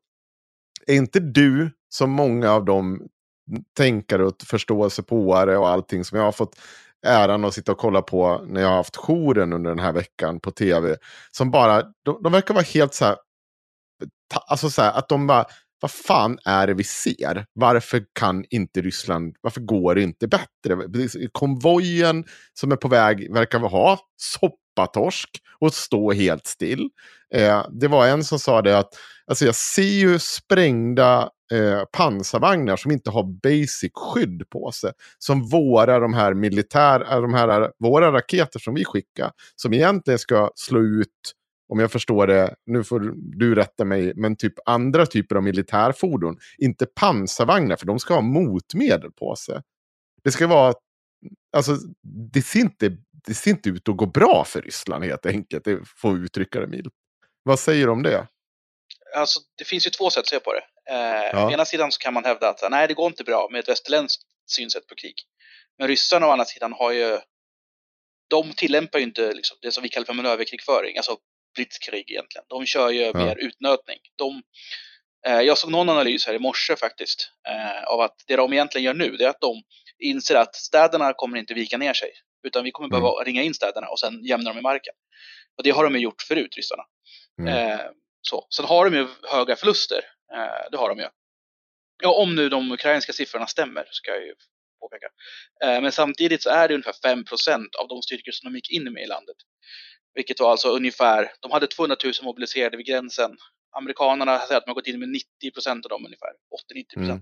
[0.88, 3.08] är inte du som många av de
[3.78, 6.60] tänkare och förståelsepåare och allting som jag har fått
[7.06, 10.39] äran att sitta och kolla på när jag har haft jouren under den här veckan
[10.39, 10.95] på tv.
[11.32, 13.16] Som bara, de, de verkar vara helt så här
[14.34, 15.45] ta- alltså så här, att de bara,
[15.82, 17.45] vad fan är det vi ser?
[17.54, 20.78] Varför kan inte Ryssland, varför går det inte bättre?
[21.32, 25.30] Konvojen som är på väg verkar vi ha soppatorsk
[25.60, 26.89] och stå helt still.
[27.34, 28.93] Eh, det var en som sa det att,
[29.28, 34.91] alltså jag ser ju sprängda eh, pansarvagnar som inte har basic skydd på sig.
[35.18, 39.32] Som våra, de här militära, eh, de här, eh, våra raketer som vi skickar.
[39.56, 41.36] Som egentligen ska slå ut
[41.70, 46.38] om jag förstår det, nu får du rätta mig, men typ andra typer av militärfordon.
[46.58, 49.62] Inte pansarvagnar, för de ska ha motmedel på sig.
[50.24, 50.74] Det ska vara,
[51.58, 51.78] alltså
[52.32, 52.97] det ser inte,
[53.28, 56.60] det ser inte ut att gå bra för Ryssland helt enkelt, det får vi uttrycka
[56.60, 56.93] det milt.
[57.43, 58.28] Vad säger du om det?
[59.18, 60.62] Alltså, det finns ju två sätt att se på det.
[60.89, 61.47] Eh, Ja.
[61.47, 63.69] Å ena sidan så kan man hävda att nej, det går inte bra med ett
[63.69, 65.15] västerländskt synsätt på krig.
[65.77, 67.19] Men ryssarna å andra sidan har ju,
[68.29, 71.17] de tillämpar ju inte liksom, det som vi kallar för manöverkrigföring, alltså
[71.55, 72.45] blitzkrig egentligen.
[72.49, 73.13] De kör ju Ja.
[73.13, 73.97] mer utnötning.
[74.17, 74.41] De,
[75.27, 78.86] eh, jag såg någon analys här i morse faktiskt, eh, av att det de egentligen
[78.86, 79.61] gör nu, det är att de
[79.99, 82.11] inser att städerna kommer inte vika ner sig.
[82.47, 84.93] Utan vi kommer behöva ringa in städerna och sen jämna dem i marken.
[85.57, 86.84] Och det har de ju gjort förut, ryssarna.
[87.41, 87.53] Mm.
[87.71, 87.79] Eh,
[88.21, 88.47] så.
[88.55, 90.01] Sen har de ju höga förluster.
[90.34, 91.07] Eh, det har de ju.
[92.03, 94.34] Ja, om nu de ukrainska siffrorna stämmer, ska jag ju
[94.79, 95.07] påpeka.
[95.63, 98.93] Eh, men samtidigt så är det ungefär 5% av de styrkor som de gick in
[98.93, 99.36] med i landet.
[100.13, 103.38] Vilket var alltså ungefär, de hade 200 000 mobiliserade vid gränsen.
[103.77, 105.09] Amerikanerna säger att de har gått in med
[105.43, 106.32] 90% av dem ungefär.
[106.73, 107.21] 80-90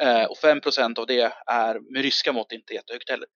[0.00, 3.28] Eh, och 5% av det är med ryska mått inte jättehögt heller.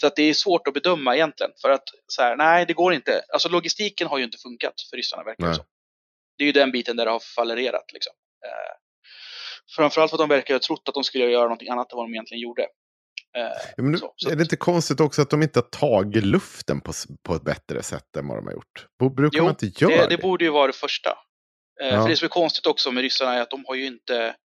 [0.00, 1.52] Så att det är svårt att bedöma egentligen.
[1.62, 3.22] För att så här, nej, det går inte.
[3.32, 5.64] Alltså logistiken har ju inte funkat för ryssarna verkar det som.
[6.38, 7.92] Det är ju den biten där det har fallerat.
[7.92, 8.12] Liksom.
[8.44, 8.74] Eh,
[9.76, 12.06] framförallt för att de verkar ha trott att de skulle göra någonting annat än vad
[12.06, 12.62] de egentligen gjorde.
[12.62, 12.68] Eh,
[13.76, 16.80] Ja, nu- så, så är det inte konstigt också att de inte har tagit luften
[16.80, 16.92] på,
[17.22, 18.86] på ett bättre sätt än vad de har gjort?
[19.16, 20.16] Brukar Jo, man inte göra det, det?
[20.16, 21.10] det borde ju vara det första.
[21.82, 22.02] Eh, Ja.
[22.02, 24.36] För det som är konstigt också med ryssarna är att de har ju inte,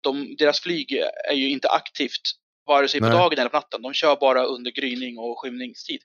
[0.00, 0.92] de, deras flyg
[1.28, 2.20] är ju inte aktivt
[2.66, 3.16] vare sig på Nej.
[3.18, 3.82] dagen eller på natten.
[3.82, 6.00] De kör bara under gryning och skymningstid.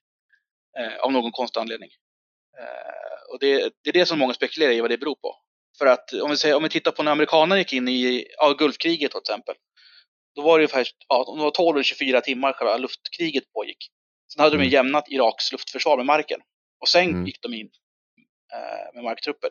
[0.79, 1.89] Eh, av någon konstig anledning.
[2.59, 5.35] Eh, och det, det är det som många spekulerar i vad det beror på.
[5.79, 8.53] För att om vi, säger, om vi tittar på när amerikanerna gick in i ja,
[8.53, 9.55] Gulfkriget till exempel.
[10.35, 13.77] Då var det ungefär ja, det var 12 eller 24 timmar själva luftkriget pågick.
[14.33, 16.41] Sen hade de ju jämnat Iraks luftförsvar med marken.
[16.81, 17.25] Och sen Mm.
[17.25, 17.69] gick de in
[18.53, 19.49] eh, med marktrupper.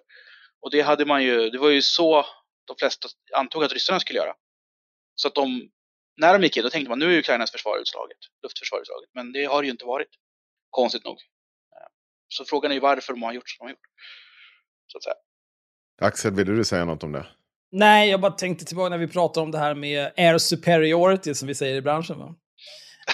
[0.61, 2.27] Och det hade man ju, det var ju så
[2.67, 4.35] de flesta antog att ryssarna skulle göra.
[5.15, 5.71] Så att de,
[6.17, 9.11] när de gick in, då tänkte man nu är Ukrainas försvar utslaget, luftförsvar utslaget.
[9.15, 10.09] Men det har det ju inte varit,
[10.71, 11.15] konstigt nog.
[11.77, 11.89] Eh,
[12.29, 13.87] Så frågan är ju varför de har gjort som de har gjort.
[14.87, 15.15] Så att säga.
[16.01, 17.27] Axel, vill du säga något om det?
[17.73, 21.49] Nej, jag bara tänkte tillbaka när vi pratade om det här med air superiority, som
[21.49, 22.19] vi säger i branschen.
[22.19, 22.35] Va?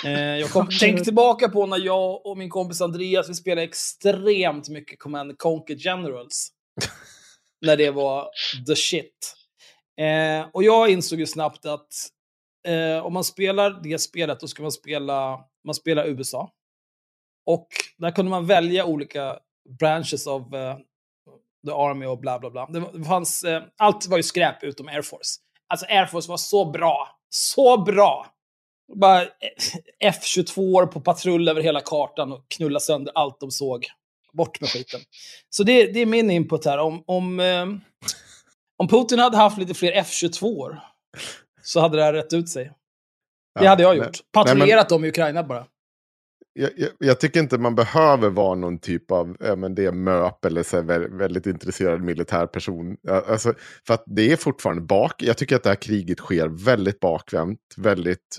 [0.04, 4.68] Eh, jag kom, tänkte tillbaka på när jag och min kompis Andreas, vi spelade extremt
[4.68, 6.48] mycket Command and Conquer Generals.
[7.64, 8.30] när det var
[8.66, 9.34] the shit.
[10.00, 11.88] Eh, och jag insåg ju snabbt att
[12.66, 16.50] eh, om man spelar det spelet, då ska man spela, man spelar USA.
[17.46, 17.68] Och
[17.98, 19.38] där kunde man välja olika
[19.80, 20.78] branches of eh,
[21.66, 22.66] the army och bla bla bla.
[22.66, 25.40] Det, fanns, eh, allt var ju skräp utom Air Force.
[25.68, 27.08] Alltså Air Force var så bra.
[27.28, 28.26] Så bra!
[28.94, 29.28] Bara eh,
[30.00, 33.86] F-22 på patrull över hela kartan och knulla sönder allt de såg.
[34.32, 35.00] Bort med skiten.
[35.50, 36.78] Så det, det är min input här.
[36.78, 37.66] Om, om, eh,
[38.76, 40.76] om Putin hade haft lite fler F-22
[41.62, 42.72] så hade det här rätt ut sig.
[43.60, 44.18] Det hade jag gjort.
[44.32, 45.66] Patrullerat dem i Ukraina bara
[46.54, 50.44] jag, jag, jag tycker inte man behöver vara någon typ av men det är MÖP
[50.44, 52.96] eller så här, väldigt intresserad militär person.
[53.08, 53.54] Alltså,
[53.86, 55.22] för att det är fortfarande bak.
[55.22, 58.38] Jag tycker att det här kriget sker väldigt bakvänt, väldigt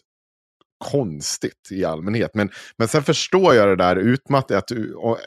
[0.91, 2.31] konstigt i allmänhet.
[2.33, 4.57] Men, men sen förstår jag det där utmattat.
[4.57, 4.71] Att,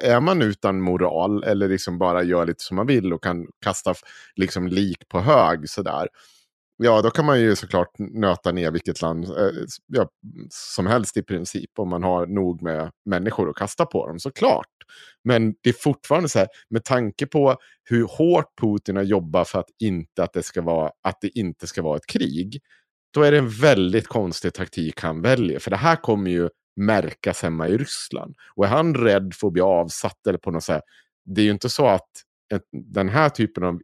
[0.03, 3.95] är man utan moral eller liksom bara gör lite som man vill och kan kasta
[4.37, 6.09] liksom lik på hög sådär.
[6.81, 9.51] Ja, då kan man ju såklart nöta ner vilket land eh,
[9.87, 10.09] ja,
[10.51, 11.79] som helst i princip.
[11.79, 14.67] Om man har nog med människor att kasta på dem, såklart.
[15.25, 19.59] Men det är fortfarande så här, med tanke på hur hårt Putin har jobbat för
[19.59, 22.61] att, inte att, det ska vara, att det inte ska vara ett krig.
[23.15, 25.59] Då är det en väldigt konstig taktik han väljer.
[25.59, 28.35] För det här kommer ju märkas hemma i Ryssland.
[28.55, 30.83] Och är han rädd för att bli avsatt eller på något sätt.
[31.25, 32.09] Det är ju inte så att
[32.73, 33.81] den här typen av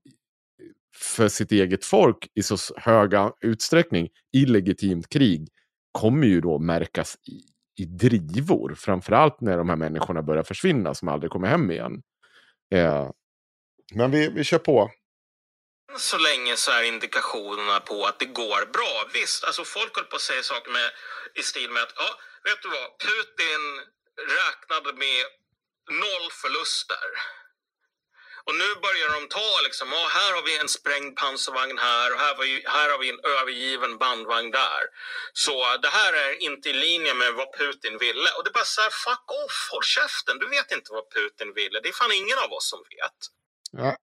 [0.96, 5.48] för sitt eget folk i så höga utsträckning illegitimt krig
[5.92, 7.40] kommer ju då märkas i,
[7.82, 8.74] i drivor.
[8.74, 12.02] Framförallt när de här människorna börjar försvinna som aldrig kommer hem igen.
[12.74, 13.10] Eh,
[13.94, 14.90] men vi, vi kör på.
[15.98, 18.94] Så länge så är indikationerna på att det går bra.
[19.14, 20.88] Visst, alltså folk håller på att säga saker med,
[21.34, 22.10] i stil med att ja,
[22.48, 23.62] vet du vad, Putin
[24.38, 25.24] räknade med
[26.02, 27.08] noll förluster.
[28.46, 32.20] Och nu börjar de ta liksom, ah, här har vi en sprängd pansarvagn här och
[32.20, 34.82] här, var ju, här har vi en övergiven bandvagn där.
[35.32, 38.28] Så äh, det här är inte i linje med vad Putin ville.
[38.36, 41.54] Och det är bara så här, fuck off, håll käften, du vet inte vad Putin
[41.54, 41.80] ville.
[41.80, 43.18] Det är fan ingen av oss som vet.
[43.76, 43.96] Ja,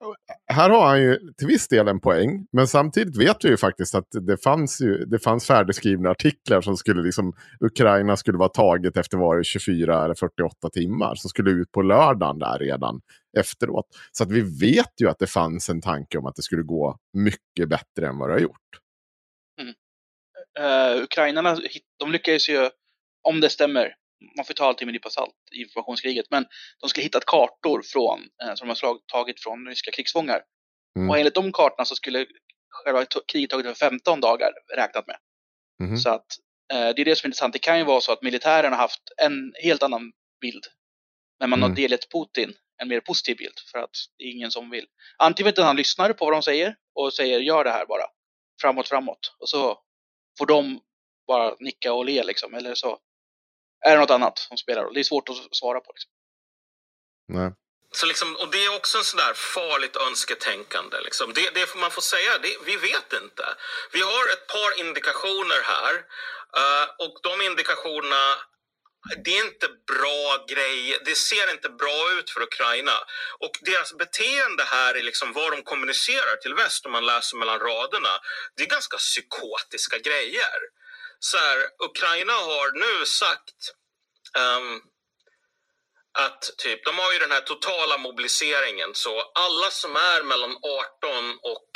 [0.53, 2.47] här har han ju till viss del en poäng.
[2.51, 6.77] Men samtidigt vet vi ju faktiskt att det fanns, ju, det fanns färdigskrivna artiklar som
[6.77, 11.15] skulle liksom, Ukraina skulle vara taget efter var det 24 eller 48 timmar.
[11.15, 13.01] Som skulle ut på lördagen där redan
[13.37, 13.85] efteråt.
[14.11, 16.97] Så att vi vet ju att det fanns en tanke om att det skulle gå
[17.13, 18.57] mycket bättre än vad det har gjort.
[20.59, 21.57] Uh, Ukrainarna,
[21.99, 22.69] de lyckades ju,
[23.21, 23.95] om det stämmer,
[24.35, 26.45] man får ta allting med en nypa salt i informationskriget, men
[26.79, 30.41] de skulle hittat kartor från, eh, som de har slag, tagit från ryska krigsfångar.
[30.97, 31.09] Mm.
[31.09, 32.25] Och enligt de kartorna så skulle
[32.69, 35.17] själva kriget tagit över 15 dagar räknat med.
[35.83, 35.97] Mhm.
[35.97, 36.25] Så att
[36.73, 37.53] eh, det är det som är intressant.
[37.53, 40.11] Det kan ju vara så att militären har haft en helt annan
[40.41, 40.63] bild.
[41.39, 41.75] Men man har Mm.
[41.75, 44.85] delgett Putin en mer positiv bild för att det är ingen som vill.
[45.17, 48.03] Antingen att han lyssnar på vad de säger och säger gör det här bara.
[48.61, 49.35] Framåt, framåt.
[49.39, 49.79] Och så
[50.37, 50.79] får de
[51.27, 52.53] bara nicka och le liksom.
[52.53, 52.99] Eller så
[53.87, 54.93] är det något annat som spelar roll.
[54.93, 55.91] Det är svårt att svara på.
[55.95, 56.11] Liksom.
[57.29, 57.51] Nej.
[57.93, 60.97] Så liksom, och det är också en sån där farligt önsketänkande.
[61.01, 61.33] Liksom.
[61.33, 63.45] Det, det får man får säga, det, vi vet inte.
[63.93, 65.95] Vi har ett par indikationer här.
[66.61, 68.35] eh, och de indikationerna,
[69.25, 70.99] det är inte bra grejer.
[71.05, 72.97] Det ser inte bra ut för Ukraina.
[73.39, 77.59] Och deras beteende här är liksom vad de kommunicerar till väst om man läser mellan
[77.59, 78.13] raderna.
[78.55, 80.59] Det är ganska psykotiska grejer.
[81.23, 83.73] Så här, Ukraina har nu sagt
[84.37, 84.81] um,
[86.13, 90.57] att typ, de har ju den här totala mobiliseringen så alla som är mellan
[91.01, 91.71] 18 och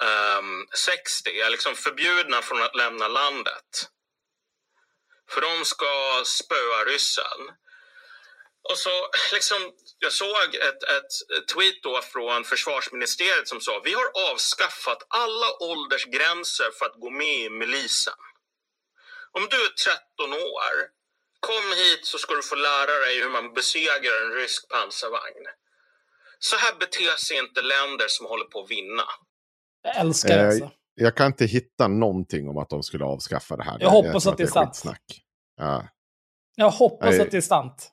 [0.00, 3.88] ehm, um, 60 är liksom förbjudna från att lämna landet.
[5.30, 7.40] För de ska spöa ryssen.
[8.70, 8.90] Och så
[9.36, 9.60] liksom,
[9.98, 11.12] jag såg ett, ett
[11.52, 17.38] tweet då från försvarsministeriet som sa vi har avskaffat alla åldersgränser för att gå med
[17.46, 18.18] i milisen.
[19.36, 19.72] Om du är
[20.18, 20.74] 13 år,
[21.40, 25.44] kom hit så ska du få lära dig hur man besegrar en rysk pansarvagn.
[26.38, 29.04] Så här beter sig inte länder som håller på att vinna.
[29.82, 30.70] Jag älskar det Eh, alltså.
[30.94, 33.76] jag kan inte hitta någonting om att de skulle avskaffa det här.
[33.80, 34.68] Jag hoppas tror att det är sant.
[34.68, 35.22] skitsnack.
[35.56, 35.88] Ja.
[36.56, 37.20] Jag hoppas Nej.
[37.20, 37.90] att det är sant.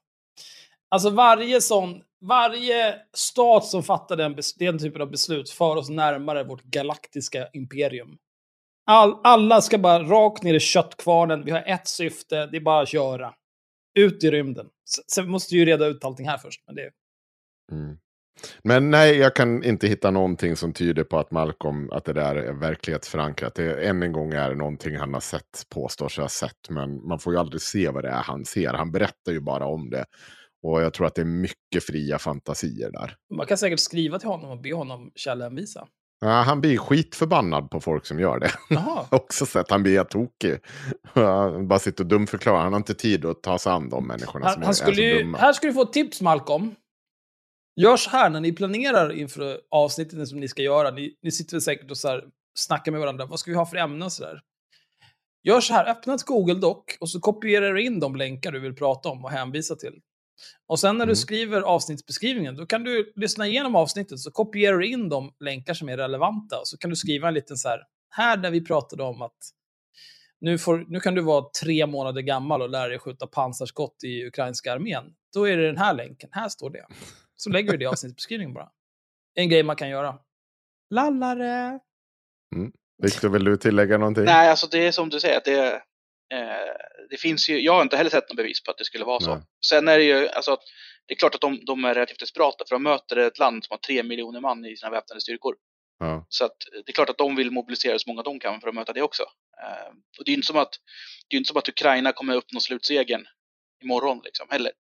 [0.91, 6.43] Alltså varje sån, varje stat som fattar den, den typen av beslut för oss närmare
[6.43, 8.17] vårt galaktiska imperium.
[8.85, 11.45] All, alla ska bara rakt ner i köttkvarnen.
[11.45, 13.33] Vi har ett syfte, det är bara att köra.
[13.99, 14.67] Ut i rymden.
[15.13, 16.63] Sen måste vi ju reda ut allting här först.
[16.67, 16.91] Men det,
[17.71, 17.97] Mm.
[18.63, 22.35] Men nej, jag kan inte hitta någonting som tyder på att Malcolm, att det där
[22.35, 23.55] är verklighetsförankrat.
[23.55, 27.07] Det, än en gång är det någonting han har sett, påstår sig ha sett, men
[27.07, 28.73] man får ju aldrig se vad det är han ser.
[28.73, 30.05] Han berättar ju bara om det.
[30.63, 33.15] Och jag tror att det är mycket fria fantasier där.
[33.35, 35.87] man kan säkert skriva till honom och be honom källhänvisa.
[36.19, 38.51] Ja, han blir skitförbannad på folk som gör det.
[38.69, 39.05] Jaha.
[39.11, 40.57] Också sett, han blir tokig.
[41.03, 42.59] Han bara sitter och dumförklarar.
[42.59, 45.03] Han har inte tid att ta sig an de människorna som Han, är, han skulle
[45.03, 45.37] är så dumma.
[45.37, 46.75] här ska du få ett tips Malcolm.
[47.75, 50.91] Gör så här när ni planerar inför avsnittet som ni ska göra.
[50.91, 52.23] Ni, ni sitter väl säkert och så här,
[52.53, 53.25] snackar med varandra.
[53.25, 54.41] Vad ska vi ha för ämnen och sådär.
[55.43, 58.59] Gör så här, öppna ett Google Doc och så kopierar du in de länkar du
[58.59, 59.99] vill prata om och hänvisa till.
[60.67, 61.15] Och sen när du Mm.
[61.15, 65.89] skriver avsnittsbeskrivningen, då kan du lyssna igenom avsnittet så kopierar du in de länkar som
[65.89, 67.79] är relevanta och så kan du skriva en liten så här,
[68.09, 69.37] här där vi pratade om att
[70.39, 74.25] nu, får, nu kan du vara tre månader gammal och lära dig skjuta pansarskott i
[74.27, 75.03] ukrainska armén.
[75.33, 76.85] Då är det den här länken, här står det.
[77.35, 78.69] Så lägger du det i avsnittsbeskrivningen bara.
[79.33, 80.19] En grej man kan göra.
[80.89, 81.79] Lallare!
[82.55, 82.71] Mm.
[83.03, 84.25] Viktor, vill du tillägga någonting?
[84.25, 85.81] Nej, alltså det är som du säger, det,
[87.09, 89.19] det finns ju, jag har inte heller sett något bevis på att det skulle vara
[89.19, 89.35] så.
[89.35, 89.43] Nej.
[89.65, 90.57] Sen är det ju, alltså,
[91.07, 93.73] det är klart att de, de är relativt desperata, för de möter ett land som
[93.73, 95.55] har tre miljoner man i sina väpnade styrkor.
[95.99, 96.25] Ja.
[96.29, 98.75] Så att det är klart att de vill mobilisera så många de kan för att
[98.75, 99.23] möta det också.
[99.63, 99.89] Eh,
[100.19, 100.73] och det är ju inte som att,
[101.27, 103.27] det är inte som att Ukraina kommer uppnå slutsegern
[103.83, 104.71] imorgon liksom, heller.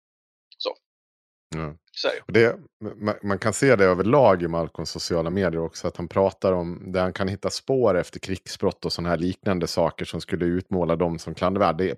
[1.57, 1.75] Ja.
[2.03, 2.21] det.
[2.21, 2.59] Och det,
[2.97, 5.89] man, man kan se det överlag i Malcolms sociala medier också.
[5.89, 9.67] Att han pratar om där han kan hitta spår efter krigsbrott och sådana här liknande
[9.67, 11.95] saker som skulle utmåla dem som klandervärda.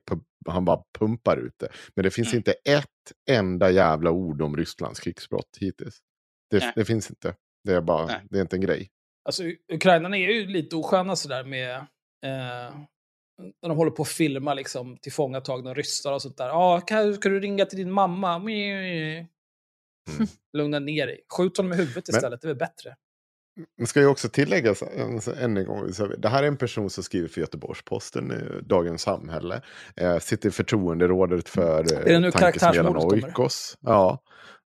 [0.49, 1.69] Han bara pumpar ut det.
[1.95, 2.37] Men det finns Mm.
[2.37, 2.87] inte ett
[3.31, 5.99] enda jävla ord om Rysslands krigsbrott hittills.
[6.51, 7.35] Det, det finns inte.
[7.65, 8.21] Det är bara, Nej.
[8.31, 8.91] det är inte en grej.
[9.25, 9.43] Alltså,
[9.73, 11.75] ukrainarna är ju lite osköna sådär med...
[12.27, 12.75] Eh,
[13.63, 16.49] när de håller på att filma liksom, tillfångatagna ryssar och sånt där.
[16.49, 18.39] Ja, kan, ska du ringa till din mamma?
[20.17, 20.29] Mm.
[20.53, 21.21] Lugna ner dig.
[21.37, 22.95] Skjut honom i huvudet Men- istället, det är väl bättre.
[23.79, 25.91] Det ska ju också tilläggas en- än en gång.
[26.19, 29.63] Det här är en person som skriver för Göteborgs-Posten, eh, Dagens Samhälle.
[29.97, 32.97] Eh, sitter i förtroenderådet för eh, tankesmedjan?
[33.29, 33.77] Oikos.
[33.81, 34.23] Ja.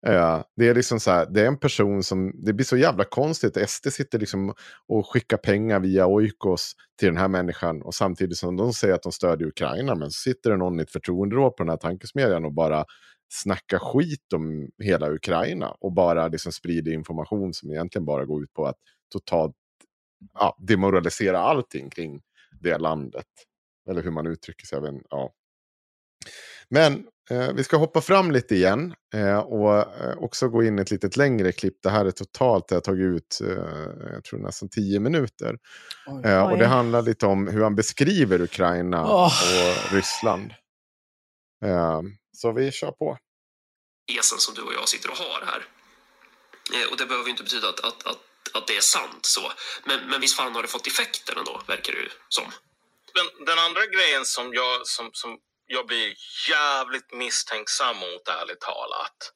[0.08, 3.04] Eh, det är liksom så här, det är en person som, det blir så jävla
[3.04, 3.58] konstigt.
[3.70, 4.54] SD sitter liksom
[4.88, 9.04] och skickar pengar via Oikos till den här människan och samtidigt som de säger att
[9.04, 12.46] de stödjer Ukraina men så sitter det någon i ett förtroenderåd på den här tankesmedjan
[12.46, 12.86] och bara
[13.34, 18.54] snackar skit om hela Ukraina och bara liksom sprider information som egentligen bara går ut
[18.54, 18.78] på att
[19.12, 19.56] totalt
[20.34, 22.22] ja, demoralisera allting kring
[22.62, 23.26] det landet.
[23.90, 24.78] Eller hur man uttrycker sig.
[24.78, 25.34] även, Ja.
[26.70, 30.82] Men eh, vi ska hoppa fram lite igen eh, och eh, också gå in i
[30.82, 31.78] ett litet längre klipp.
[31.84, 35.58] Det här är totalt, det har tagit ut, eh, jag tror nästan tio minuter.
[36.08, 36.22] Oj.
[36.26, 36.60] Eh, och Oj.
[36.60, 39.26] det handlar lite om hur han beskriver Ukraina Åh.
[39.26, 40.54] och Ryssland.
[41.66, 42.02] Eh,
[42.32, 43.18] så vi kör på
[44.08, 45.68] esen som du och jag sitter och har här.
[46.74, 48.20] Eh, och det behöver ju inte betyda att, att, att,
[48.54, 49.52] att det är sant så.
[49.84, 52.52] Men, men visst fan har det fått effekter ändå, verkar det ju som.
[53.14, 56.16] Den, den andra grejen som jag, som, som jag blir
[56.50, 59.32] jävligt misstänksam mot, ärligt talat.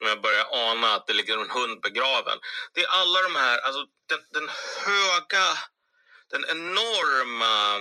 [0.00, 2.38] När jag börjar ana att det ligger en hund begraven.
[2.74, 4.48] Det är alla de här, alltså den, den
[4.84, 5.58] höga,
[6.30, 7.80] den enorma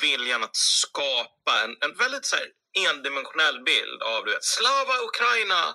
[0.00, 5.74] viljan att skapa en, en väldigt så här, endimensionell bild av du vet, Slava Ukraina.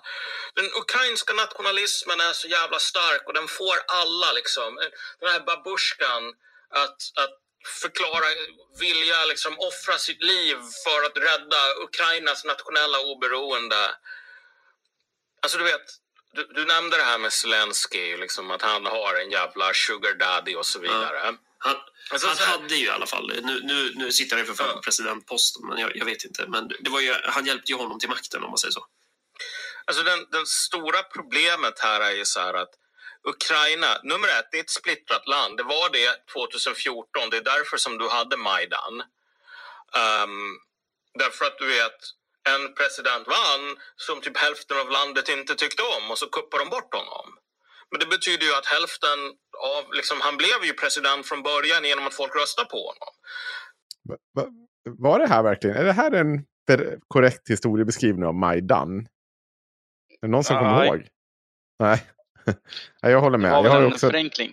[0.54, 4.78] Den ukrainska nationalismen är så jävla stark och den får alla liksom.
[5.20, 6.34] Den här babushkan
[6.70, 7.38] att, att
[7.82, 8.26] förklara,
[8.80, 13.94] vilja liksom offra sitt liv för att rädda Ukrainas nationella oberoende.
[15.42, 15.86] Alltså du vet,
[16.32, 20.54] du, du nämnde det här med Zelensky, liksom att han har en jävla sugar daddy
[20.54, 21.36] och så vidare.
[21.58, 21.76] Han,
[22.12, 24.68] Alltså, han hade ju i alla fall, nu, nu, nu sitter han ju för fan
[24.68, 24.74] Ja.
[24.74, 26.46] på presidentposten, men jag, jag vet inte.
[26.48, 28.86] Men det var ju, han hjälpte ju honom till makten om man säger så.
[29.84, 32.70] Alltså den, den stora problemet här är ju så här att
[33.28, 35.56] Ukraina, nummer ett, det är ett splittrat land.
[35.56, 37.30] Det var det 2014.
[37.30, 39.02] Det är därför som du hade Majdan.
[39.96, 40.56] Ehm,
[41.18, 41.98] därför att du vet,
[42.48, 46.70] en president vann som typ hälften av landet inte tyckte om och så kuppade de
[46.70, 47.38] bort honom.
[47.90, 49.18] Men det betyder ju att hälften
[49.76, 53.08] av, liksom, han blev ju president från början genom att folk röstade på honom.
[54.08, 54.52] Va- va-
[54.84, 56.44] Var det här verkligen, är det här en
[57.08, 58.98] korrekt historiebeskrivning av Majdan?
[60.08, 61.08] Är det någon som kommer ihåg?
[61.78, 62.02] Nej.
[63.02, 63.50] Nej, jag håller Det med.
[63.50, 64.52] var Jag väl har en också förenkling.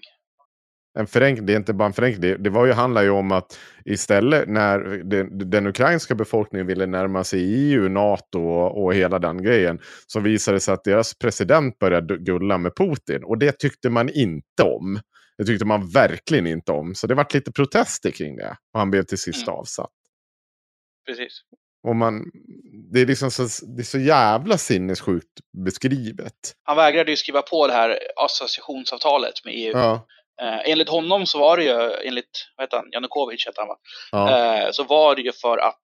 [0.99, 1.45] En förenkling.
[1.45, 2.21] Det är inte bara en förenkling.
[2.21, 6.85] Det, det var ju, handlar ju om att istället när den, den ukrainska befolkningen ville
[6.85, 9.79] närma sig EU, NATO och, och hela den grejen.
[10.07, 13.23] Så visade det sig att deras president började gulla med Putin.
[13.23, 14.99] Och det tyckte man inte om.
[15.37, 16.95] Det tyckte man verkligen inte om.
[16.95, 18.57] Så det vart lite protester kring det.
[18.73, 19.59] Och han blev till sist Mm.
[19.59, 19.91] avsatt.
[21.05, 21.41] Precis.
[21.87, 22.31] Och man,
[22.91, 23.43] det, är liksom så,
[23.75, 26.33] det är så jävla sinnessjukt beskrivet.
[26.63, 29.71] Han vägrade ju skriva på det här associationsavtalet med EU.
[29.73, 30.07] Ja,
[30.41, 33.77] Eh, enligt honom så var det ju, enligt vad heter han, Janukovic heter han va?
[34.11, 35.81] ja, Eh, så var det ju för att,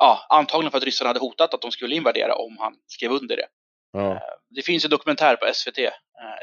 [0.00, 3.36] ja, antagligen för att ryssarna hade hotat att de skulle invadera om han skrev under
[3.36, 3.46] det.
[3.92, 4.20] ja.
[4.50, 5.90] Det finns en dokumentär på SVT, eh,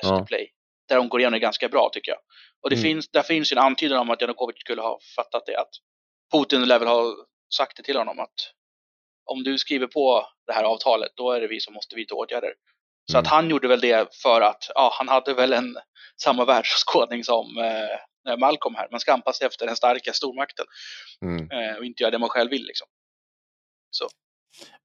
[0.03, 0.27] SVT.
[0.27, 0.49] Play,
[0.89, 2.19] där de går igenom det ganska bra tycker jag.
[2.63, 2.83] Och det Mm.
[2.83, 5.69] finns, där finns ju en antydan om att Janukovic skulle ha fattat det, att
[6.33, 7.15] Putin lär väl ha
[7.55, 8.33] sagt det till honom att
[9.25, 12.53] om du skriver på det här avtalet, då är det vi som måste vidta åtgärder.
[13.11, 13.21] Så Mm.
[13.21, 15.77] att han gjorde väl det för att, ja, han hade väl en
[16.23, 18.87] samma världsåskådning som eh, Malcolm här.
[18.91, 20.65] Man ska anpassa sig efter den starka stormakten
[21.25, 21.51] Mm.
[21.51, 22.87] eh, och inte göra det man själv vill liksom.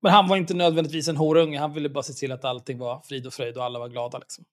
[0.02, 3.02] Men han var inte nödvändigtvis en horunge, han ville bara se till att allting var
[3.08, 4.18] frid och fröjd och alla var glada.
[4.18, 4.44] Liksom.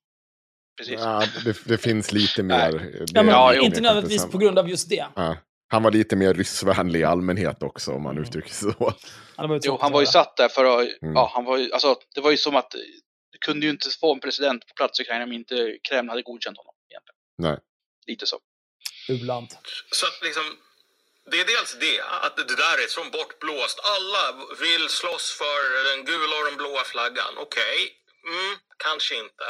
[0.77, 0.99] Precis.
[0.99, 2.72] ja det, det finns lite mer.
[2.72, 5.06] det Ja, men Ja, inte nödvändigtvis på grund av just det.
[5.15, 5.38] Ja.
[5.68, 8.94] Han var lite mer ryssvänlig i allmänhet också om man uttrycker sig så.
[9.64, 11.15] Jo, han var ju satt där för att, Mm.
[11.15, 12.76] ja, han var ju, alltså, det var ju som att
[13.45, 16.57] kunde ju inte få en president på plats i Ukraina om inte Kreml hade godkänt
[16.57, 16.76] honom.
[16.90, 17.20] Egentligen.
[17.38, 17.57] Nej.
[18.07, 18.38] Lite så.
[19.10, 19.49] U-land.
[19.91, 20.44] Så att liksom,
[21.32, 23.78] det är dels det, att det där är som bortblåst.
[23.95, 24.24] Alla
[24.65, 25.60] vill slåss för
[25.90, 27.34] den gula och den blåa flaggan.
[27.45, 27.80] Okej,
[28.32, 28.53] mm,
[28.86, 29.45] kanske inte.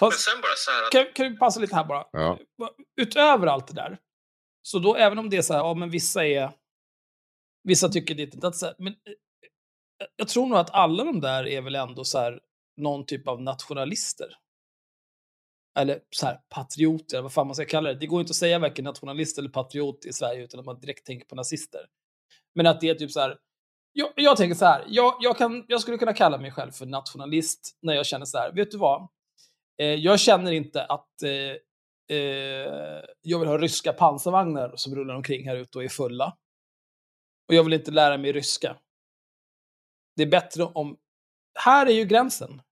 [0.00, 0.90] Men Fast- sen bara så här att...
[0.90, 2.04] Kan, kan vi passa lite här bara?
[2.12, 2.38] Ja.
[3.00, 3.98] Utöver allt det där,
[4.62, 6.50] så då även om det är så här, ja men vissa är...
[7.62, 9.12] Vissa tycker det inte så här, men eh,
[10.16, 12.40] jag tror nog att alla de där är väl ändå så här
[12.80, 14.28] någon typ av nationalister.
[15.78, 17.98] Eller så här patrioter, eller vad fan man ska kalla det.
[17.98, 21.06] Det går inte att säga varken nationalist eller patriot i Sverige utan att man direkt
[21.06, 21.86] tänker på nazister.
[22.54, 23.38] Men att det är typ så här,
[23.92, 26.86] jag, jag tänker så här, jag, jag, kan, jag skulle kunna kalla mig själv för
[26.86, 29.08] nationalist när jag känner så här, vet du vad?
[29.78, 35.48] Eh, jag känner inte att eh, eh, jag vill ha ryska pansarvagnar som rullar omkring
[35.48, 36.36] här ute och är fulla.
[37.48, 38.76] Och jag vill inte lära mig ryska.
[40.16, 40.98] Det är bättre om...
[41.54, 42.62] Här är ju gränsen.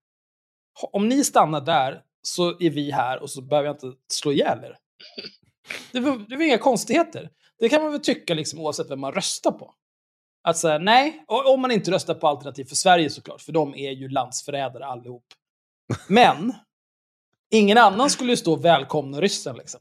[0.81, 4.63] Om ni stannar där så är vi här och så behöver jag inte slå ihjäl
[4.63, 4.77] er.
[5.91, 7.29] Det var, det var inga konstigheter.
[7.59, 9.73] Det kan man väl tycka liksom, oavsett vem man röstar på.
[10.43, 13.75] Att säga nej, och om man inte röstar på Alternativ för Sverige såklart, för de
[13.75, 15.25] är ju landsförrädare allihop.
[16.07, 16.53] Men,
[17.51, 19.79] ingen annan skulle ju stå och välkomna ryssen liksom.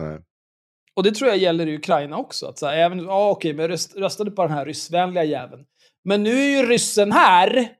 [0.00, 0.20] Nej.
[0.94, 2.46] Och det tror jag gäller i Ukraina också.
[2.46, 5.64] Att så här, även, ja okej, men jag röst, röstade på den här ryssvänliga jäveln.
[6.04, 7.76] Men nu är ju ryssen här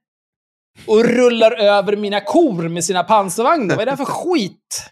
[0.86, 3.76] och rullar över mina kor med sina pansarvagnar.
[3.76, 4.90] Vad är det för skit?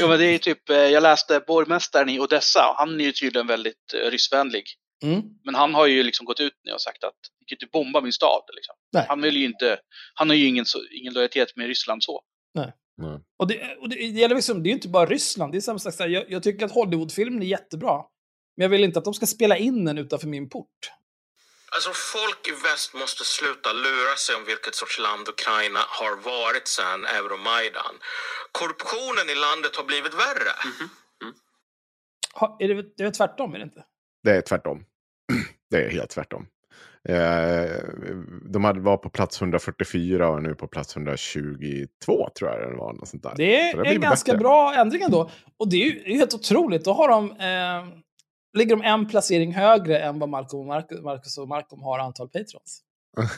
[0.00, 3.04] Jo, men det är ju typ, eh, jag läste borgmästaren i Odessa, och han är
[3.04, 4.64] ju tydligen väldigt eh, ryssvänlig.
[5.04, 5.22] Mm.
[5.44, 8.00] Men han har ju liksom gått ut nu och sagt att vi kan inte bomba
[8.00, 8.42] min stad.
[8.54, 9.04] Liksom.
[9.08, 9.78] Han vill ju inte,
[10.14, 10.64] han har ju ingen,
[11.00, 12.20] ingen lojalitet med Ryssland så.
[12.54, 12.72] Nej.
[12.96, 13.20] Nej.
[13.38, 15.52] Och det, och det, det gäller liksom, det är ju inte bara Ryssland.
[15.52, 18.02] Det är samma här, jag, jag tycker att Hollywoodfilmer är jättebra.
[18.56, 20.68] Men jag vill inte att de ska spela in den utanför min port.
[21.74, 26.68] Alltså folk i väst måste sluta lura sig om vilket sorts land Ukraina har varit
[26.68, 27.94] sedan Euromaidan.
[28.58, 30.52] Korruptionen i landet har blivit värre.
[32.38, 33.84] Ha, är det, det är tvärtom, är det inte?
[34.22, 34.84] Det är tvärtom.
[35.70, 36.46] Det är helt tvärtom.
[37.08, 37.82] Eh,
[38.52, 42.76] de hade, var på plats 144 och är nu på plats 122 tror jag det
[42.76, 42.92] var.
[42.92, 43.32] Något sånt där.
[43.36, 44.42] Det är blivit en ganska bättre.
[44.42, 45.30] bra ändring ändå.
[45.56, 46.84] Och det är ju det är ju helt otroligt.
[46.84, 47.98] Då har de, eh,
[48.54, 52.28] ligger de en placering högre än vad Malcolm och Marcus, Marcus och Malcolm har antal
[52.28, 52.80] patrons.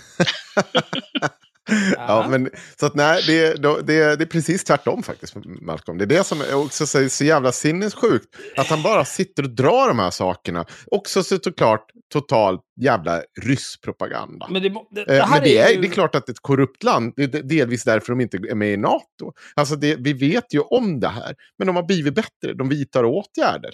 [1.97, 3.83] ja, men, så att nej, det, det,
[4.17, 5.99] det är precis tvärtom faktiskt, Malcolm.
[5.99, 8.27] Det är det som är också så, så jävla sinnessjukt.
[8.57, 10.65] Att han bara sitter och drar de här sakerna.
[10.91, 14.47] Också så såklart total jävla ryss propaganda.
[14.51, 16.83] Men det, det, Eh, det Men det är, ju- det är klart att ett korrupt
[16.83, 19.33] land, det är delvis därför de inte är med i NATO.
[19.55, 23.71] Alltså vi vet ju om det här, men de har blivit bättre, de vidtar åtgärder.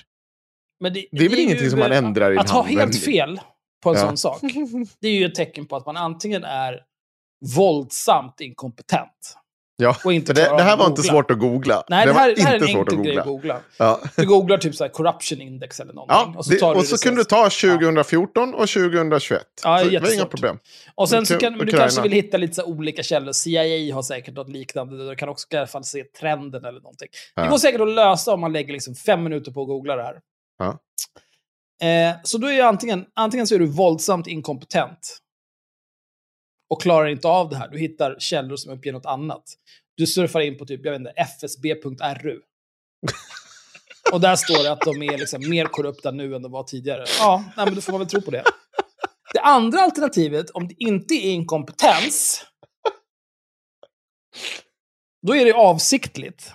[0.82, 3.40] Men det, Det är väl ingenting som man ändrar i Att ha helt fel
[3.82, 4.06] på en Ja.
[4.06, 4.40] sån sak,
[5.00, 6.80] det är ju ett tecken på att man antingen är
[7.56, 9.36] våldsamt inkompetent.
[9.76, 11.82] Ja, Och inte det, det här var inte svårt att googla.
[11.88, 13.60] Nej, det, här, det här är inte en enkel grej att googla.
[13.78, 14.00] Ja.
[14.16, 16.32] Du googlar typ så här corruption index eller någonting.
[16.34, 19.42] Ja, och så, det, och så det kunde du ta 2014 och 2021.
[19.64, 20.58] Ja, så det var inga problem.
[20.94, 23.32] Och sen så kan, du kanske vill hitta lite olika källor.
[23.32, 25.08] CIA har säkert något liknande.
[25.08, 27.08] Du kan också i alla fall se trenden eller någonting.
[27.36, 27.48] Det Ja.
[27.48, 30.14] går säkert att lösa om man lägger liksom fem minuter på att googla det här.
[30.58, 30.78] Ja.
[31.86, 35.18] Eh, så då är ju antingen, antingen så är du våldsamt inkompetent
[36.70, 37.68] och klarar inte av det här.
[37.68, 39.42] Du hittar källor som uppger något annat.
[39.96, 42.40] Du surfar in på typ, jag vet inte, fsb.ru.
[44.12, 47.04] och där står det att de är liksom mer korrupta nu än de var tidigare.
[47.18, 48.44] Ja, nej, men då får man väl tro på det.
[49.32, 52.46] Det andra alternativet, om det inte är inkompetens,
[55.26, 56.52] då är det avsiktligt.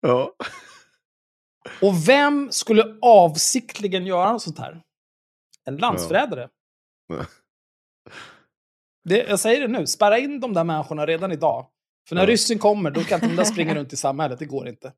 [0.00, 0.34] Ja.
[1.80, 4.82] Och vem skulle avsiktligen göra något sånt här?
[5.64, 6.48] En landsförrädare.
[7.08, 7.24] Ja.
[9.04, 11.66] Det, jag säger det nu, spärra in de där människorna redan idag.
[12.08, 12.28] För när Ja.
[12.28, 14.38] ryssen kommer, då kan inte de där springa runt i samhället.
[14.38, 14.92] Det går inte.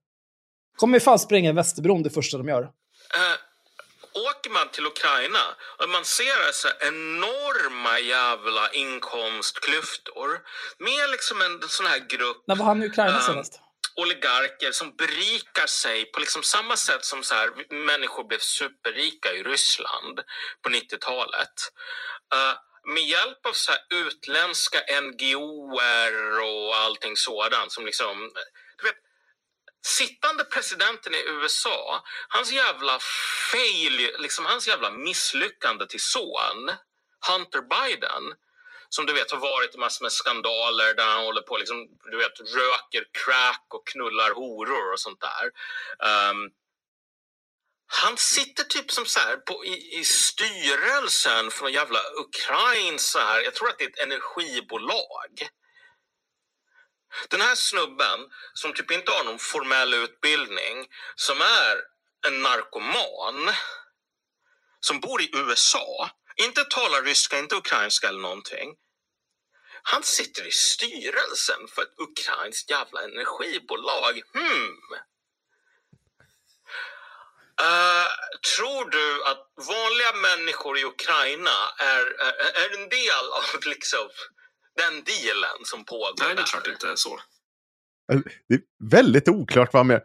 [0.76, 2.62] Kommer fan spränga Västerbron det första de gör.
[2.62, 3.36] Eh,
[4.30, 5.38] åker man till Ukraina
[5.82, 10.28] och man ser alltså enorma jävla inkomstklyftor
[10.78, 13.60] med liksom en sån här grupp När var han i Ukraina Ehm, senast?
[13.96, 19.42] Oligarker som berikar sig på liksom samma sätt som så här, människor blev superrika i
[19.42, 20.20] Ryssland
[20.62, 21.72] på 90-talet.
[22.34, 28.32] Uh, eh, med hjälp av så här utländska NGOer och allting sådant som liksom...
[28.78, 28.96] Du vet,
[29.86, 32.98] sittande presidenten i USA, hans jävla
[33.52, 36.70] fail, liksom hans jävla misslyckande till son,
[37.28, 38.34] Hunter Biden,
[38.94, 42.16] som du vet har varit i massor med skandaler där han håller på liksom, du
[42.18, 45.46] vet, röker crack och knullar horor och sånt där.
[46.30, 46.50] Um,
[47.86, 53.18] Han sitter typ som så här på, i, i styrelsen för någon jävla Ukraina så
[53.18, 53.40] här.
[53.40, 55.32] Jag tror att det är ett energibolag.
[57.30, 58.20] Den här snubben
[58.54, 60.86] som typ inte har någon formell utbildning,
[61.16, 61.76] som är
[62.26, 63.50] en narkoman,
[64.80, 68.74] som bor i USA, inte talar ryska, inte ukrainska eller någonting.
[69.82, 74.22] Han sitter i styrelsen för ett ukrainskt jävla energibolag.
[74.32, 74.76] Hmm.
[77.60, 78.08] Uh,
[78.56, 84.08] tror du att vanliga människor i Ukraina är, är, är en del av liksom
[84.76, 86.14] den dealen som pågår?
[86.18, 87.20] Nej, det är klart inte så.
[88.48, 88.60] Det är
[88.90, 90.02] väldigt oklart vad med.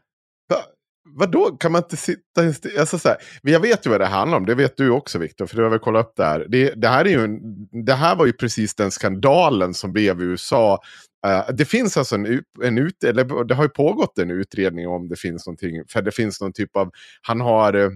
[1.15, 4.05] Vadå, kan man inte sitta i en alltså så här, Jag vet ju vad det
[4.05, 6.45] handlar om, det vet du också Viktor, för du har väl kollat upp det här.
[6.49, 7.39] Det, det, här är ju en,
[7.85, 10.79] det här var ju precis den skandalen som blev i USA.
[11.27, 14.88] Uh, eh, det finns alltså en, en ut, eller det har ju pågått en utredning
[14.88, 17.91] om det finns någonting, för det finns någon typ av, han har uh,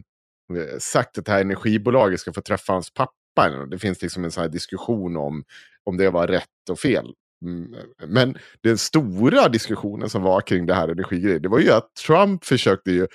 [0.79, 3.65] sagt att det här energibolaget ska få träffa hans pappa.
[3.71, 5.43] Det finns liksom en sån här diskussion om
[5.83, 7.13] om det var rätt och fel.
[7.45, 7.75] Mm,
[8.07, 12.45] men den stora diskussionen som var kring det här energigrejen, det var ju att Trump
[12.45, 13.07] försökte ju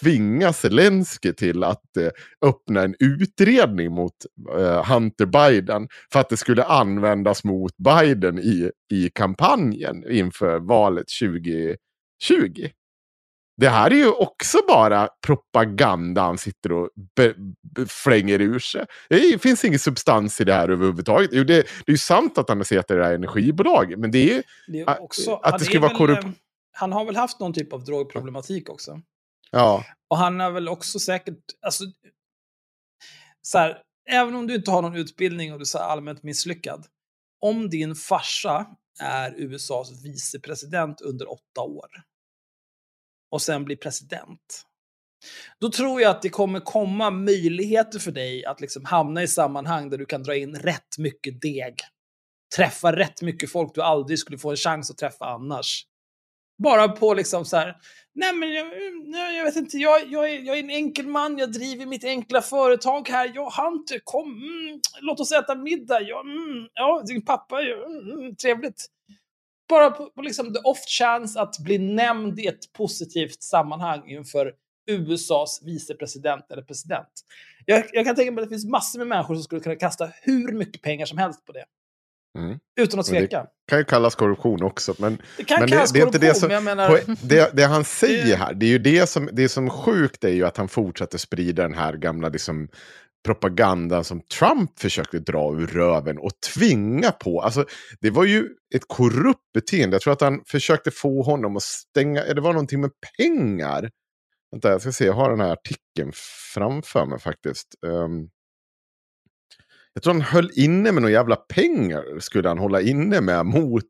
[0.00, 2.08] tvinga Zelensky till att eh,
[2.48, 4.12] öppna en utredning mot
[4.58, 11.06] eh, Hunter Biden för att det skulle användas mot Biden i, i kampanjen inför valet
[11.22, 12.68] 2020
[13.56, 16.90] det här är ju också bara propaganda han sitter och
[17.88, 18.86] flänger ur sig.
[19.08, 21.30] Det finns ingen substans i det här överhuvudtaget.
[21.30, 24.42] Det, det är ju sant att han har sett det här energibolaget, men det är,
[24.66, 26.26] det är också, att det skulle vara korrupt.
[26.72, 29.00] Han har väl haft någon typ av drogproblematik också.
[29.50, 29.84] Ja.
[30.08, 31.84] Och han har väl också säkert, alltså,
[33.42, 36.86] så här, även om du inte har någon utbildning och du är allmänt misslyckad,
[37.40, 38.66] om din farsa
[39.00, 41.86] är USAs vicepresident under åtta år,
[43.34, 44.64] och sen bli president.
[45.60, 49.90] Då tror jag att det kommer komma möjligheter för dig att liksom hamna i sammanhang
[49.90, 51.74] där du kan dra in rätt mycket deg.
[52.56, 55.86] Träffa rätt mycket folk du aldrig skulle få en chans att träffa annars.
[56.62, 57.76] Bara på liksom så här,
[58.14, 58.66] nej men jag,
[59.34, 62.42] jag vet inte, jag, jag, är, jag är en enkel man, jag driver mitt enkla
[62.42, 67.60] företag här, jag Hunter, kom, mm, låt oss äta middag, ja, mm, ja din pappa,
[67.60, 68.86] ja, mm, mm trevligt
[69.68, 74.52] bara på, på liksom the off chance att bli nämnd i ett positivt sammanhang inför
[74.90, 77.08] USAs vicepresident eller president.
[77.66, 80.08] Jag, jag, kan tänka mig att det finns massor med människor som skulle kunna kasta
[80.22, 81.64] hur mycket pengar som helst på det.
[82.38, 82.58] Mm.
[82.80, 83.42] Utan att tveka.
[83.42, 84.94] Det kan ju kallas korruption också.
[84.98, 87.00] Men, det kan men kallas det, det korruption, det som, men jag menar...
[87.22, 90.46] det, det, han säger här, det är ju det som, det som sjukt är ju
[90.46, 92.68] att han fortsätter sprida den här gamla liksom,
[93.24, 97.40] propagandan som Trump försökte dra ur röven och tvinga på.
[97.40, 97.66] Alltså,
[98.00, 99.94] det var ju ett korrupt beteende.
[99.94, 103.90] Jag tror att han försökte få honom att stänga, det var någonting med pengar.
[104.50, 106.12] Vänta, jag ska se, jag har den här artikeln
[106.54, 107.68] framför mig faktiskt.
[107.86, 108.28] Um,
[109.92, 113.84] jag tror han höll inne med några jävla pengar, skulle han hålla inne med mot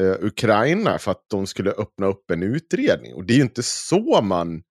[0.00, 3.14] uh, Ukraina för att de skulle öppna upp en utredning.
[3.14, 4.62] Och det är ju inte så man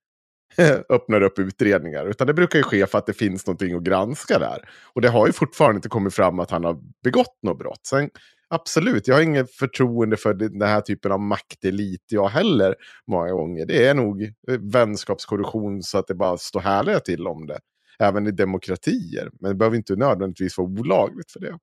[0.90, 2.06] öppnar upp utredningar.
[2.06, 4.70] Utan det brukar ju ske för att det finns någonting att granska där.
[4.94, 7.86] Och det har ju fortfarande inte kommit fram att han har begått något brott.
[7.88, 8.10] Sen,
[8.50, 12.76] absolut, jag har inget förtroende för den här typen av maktelit jag heller
[13.08, 13.66] många gånger.
[13.66, 14.30] Det är nog eh,
[14.74, 17.60] vänskapskorruption så att det bara står härliga till om det.
[18.00, 19.30] Även i demokratier.
[19.40, 21.58] Men det behöver inte nödvändigtvis vara olagligt för det.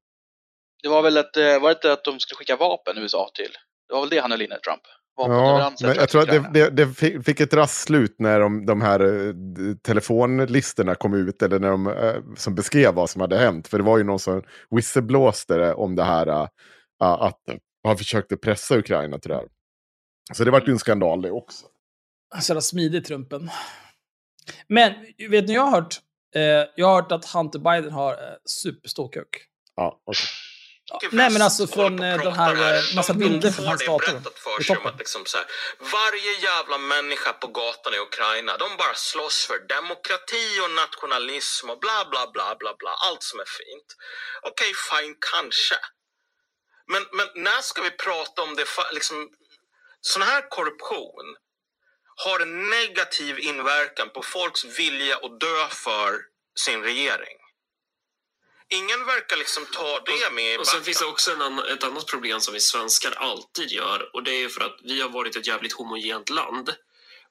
[0.83, 3.53] Det var väl att, eh, var det att de skulle skicka vapen USA till?
[3.89, 4.83] Det var väl det han höll inne, Trump?
[5.19, 8.81] Ja, men jag tror att det, det, det, fick ett raskt slut när de, de
[8.81, 9.35] här eh,
[9.83, 13.69] telefonlistorna kom ut, eller när de, eh, som beskrev vad som hade hänt.
[13.69, 16.47] För det var ju någon som whistleblåste om det här, uh,
[16.99, 17.41] att
[17.85, 19.49] han försökte pressa Ukraina till det här.
[20.33, 21.67] Så det var ju en skandal det också.
[22.41, 23.51] Så jävla smidig Trumpen.
[24.67, 24.93] Men
[25.31, 26.01] vet ni, jag har hört,
[26.35, 26.43] eh,
[26.77, 29.29] jag har hört att Hunter Biden har eh, superstor kuk.
[29.77, 30.27] Ja, okay.
[30.91, 34.13] Ja, nej men alltså från eh, den här, här eh, massa bilder från hans dator.
[34.13, 35.47] berättat för sig om att liksom så här,
[35.79, 41.79] varje jävla människa på gatan i Ukraina, de bara slåss för demokrati och nationalism och
[41.79, 42.91] bla bla bla bla bla.
[42.91, 43.89] Allt som är fint.
[44.43, 45.79] Okej, okay, fine, kanske.
[46.93, 49.29] Men, men när ska vi prata om det, liksom,
[50.01, 51.37] sån här korruption
[52.25, 56.21] har en negativ inverkan på folks vilja att dö för
[56.65, 57.39] sin regering.
[58.71, 62.07] Ingen verkar liksom ta det med i Och sen finns det också en ett annat
[62.07, 65.47] problem som vi svenskar alltid gör och det är för att vi har varit ett
[65.47, 66.75] jävligt homogent land.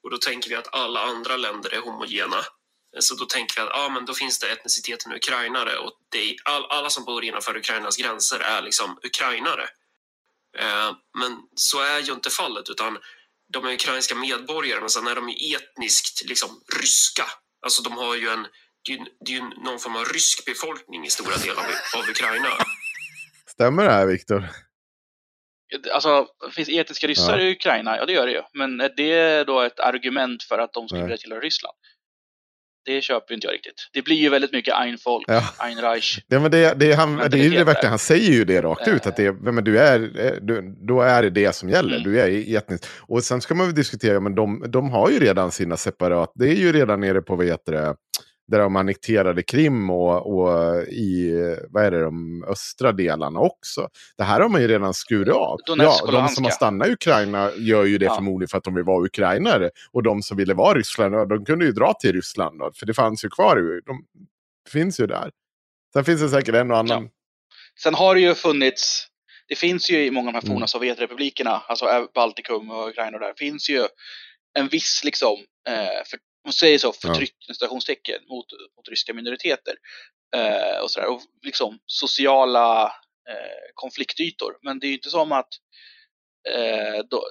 [0.04, 2.46] Och då tänker vi att alla andra länder är homogena.
[3.00, 6.36] Så då tänker vi att ah, men då finns det etniciteten ukrainare och det är
[6.46, 9.70] all, alla som bor innanför Ukrainas gränser är liksom ukrainare.
[10.58, 12.98] Eh, men så är ju inte fallet utan
[13.54, 17.26] de är ukrainska medborgare men sen är de ju etniskt liksom ryska
[17.62, 18.48] Alltså de har ju en,
[18.88, 22.00] det är ju, det är ju någon form av rysk befolkning i stora delar av,
[22.04, 22.50] av Ukraina.
[23.50, 24.50] Stämmer det här Viktor?
[25.94, 27.44] Alltså, finns etiska ryssar Ja.
[27.44, 27.98] i Ukraina?
[27.98, 28.42] Ja, det gör det ju.
[28.54, 31.76] Men är det då ett argument för att de skulle vilja tillhöra Ryssland?
[32.86, 33.90] Det köper inte jag riktigt.
[33.94, 35.44] Det blir ju väldigt mycket Ein Volk, Ja.
[35.60, 36.20] Ein Reich.
[36.28, 38.46] Ja, men det, det, är han, Men det är ju det verkligen, han säger ju
[38.46, 40.00] det rakt ut, att det, är- men du är,
[40.42, 41.98] du, då är det det som gäller.
[41.98, 42.04] Mm.
[42.12, 42.86] Du är etnisk.
[43.02, 46.46] Och sen ska man väl diskutera, men de, de har ju redan sina separat, det
[46.50, 47.96] är ju redan nere på, vad heter det,
[48.48, 51.32] där de annekterade Krim och, och i,
[51.70, 53.90] vad är det, de östra delarna också.
[54.18, 55.60] Det här har man ju redan skurit av.
[55.66, 56.56] Donetsk Ja, de som har ja.
[56.56, 58.16] stannat i Ukraina gör ju det Ja.
[58.16, 59.70] förmodligen för att de vill vara ukrainare.
[59.92, 62.86] Och de som ville vara Ryssland, ja, de kunde ju dra till Ryssland, då, för
[62.86, 64.06] det fanns ju kvar, de
[64.70, 65.32] finns ju där.
[65.94, 67.10] Sen finns det säkert en och annan
[67.84, 69.08] Sen har det ju funnits,
[69.48, 70.68] det finns ju i många av de här forna Mm.
[70.68, 73.86] Sovjetrepublikerna, alltså Baltikum och Ukraina och där, finns ju
[74.60, 75.38] en viss liksom,
[75.70, 78.46] eh, för, man säger så, förtryck, citationstecken, mot,
[78.78, 79.76] mot ryska minoriteter.
[80.36, 82.84] Eh, och, sådär, och liksom sociala
[83.30, 84.58] eh, konfliktytor.
[84.62, 85.50] Men det är ju inte som att
[86.50, 87.22] eh, de,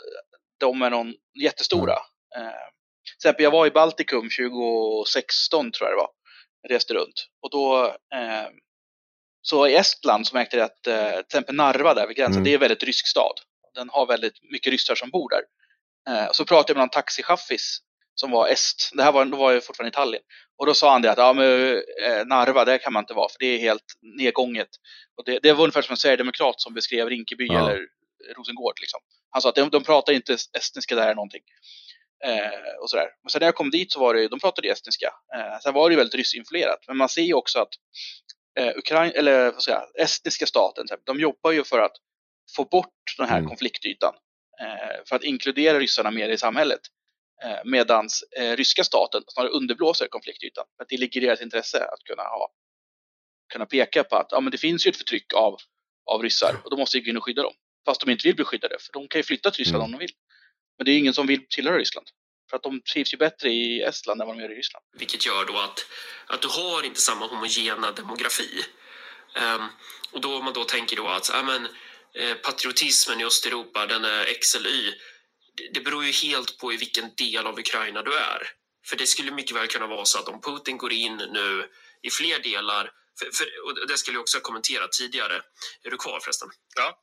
[0.61, 1.93] de är någon jättestora.
[2.37, 2.67] Eh,
[3.05, 6.11] till exempel, jag var i Baltikum 2016 tror jag det var.
[6.63, 7.27] Jag reste runt.
[7.43, 7.85] Och då
[8.15, 8.49] eh,
[9.43, 12.45] så i Estland så märkte jag att eh, till exempel Narva där vid gränsen, Mm.
[12.45, 13.35] det är en väldigt rysk stad.
[13.75, 15.43] Den har väldigt mycket ryssar som bor där.
[16.09, 17.79] Eh, så pratade jag med någon taxichaffis
[18.21, 18.91] som var est.
[18.95, 20.23] Det här var, då var jag fortfarande i Tallinn.
[20.59, 21.75] Och då sa han det att ja, men,
[22.05, 23.85] eh, Narva, där kan man inte vara för det är helt
[24.19, 24.69] nedgånget.
[25.19, 27.59] Och det, det var ungefär som en sverigedemokrat som beskrev Rinkeby Ja.
[27.59, 27.81] eller
[28.37, 28.75] Rosengård.
[28.81, 29.01] Liksom.
[29.31, 31.43] Han sa att de, de pratar inte estniska där någonting.
[32.25, 33.09] Eh, och sådär.
[33.23, 35.13] Men sen när jag kom dit så var det, de pratade estniska.
[35.37, 36.79] Eh, sen var det ju väldigt ryssinfluerat.
[36.89, 37.69] Men man ser ju också att
[38.59, 41.93] eh, Ukraina, eller vad ska jag estniska staten, de jobbar ju för att
[42.57, 43.49] få bort den här Mm.
[43.49, 44.15] konfliktytan.
[44.61, 46.81] Eh, för att inkludera ryssarna mer i samhället.
[47.45, 50.65] Eh, Medan eh, ryska staten snarare underblåser konfliktytan.
[50.77, 52.49] För att det ligger i deras intresse att kunna, ha,
[53.53, 55.57] kunna peka på att ja, men det finns ju ett förtryck av,
[56.11, 57.55] av ryssar och då måste vi gå in och skydda dem.
[57.87, 59.85] Fast de inte vill bli skyddade, för de kan ju flytta till Ryssland Mm.
[59.85, 60.15] om de vill.
[60.79, 62.07] Men det är ingen som vill tillhöra Ryssland.
[62.51, 64.85] För att de trivs ju bättre i Estland än vad de gör i Ryssland.
[64.99, 65.87] Vilket gör då att,
[66.27, 68.65] att du har inte samma homogena demografi.
[69.57, 69.67] Um,
[70.13, 71.65] och då om man då tänker då att ja, men,
[72.15, 74.93] eh, patriotismen i Östeuropa, den är X eller Y.
[75.75, 78.49] Det, beror ju helt på i vilken del av Ukraina du är.
[78.89, 81.69] För det skulle mycket väl kunna vara så att om Putin går in nu
[82.03, 83.47] i fler delar, för, för,
[83.83, 85.43] och det skulle jag också ha kommenterat tidigare.
[85.83, 86.49] Är du kvar förresten?
[86.77, 86.99] Ja.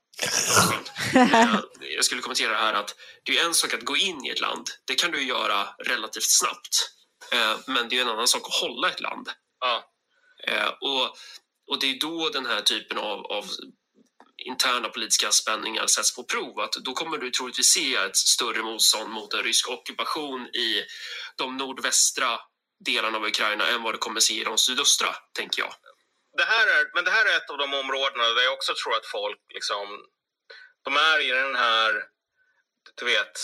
[1.16, 1.56] Eh,
[1.96, 4.42] Jag skulle kommentera det här att det är en sak att gå in i ett
[4.42, 4.70] land.
[4.86, 6.92] Det kan du göra relativt snabbt.
[7.32, 9.30] Eh, Men det är en annan sak att hålla ett land.
[9.60, 9.92] Ja.
[10.48, 11.18] Eh, Och,
[11.72, 13.46] och det är då den här typen av, av
[14.38, 16.60] interna politiska spänningar sätts på prov.
[16.60, 20.84] Att då kommer du troligtvis se ett större motstånd mot en rysk ockupation i
[21.38, 22.40] de nordvästra
[22.86, 25.74] delarna av Ukraina än vad du kommer se i de sydöstra, tänker jag.
[26.38, 28.96] Det här är, men det här är ett av de områdena där jag också tror
[28.96, 29.88] att folk liksom,
[30.84, 31.94] de är i den här,
[32.96, 33.36] du vet,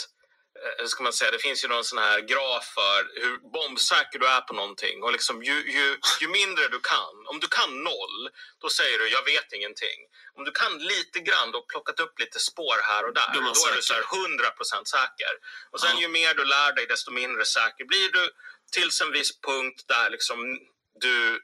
[0.80, 4.28] hur ska man säga, det finns ju någon sån här graf för hur bombsäker du
[4.28, 8.30] är på någonting och liksom ju, ju, ju mindre du kan, om du kan noll,
[8.62, 10.00] då säger du jag vet ingenting.
[10.38, 13.46] Om du kan lite grann, då plockat upp lite spår här och där, Då då
[13.48, 14.18] är du så här säker.
[14.78, 15.34] 100% säker.
[15.72, 16.02] Och sen Ja.
[16.02, 18.30] ju mer du lär dig, desto mindre säker blir du
[18.72, 20.60] tills en viss punkt där liksom
[21.02, 21.42] du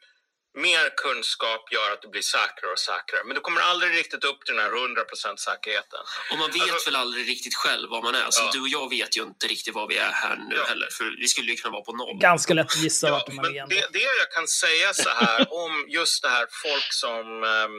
[0.55, 3.23] mer kunskap gör att du blir säkrare och säkrare.
[3.25, 5.99] Men du kommer aldrig riktigt upp till den här 100% säkerheten.
[6.31, 8.27] Och man vet Alltså- väl aldrig riktigt själv vad man är.
[8.31, 8.49] Så Ja.
[8.53, 10.63] du och jag vet ju inte riktigt vad vi är här nu Ja.
[10.65, 10.87] heller.
[10.91, 12.17] För vi skulle ju kunna vara på noll.
[12.21, 15.09] Ganska lätt att gissa Ja, vart man är men det, det jag kan säga så
[15.09, 17.71] här om just det här folk som ehm,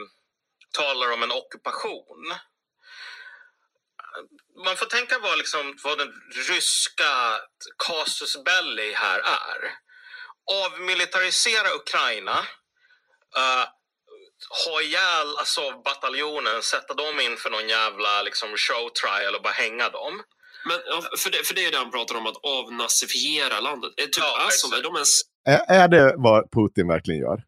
[0.71, 2.35] talar om en ockupation.
[4.65, 6.13] Man får tänka vad, liksom, vad den
[6.49, 7.39] ryska
[7.87, 9.71] casus belli här är.
[10.65, 12.45] Avmilitarisera Ukraina.
[13.37, 13.65] Uh,
[14.65, 20.13] ha ihjäl Azov-bataljonen, sätta dem inför någon jävla liksom, show trial och bara hänga dem.
[20.67, 20.77] Men
[21.17, 23.91] för, det, för det är det han pratar om, att avnazifiera landet.
[23.97, 25.21] Eh, Typ Ja, Azov, är de ens...
[25.49, 27.43] Är, är det vad Putin verkligen gör?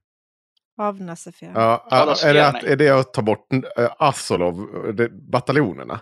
[0.81, 1.51] Avnazifiera.
[1.55, 1.87] Ja,
[2.23, 2.71] är, det att, nej.
[2.71, 3.47] är det att ta bort
[3.99, 4.55] Azolov,
[4.93, 6.01] det, bataljonerna?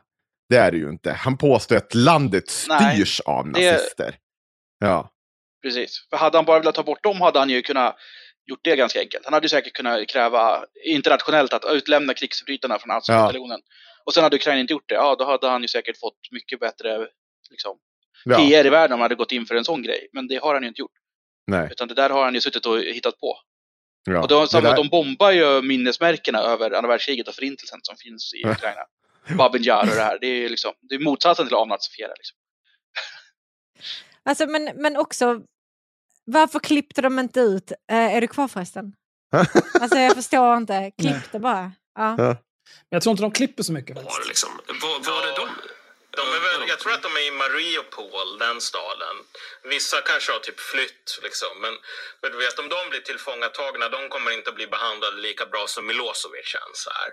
[0.49, 1.11] Det är det ju inte.
[1.11, 4.15] Han påstår att landet Nej, styrs av det- nazister.
[4.79, 5.11] Ja.
[5.61, 6.07] Precis.
[6.09, 7.95] För hade han bara velat ta bort dem hade han ju kunnat
[8.47, 9.25] gjort det ganska enkelt.
[9.25, 13.59] Han hade ju säkert kunnat kräva internationellt att utlämna krigsförbrytarna från Azov-bataljonen.
[14.03, 16.59] Och sen hade Ukraina inte gjort det, ja då hade han ju säkert fått mycket
[16.59, 17.07] bättre
[17.49, 17.77] liksom,
[18.25, 18.37] ja.
[18.37, 20.07] PR i världen om han hade gått in för en sån grej.
[20.13, 20.91] Men det har han ju inte gjort.
[21.47, 21.67] Nej.
[21.71, 23.37] Utan det där har han ju suttit och hittat på.
[24.09, 24.21] Ja.
[24.21, 28.33] och de, samma, där- de bombar ju minnesmärkena över andra världskriget och förintelsen som finns
[28.33, 28.81] i Ukraina.
[29.37, 30.17] Babin Jar och det här.
[30.21, 32.13] Det är ju liksom, det är motsatsen till att avnazifiera.
[32.17, 32.37] Liksom.
[34.23, 35.41] Alltså, men, men också,
[36.31, 37.71] Varför klippte de inte ut...
[37.71, 38.93] Eh, är du kvar förresten?
[39.81, 40.91] alltså jag förstår inte.
[41.01, 41.71] Klipp det bara.
[41.99, 42.15] Ja.
[42.17, 42.27] Ja.
[42.27, 42.37] Men
[42.89, 43.95] jag tror inte de klipper så mycket.
[43.95, 45.76] Var det liksom, var, var det de?
[46.19, 49.15] De är väl, jag tror att de är i Mariupol, den staden.
[49.73, 51.53] Vissa kanske har typ flytt, liksom.
[51.63, 51.73] men,
[52.21, 55.83] men du vet, om de blir tillfångatagna, de kommer inte bli behandlade lika bra som
[55.89, 57.09] Milosevic ens är.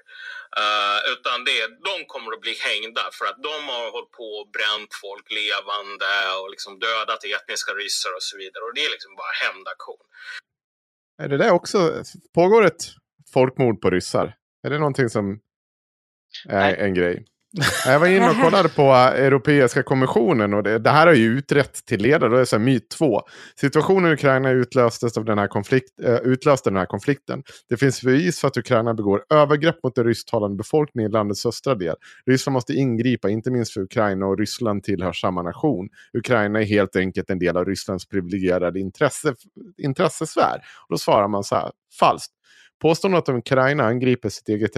[0.62, 1.60] Uh, utan det,
[1.90, 6.12] de kommer att bli hängda för att de har hållit på och bränt folk levande
[6.40, 8.62] och liksom dödat etniska ryssar och så vidare.
[8.66, 10.04] Och det är liksom bara hämndaktion.
[11.22, 11.78] Är det där också,
[12.34, 12.84] pågår ett
[13.34, 14.26] folkmord på ryssar?
[14.64, 15.40] Är det någonting som
[16.48, 17.26] är en grej?
[17.86, 21.86] Jag var inne och kollade på Europeiska kommissionen och det, det här har ju utrett
[21.86, 22.36] till ledare.
[22.36, 23.22] Det är så här, myt två.
[23.60, 27.42] Situationen i Ukraina utlöstes av den här, konflikt, äh, utlöste den här konflikten.
[27.68, 31.74] Det finns bevis för att Ukraina begår övergrepp mot den rysktalande befolkningen i landets östra
[31.74, 31.94] del.
[32.26, 35.88] Ryssland måste ingripa, inte minst för Ukraina och Ryssland tillhör samma nation.
[36.18, 39.34] Ukraina är helt enkelt en del av Rysslands privilegierade intresse,
[39.78, 40.56] intressesfär.
[40.56, 41.70] Och då svarar man så här,
[42.00, 42.33] falskt.
[42.84, 44.72] Påståendet att Ukraina angriper sitt eget,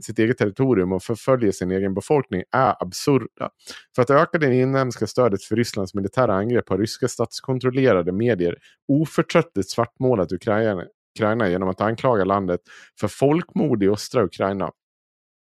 [0.00, 3.50] sitt eget territorium och förföljer sin egen befolkning är absurda.
[3.94, 8.56] För att öka det inhemska stödet för Rysslands militära angrepp har ryska statskontrollerade medier
[8.88, 10.84] oförtröttligt svartmålat Ukraina,
[11.16, 12.60] Ukraina genom att anklaga landet
[13.00, 14.70] för folkmord i östra Ukraina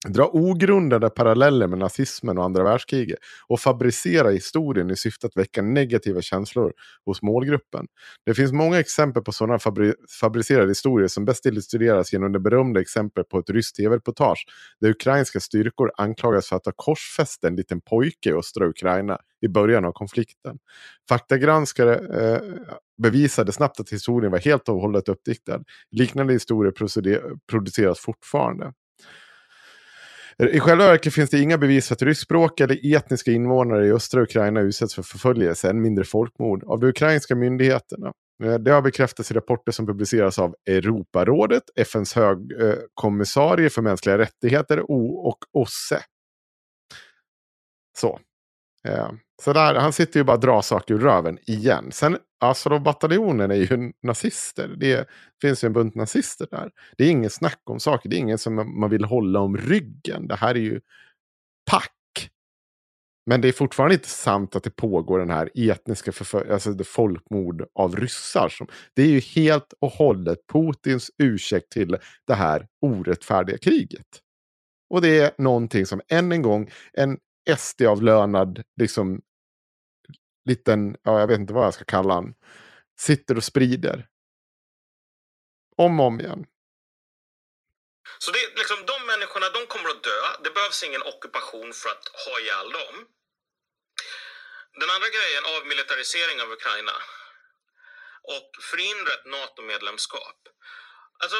[0.08, 5.62] dra ogrundade paralleller med nazismen och andra världskriget och fabricera historien i syfte att väcka
[5.62, 6.74] negativa känslor
[7.06, 7.88] hos målgruppen.
[8.26, 12.82] Det finns många exempel på sådana fabri fabricerade historier som bäst illustreras genom det berömda
[12.82, 14.46] exemplet på ett ryskt tv-reportage
[14.82, 19.48] där ukrainska styrkor anklagas för att ha korsfäst en liten pojke i östra Ukraina i
[19.48, 20.58] början av konflikten.
[21.10, 22.42] Faktagranskare eh,
[23.02, 25.64] bevisade snabbt att historien var helt och hållet uppdiktad.
[25.92, 26.72] Liknande historier
[27.52, 28.74] produceras fortfarande.
[30.44, 34.22] Eh, I själva verket finns det inga bevis för att ryskspråkiga etniska invånare i östra
[34.22, 38.14] Ukraina utsätts för förföljelse, än mindre folkmord, av de ukrainska myndigheterna.
[38.44, 44.91] Eh, det har bekräftats i rapporter som publiceras av Europarådet, FNs högkommissarie för mänskliga rättigheter
[44.91, 45.99] och OSSE.
[47.98, 48.20] Så.
[48.86, 49.10] Eh,
[49.41, 51.91] så där, han sitter ju bara och drar saker ur röven igen.
[51.91, 54.76] Sen alltså bataljonen är ju nazister.
[54.78, 55.10] Det
[55.41, 56.72] finns ju en bunt nazister där.
[56.98, 58.10] Det är ingen snack om saker.
[58.10, 60.28] Det är ingen som man vill hålla om ryggen.
[60.28, 60.82] Det här är ju
[61.72, 61.91] pack.
[63.26, 66.84] Men det är fortfarande inte sant att det pågår den här etniska förföljelsen, alltså det
[66.84, 68.49] folkmord av ryssar.
[68.49, 71.98] Som, det är ju helt och hållet Putins ursäkt till
[72.28, 74.07] det här orättfärdiga kriget.
[74.90, 77.18] Och det är någonting som än en gång en
[77.58, 79.22] SD-avlönad liksom
[80.46, 82.36] liten, ja jag vet inte vad jag ska kalla han,
[83.00, 84.08] sitter och sprider.
[85.78, 86.46] Om och om igen.
[88.20, 90.22] Så det är liksom, de människorna de kommer att dö.
[90.44, 92.96] Det behövs ingen ockupation för att ha ihjäl dem.
[94.80, 96.96] Den andra grejen, avmilitarisering av Ukraina.
[98.36, 100.40] Och förhindra ett NATO-medlemskap.
[101.22, 101.38] Alltså,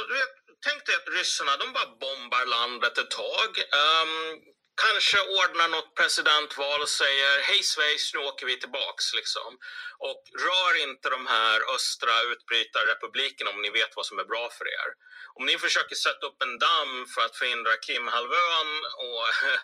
[0.66, 3.52] tänk dig att ryssarna de bara bombar landet ett tag.
[3.84, 9.58] Um, kanske ordnar något presidentval och säger hej svejs, nu åker vi tillbaks liksom.
[9.98, 14.68] Och rör inte de här östra utbrytarrepublikerna om ni vet vad som är bra för
[14.68, 14.90] er.
[15.38, 18.70] Om ni försöker sätta upp en damm för att förhindra Krimhalvön
[19.06, 19.24] och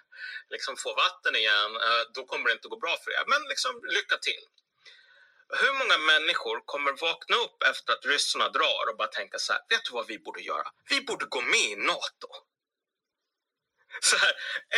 [0.54, 3.24] liksom få vatten igen, eh, då kommer det inte gå bra för er.
[3.28, 4.44] Men liksom, lycka till.
[5.62, 9.62] Hur många människor kommer vakna upp efter att ryssarna drar och bara tänka så här,
[9.70, 10.68] vet du vad vi borde göra?
[10.90, 12.28] Vi borde gå med i NATO.
[14.02, 14.34] Så här,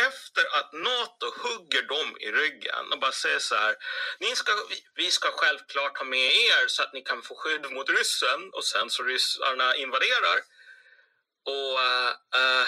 [0.08, 3.76] efter att NATO hugger dem i ryggen och bara säger så här,
[4.20, 4.52] ni ska,
[4.94, 8.64] vi, ska självklart ha med er så att ni kan få skydd mot ryssen och
[8.64, 10.38] sen så ryssarna invaderar.
[11.46, 11.78] Och
[12.38, 12.66] uh,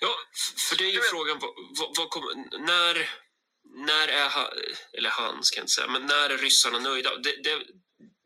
[0.00, 3.10] Ja, f- för det är ju frågan, vad, vad, kommer, när,
[3.86, 4.50] när är han,
[4.92, 7.16] eller han ska jag inte säga, men när är ryssarna nöjda?
[7.16, 7.62] Det, det,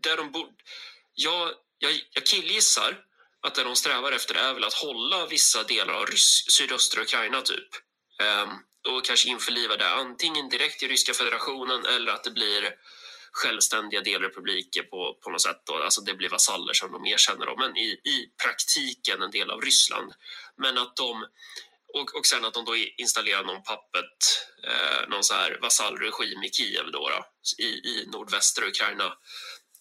[0.02, 0.52] där de borde,
[1.15, 3.05] jag, jag, jag killgissar
[3.42, 7.42] att det de strävar efter är väl att hålla vissa delar av rys, sydöstra Ukraina
[7.42, 7.68] typ.
[8.22, 8.48] Ehm,
[8.88, 12.74] och kanske införliva det antingen direkt i ryska federationen eller att det blir
[13.32, 15.62] självständiga delrepubliker på, på något sätt.
[15.66, 15.74] Då.
[15.74, 19.60] Alltså det blir vasaller som de erkänner dem, men i, i praktiken en del av
[19.60, 20.12] Ryssland.
[20.56, 21.26] Men att de,
[21.94, 26.50] och, och sen att de då installerar någon pappet, eh, någon så här vasallregim i
[26.50, 27.24] Kiev då, då
[27.58, 29.12] i, i nordvästra Ukraina.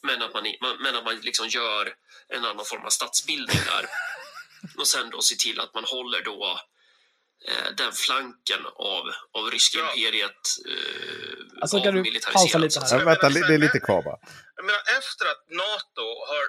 [0.03, 1.94] Men att man, man, men att man liksom gör
[2.34, 3.85] en annan form av statsbildning där.
[4.77, 6.60] Och sen då se till att man håller då
[7.47, 9.03] eh, den flanken av,
[9.38, 12.99] av ryska imperiet eh, Alltså, kan du avmilitariserat, pausa lite här?
[12.99, 14.19] Ja, vänta, det är lite kvar bara.
[14.56, 16.45] Jag menar, efter att NATO har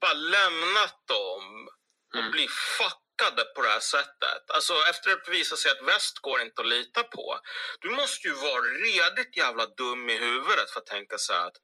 [0.00, 1.68] bara lämnat dem
[2.16, 4.42] och blir fuckade på det här sättet.
[4.56, 7.38] Alltså efter att det visar sig att väst går inte att lita på.
[7.80, 11.58] Du måste ju vara redigt jävla dum i huvudet för att tänka så här att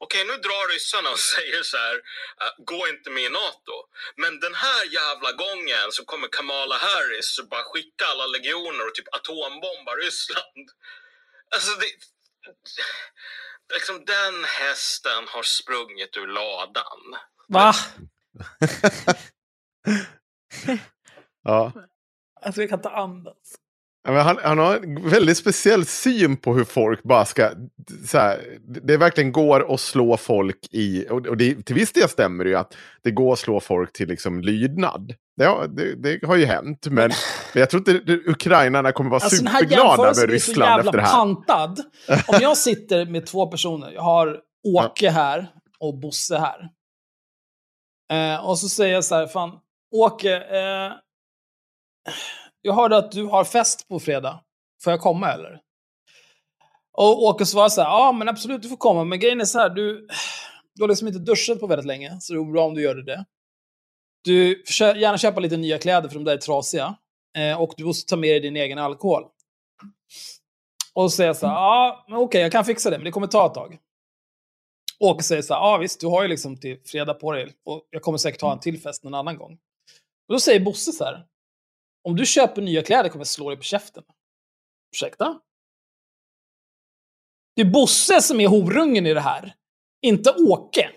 [0.00, 1.94] Okej, nu drar ryssarna och säger så här,
[2.44, 3.74] äh, gå inte med i NATO.
[4.16, 8.94] Men den här jävla gången så kommer Kamala Harris och bara skicka alla legioner och
[8.94, 10.66] typ atombomba Ryssland.
[11.54, 11.86] Alltså, det,
[13.74, 17.16] liksom den hästen har sprungit ur ladan.
[17.48, 17.74] Va?
[21.42, 21.72] Ja.
[22.40, 23.54] Alltså jag kan inte andas.
[24.16, 27.50] Han, han har en väldigt speciell syn på hur folk bara ska...
[28.06, 28.40] Så här,
[28.82, 31.06] det verkligen går att slå folk i...
[31.10, 34.08] Och, det, till viss del stämmer det ju att det går att slå folk till
[34.08, 35.14] liksom lydnad.
[35.40, 37.10] Ja, det, det har ju hänt, men,
[37.54, 40.38] men jag tror inte det- ukrainarna kommer vara Alltså den här superglada jämförelsen med är
[40.38, 41.12] så Ryssland jävla efter det här.
[41.12, 41.80] pantad.
[42.28, 45.48] Om jag sitter med två personer, jag har Åke här
[45.80, 46.68] och Bosse här.
[48.12, 49.50] Eh, och så säger jag så här, fan,
[49.96, 50.92] Åke, eh,
[52.62, 54.40] jag hörde att du har fest på fredag.
[54.84, 55.60] Får jag komma eller?
[56.92, 59.58] Och Åke svarar så här, ja men absolut du får komma, men grejen är så
[59.58, 60.06] här, du,
[60.74, 62.94] du har liksom inte duschat på väldigt länge, så det vore bra om du gör
[62.94, 63.24] det.
[64.24, 66.96] Du får gärna köpa lite nya kläder för de där är trasiga.
[67.36, 69.22] Eh, och du måste ta med dig din egen alkohol.
[70.94, 73.10] Och så säger jag så här, ja, men okej, jag kan fixa det, men det
[73.10, 73.78] kommer ta ett tag.
[75.00, 77.88] Åke säger så här, ja visst, du har ju liksom till fredag på dig och
[77.90, 79.52] jag kommer säkert ha en till fest någon annan gång.
[80.28, 81.26] Och då säger Bosse så här,
[82.04, 84.02] om du köper nya kläder kommer jag slå dig på käften.
[84.96, 85.40] Ursäkta?
[87.56, 89.54] Det är Bosse som är horungen i det här,
[90.02, 90.90] inte Åke.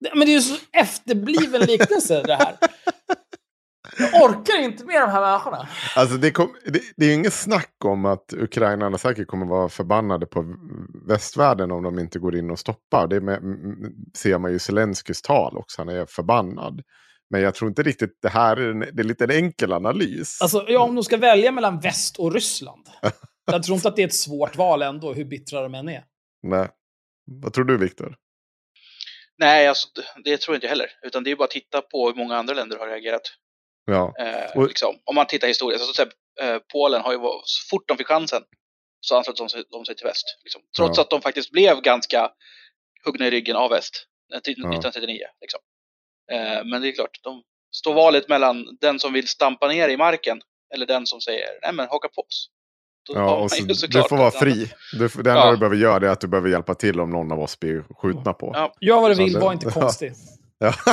[0.00, 2.56] Det- Men det är ju så efterbliven liknelse det här.
[3.98, 5.68] Jag orkar inte med de här människorna.
[5.96, 9.68] Alltså det, kom, det, det är ju inget snack om att ukrainarna säkert kommer vara
[9.68, 10.56] förbannade på
[11.08, 13.06] västvärlden om de inte går in och stoppar.
[13.06, 13.40] Det med,
[14.16, 16.82] ser man ju i Zelenskyjs tal också, han är förbannad.
[17.30, 20.42] Men jag tror inte riktigt det här är en, det är lite en enkel analys.
[20.42, 22.86] Alltså, ja, om de ska välja mellan väst och Ryssland.
[23.52, 26.04] Jag tror inte att det är ett svårt val ändå, hur bittra de än är.
[26.42, 26.68] Nej.
[27.42, 28.16] Vad tror du Viktor?
[29.38, 29.88] Nej, alltså,
[30.24, 30.86] det- tror jag inte heller.
[31.02, 33.22] Utan det är bara att titta på hur många andra länder har reagerat.
[33.84, 34.14] Ja.
[34.18, 34.94] Eh, Och- liksom.
[35.04, 35.82] Om man tittar historiskt.
[35.82, 38.42] Alltså, typ, eh, Polen har ju, så fort de fick chansen
[39.00, 40.24] så anslöt de sig, de sig till väst.
[40.44, 40.62] Liksom.
[40.76, 41.02] Trots Ja.
[41.02, 42.30] att de faktiskt blev ganska
[43.04, 44.68] huggna i ryggen av väst eh, till Ja.
[44.68, 45.18] 1939.
[45.40, 45.60] Liksom.
[46.32, 47.42] Eh, men det är klart, de
[47.76, 50.40] står valet mellan den som vill stampa ner i marken
[50.74, 52.48] eller den som säger nej men haka på oss.
[53.08, 54.72] Då Ja, och så, du får vara fri.
[54.92, 55.50] Du, det enda Ja.
[55.50, 58.32] du behöver göra är att du behöver hjälpa till om någon av oss blir skjutna
[58.32, 58.50] på.
[58.54, 58.74] Ja.
[58.80, 60.12] Gör vad du vill, var inte konstig.
[60.58, 60.74] Ja.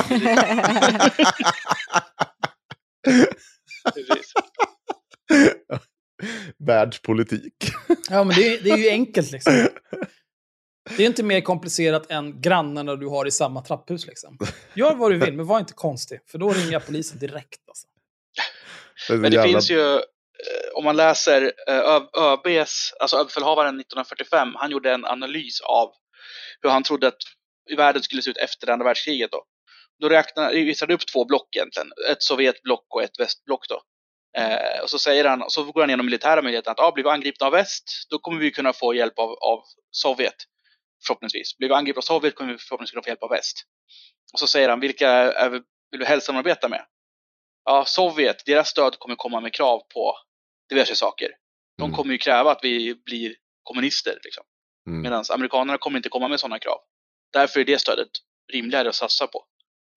[6.66, 7.54] Världspolitik.
[8.10, 9.68] Ja, men det, är- det är ju enkelt liksom.
[10.96, 14.06] Det är inte mer komplicerat än grannarna du har i samma trapphus.
[14.06, 14.38] Liksom.
[14.74, 16.20] Gör vad du vill, men var inte konstig.
[16.30, 17.60] För då ringer jag polisen direkt.
[17.68, 17.86] Alltså.
[19.08, 20.00] Det Men det jävla- finns ju, eh,
[20.74, 25.92] om man läser eh, ÖBs, alltså överbefälhavaren 1945, han gjorde en analys av
[26.62, 27.16] hur han trodde att
[27.76, 29.30] världen skulle se ut efter det andra världskriget.
[29.30, 29.42] Då,
[30.00, 33.68] då räknar, visade upp två block egentligen, ett Sovjetblock och ett västblock.
[33.68, 33.82] Då.
[34.40, 37.04] Eh, och så säger han, och så går han igenom militära möjligheter att ah, blir
[37.04, 40.34] vi angripna av väst, då kommer vi kunna få hjälp av, av Sovjet.
[41.06, 41.56] Förhoppningsvis.
[41.58, 43.56] Blir vi angripna av Sovjet kommer vi förhoppningsvis kunna få hjälp av väst.
[44.32, 46.86] Och så säger han, vilka är, vi- vill vi helst samarbeta med?
[47.64, 50.14] ja, Sovjet, deras stöd kommer komma med krav på
[50.68, 51.28] diverse saker.
[51.78, 51.96] De Mm.
[51.96, 54.18] kommer ju kräva att vi blir kommunister.
[54.24, 54.44] Liksom.
[54.88, 55.02] Mm.
[55.02, 56.78] Medan amerikanerna kommer inte komma med sådana krav.
[57.32, 58.08] Därför är det stödet
[58.52, 59.44] rimligare att satsa på.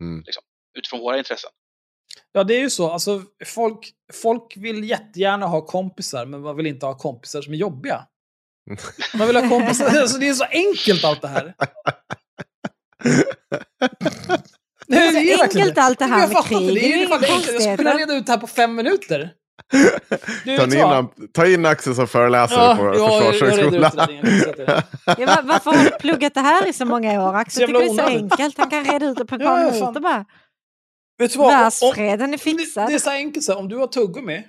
[0.02, 0.24] Mm.
[0.26, 0.44] Liksom,
[0.78, 1.50] utifrån våra intressen.
[2.32, 2.92] Ja, det är ju så.
[2.92, 3.80] Alltså, folk,
[4.14, 8.08] folk vill jättegärna ha kompisar, men man vill inte ha kompisar som är jobbiga.
[9.14, 9.86] Man vill ha kompisar.
[9.86, 11.54] Alltså, det är så enkelt allt det här.
[14.88, 16.76] Det är så enkelt allt det här med krig.
[16.76, 17.54] Det är ju Det är fan enkelt.
[17.54, 19.30] Jag skulle kunna reda ut det här på fem minuter.
[20.46, 23.92] Du Ta in, ta in Axel som föreläsare Ja, på ja, Försvarshögskolan.
[25.06, 27.36] Ja, va- varför har du pluggat det här i så många år?
[27.36, 28.58] Axel tycker det är så enkelt.
[28.58, 30.26] Han kan reda ut det på ett par ja, minuter bara.
[31.18, 31.52] Vet du vad?
[31.52, 32.88] Världsfreden är fixad.
[32.88, 34.44] Det, det är så enkelt så här, om du har tuggummi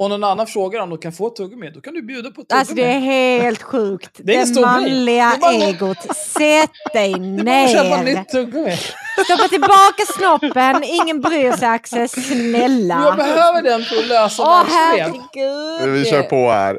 [0.00, 2.40] och någon annan frågar om du kan få ett tuggummi, då kan du bjuda på
[2.40, 2.60] ett tuggummi.
[2.60, 4.10] Alltså det är helt sjukt.
[4.18, 6.16] Det är det manliga Det är bara- egot.
[6.16, 7.12] Sätt dig
[7.44, 8.04] Bara köpa ner.
[8.18, 8.78] nytt tuggummi.
[9.24, 10.84] Stoppa tillbaka snoppen.
[10.84, 11.98] Ingen bryr sig Axel.
[11.98, 13.14] Jag Snälla.
[13.16, 15.88] behöver den för att lösa Åh herregud.
[15.92, 16.74] Vi kör på här.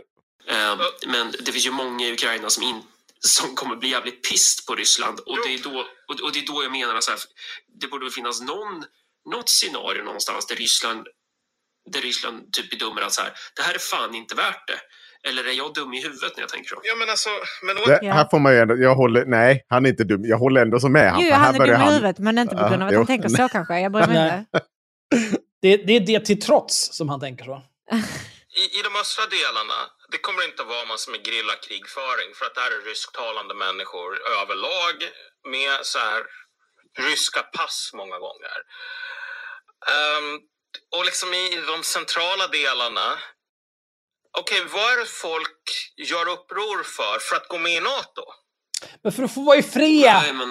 [0.50, 0.78] Eh,
[1.08, 2.82] Men det finns ju många i Ukraina som, in,
[3.20, 5.20] som kommer bli jävligt pissed på Ryssland.
[5.20, 7.10] Och det är då, och, och det är då jag menar att
[7.82, 8.84] det borde finnas någon,
[9.34, 11.08] något scenario någonstans där Ryssland,
[11.92, 14.80] där Ryssland typ bedömer att så här, det här är fan inte värt det.
[15.30, 16.82] Eller är jag dum i huvudet när jag tänker så?
[16.84, 17.30] Ja, men alltså,
[17.64, 18.12] men å- Det.
[18.12, 20.22] Här får man ju ändå, jag håller, nej, han är inte dum.
[20.26, 21.14] Jag håller ändå så med.
[21.20, 23.00] Jo, för han är dum i han- huvudet, men inte på grund av att jo.
[23.00, 23.80] han tänker så kanske.
[23.80, 24.66] Jag bryr mig inte.
[25.62, 27.58] Det, det är det till trots som han tänker så.
[28.62, 29.80] i, i de östra delarna,
[30.12, 34.10] det kommer inte vara massor med grillakrigföring för att det här är rysktalande människor
[34.42, 34.96] överlag
[35.56, 36.22] med så här
[37.10, 38.58] ryska pass många gånger.
[39.94, 40.30] Ehm,
[40.96, 43.08] och liksom i de centrala delarna,
[44.40, 45.62] okej vad är det folk
[45.98, 48.24] gör uppror för för att gå med i NATO?
[49.04, 50.14] Men för att få vara i fred!
[50.24, 50.50] Nej, men,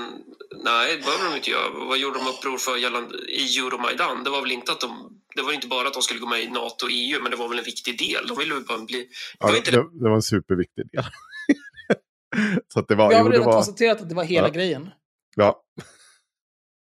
[0.64, 1.70] nej, det behöver de inte göra.
[1.70, 4.24] Vad gjorde de uppror för gällande, i Euromaidan?
[4.24, 5.16] Det var väl inte att de...
[5.36, 7.36] Det var inte bara att de skulle gå med i NATO och EU, men det
[7.36, 8.26] var väl en viktig del.
[8.26, 9.08] De ville väl bara bli...
[9.38, 11.04] Ja, var det, inte det, det var en superviktig del.
[12.72, 13.08] så att det var...
[13.08, 14.52] Vi har jo, redan var, konstaterat att det var hela Ja.
[14.52, 14.90] grejen.
[15.36, 15.62] ja,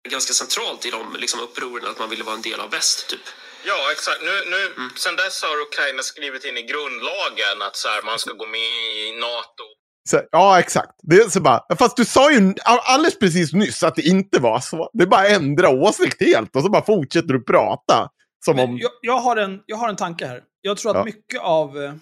[0.08, 3.20] ganska centralt i de liksom, upproren att man ville vara en del av väst, typ.
[3.66, 4.20] Ja, exakt.
[4.22, 4.60] Nu, nu,
[5.04, 8.60] Sen dess har Ukraina skrivit in i grundlagen att så här, man ska gå med
[8.60, 9.64] i NATO.
[10.10, 10.94] så, ja, exakt.
[11.02, 14.60] Det är så bara, fast du sa ju alldeles precis nyss att det inte var
[14.60, 14.90] så.
[14.92, 18.08] Det är bara att ändra åsikt helt och så bara fortsätter du prata.
[18.44, 18.78] Som om...
[18.78, 20.42] jag, jag, har en, jag har en tanke här.
[20.60, 21.04] Jag tror att Ja.
[21.04, 21.94] mycket av eh,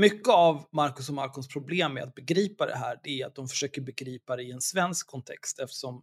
[0.00, 3.48] mycket av Marcus och Malcolms problem med att begripa det här, det är att de
[3.48, 6.02] försöker begripa det i en svensk kontext eftersom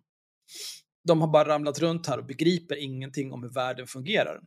[1.08, 4.42] de har bara ramlat runt här och begriper ingenting om hur världen fungerar.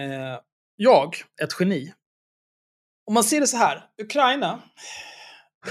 [0.00, 0.40] Eh,
[0.76, 1.94] jag, ett geni.
[3.06, 4.62] Om man ser det så här, Ukraina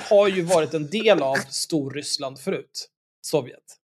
[0.09, 2.89] har ju varit en del av Storryssland förut,
[3.21, 3.80] Sovjet.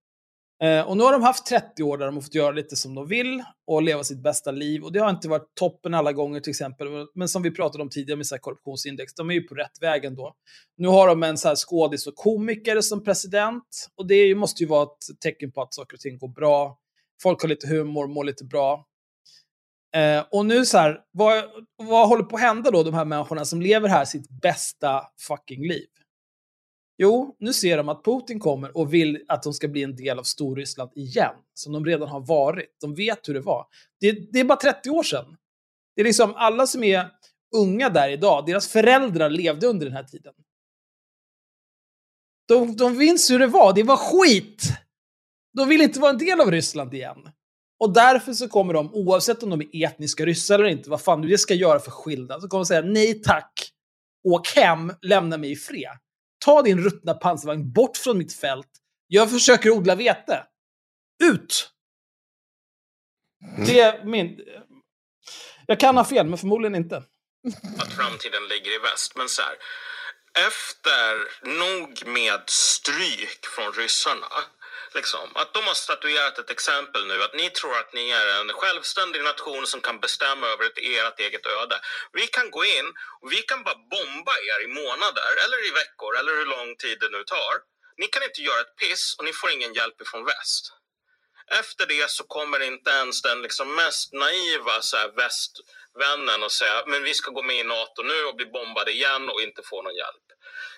[0.64, 2.96] Eh, och nu har de haft 30 år där de har fått göra lite som
[2.96, 4.84] de vill och leva sitt bästa liv.
[4.84, 6.88] Och det har inte varit toppen alla gånger till exempel.
[7.16, 9.82] Men som vi pratade om tidigare med så här korruptionsindex, de är ju på rätt
[9.82, 10.34] väg ändå.
[10.78, 13.88] Nu har de en så här skådis och komiker som president.
[13.96, 16.78] Och det måste ju vara ett tecken på att saker och ting går bra.
[17.24, 18.86] Folk har lite humor, mår lite bra.
[19.96, 21.44] Eh, och nu så här, vad,
[21.76, 25.68] vad håller på att hända då, de här människorna som lever här sitt bästa fucking
[25.68, 25.88] liv?
[26.98, 30.20] Jo, nu ser de att Putin kommer och vill att de ska bli en del
[30.20, 32.78] av Storryssland igen, som de redan har varit.
[32.82, 33.66] De vet hur det var.
[34.00, 35.38] Det, det är bara 30 år sedan.
[35.96, 37.10] Det är liksom alla som är
[37.56, 40.34] unga där idag, deras föräldrar levde under den här tiden.
[42.48, 44.64] De, de minns hur det var, det var skit!
[45.54, 47.30] De vill inte vara en del av Ryssland igen.
[47.80, 51.22] Och därför så kommer de, oavsett om de är etniska ryssar eller inte, vad fan
[51.22, 53.72] du det ska göra för skillnad, så kommer de säga nej tack,
[54.24, 55.98] åk hem, lämna mig i fred.
[56.48, 58.68] Ta din ruttna pansarvagn bort från mitt fält.
[59.08, 60.44] Jag försöker odla vete.
[61.24, 61.72] Ut!
[63.66, 64.40] Det är min...
[65.66, 66.98] Jag kan ha fel, men förmodligen inte.
[67.80, 69.16] att framtiden ligger i väst.
[69.16, 69.56] Men så här,
[70.48, 71.12] efter
[71.60, 74.32] nog med stryk från ryssarna,
[75.00, 78.52] liksom, att de har statuerat ett exempel nu, att ni tror att ni är en
[78.62, 81.78] självständig nation som kan bestämma över ett, ert eget öde.
[82.20, 82.88] Vi kan gå in
[83.22, 86.98] och vi kan bara bomba er i månader, eller i veckor, eller hur lång tid
[87.00, 87.54] det nu tar.
[88.02, 90.64] Ni kan inte göra ett piss och ni får ingen hjälp ifrån väst.
[91.62, 96.84] Efter det så kommer inte ens den liksom mest naiva så här, västvännen och säga
[96.88, 99.82] men vi ska gå med i NATO nu och bli bombade igen och inte få
[99.82, 100.28] någon hjälp.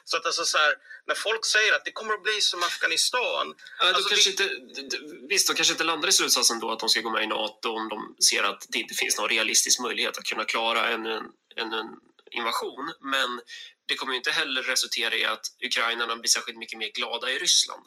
[0.10, 0.74] Så att alltså så här,
[1.08, 3.56] när folk säger att det kommer att bli som Afghanistan.
[3.80, 4.54] Ja, då alltså, kanske det-
[4.84, 4.98] inte,
[5.30, 7.70] visst, de kanske inte landar i slutsatsen då att de ska gå med i NATO
[7.70, 11.24] om de ser att det inte finns någon realistisk möjlighet att kunna klara en, en,
[11.56, 11.88] en, en
[12.32, 12.94] invasion.
[13.02, 13.42] Men
[13.88, 17.40] det kommer ju inte heller resultera i att ukrainarna blir särskilt mycket mer glada i
[17.40, 17.86] Ryssland.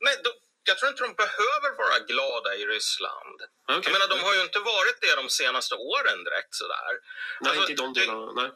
[0.00, 0.30] Nej, de,
[0.64, 3.38] jag tror inte de behöver vara glada i Ryssland.
[3.68, 3.80] Okej.
[3.84, 6.92] Jag menar, de har ju inte varit det de senaste åren direkt sådär.
[7.40, 8.32] Nej, Alltså, inte i de delarna.
[8.32, 8.50] Nej.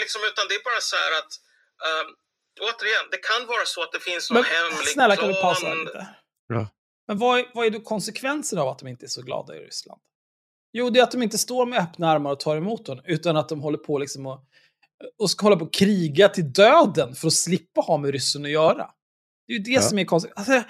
[0.00, 1.32] liksom, utan det är bara så här att
[1.88, 2.08] ehm,
[2.68, 5.74] återigen, det kan vara så att det finns någon Men hemlig snälla kan du pausa
[5.74, 6.06] lite?
[6.48, 6.66] Ja.
[7.08, 9.58] Men vad är, vad är då konsekvensen av att de inte är så glada i
[9.58, 10.00] Ryssland?
[10.72, 13.36] Jo, det är att de inte står med öppna armar och tar emot honom, utan
[13.36, 14.44] att de håller på liksom och,
[15.18, 18.50] och ska hålla på och kriga till döden för att slippa ha med ryssen att
[18.50, 18.90] göra.
[19.46, 19.80] Det är ju det Ja.
[19.80, 20.54] som är konsekvensen.
[20.54, 20.68] Alltså,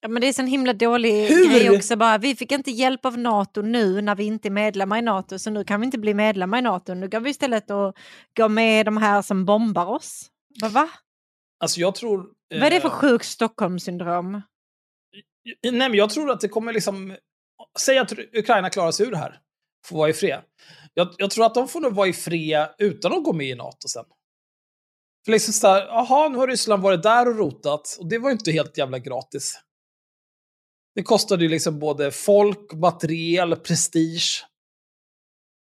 [0.00, 1.50] Ja, men det är en himla dålig Hur?
[1.50, 1.96] grej också.
[1.96, 5.38] Bara, vi fick inte hjälp av NATO nu när vi inte är medlemmar i NATO,
[5.38, 6.94] så nu kan vi inte bli medlemmar i NATO.
[6.94, 7.96] Nu kan vi istället att
[8.36, 10.30] gå med de här som bombar oss.
[10.60, 10.88] Vad va?
[11.60, 12.26] alltså jag tror...
[12.50, 14.42] Vad är det för eh, sjukt Stockholmssyndrom?
[15.62, 17.16] Nej, men jag tror att det kommer liksom...
[17.80, 19.40] Säg att Ukraina klarar sig ur det här.
[19.86, 20.40] Får vara i fred.
[20.94, 23.54] Jag, jag tror att de får nog vara i fred utan att gå med i
[23.54, 24.04] NATO sen.
[25.24, 27.96] För liksom så här, jaha, nu har Ryssland varit där och rotat.
[28.00, 29.60] Och det var ju inte helt jävla gratis.
[30.98, 34.44] Det kostade ju liksom både folk, materiel, prestige.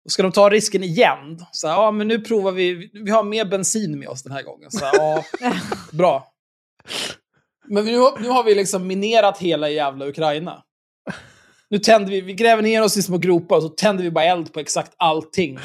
[0.04, 1.44] Och ska de ta risken igen?
[1.52, 2.90] Så här, ja, men nu provar vi.
[2.92, 4.70] Vi har mer bensin med oss den här gången.
[4.70, 5.24] Så här, ja,
[5.92, 6.26] bra.
[7.68, 10.62] Men nu, nu har vi liksom minerat hela jävla Ukraina.
[11.70, 14.24] Nu tänder vi, vi gräver ner oss i små gropar och så tänder vi bara
[14.24, 15.58] eld på exakt allting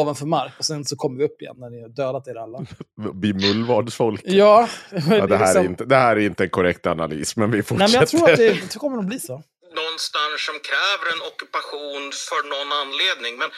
[0.00, 0.52] ovanför mark.
[0.58, 2.58] Och sen så kommer vi upp igen när ni har dödat er alla.
[3.22, 4.20] Bli mullvadsfolk.
[4.24, 7.50] Ja, Ja, det, här är liksom- inte, det här är inte en korrekt analys, men
[7.50, 7.92] vi Nej, fortsätter.
[7.92, 9.36] men jag tror att det, det kommer nog bli så.
[9.80, 13.32] någonstans som kräver en ockupation för någon anledning.
[13.42, 13.50] Men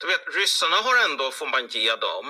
[0.00, 2.26] du vet, ryssarna har ändå, får man ge dem,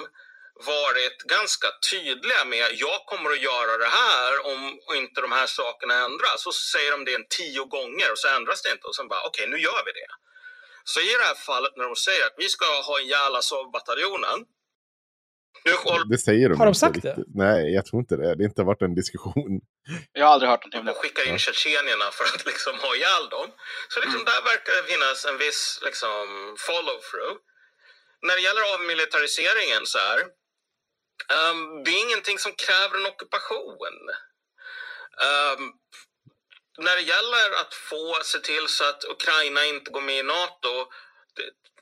[0.74, 4.60] varit ganska tydliga med jag kommer att göra det här om
[5.00, 6.38] inte de här sakerna ändras.
[6.46, 9.22] Så säger de det en tio gånger och så ändras det inte och sen bara
[9.28, 10.10] okej, okay, nu gör vi det.
[10.92, 14.38] Så i det här fallet när de säger att vi ska ha ihjäl Azov-bataljonen.
[16.10, 17.16] Det säger de Har de inte sagt riktigt.
[17.16, 17.24] det?
[17.44, 18.30] Nej, jag tror inte det.
[18.36, 19.52] Det har inte varit en diskussion.
[20.12, 20.98] Jag har aldrig hört någonting om De det.
[21.02, 23.48] skickar in tjetjenierna för att liksom ha ihjäl dem.
[23.92, 26.24] Så liksom där verkar det finnas en viss liksom,
[26.66, 27.36] follow-through.
[28.26, 30.18] När det gäller avmilitariseringen så här.
[31.36, 34.02] ehm, det är ingenting som kräver en ockupation.
[35.26, 35.62] Ehm,
[36.78, 40.72] när det gäller att få se till så att Ukraina inte går med i NATO.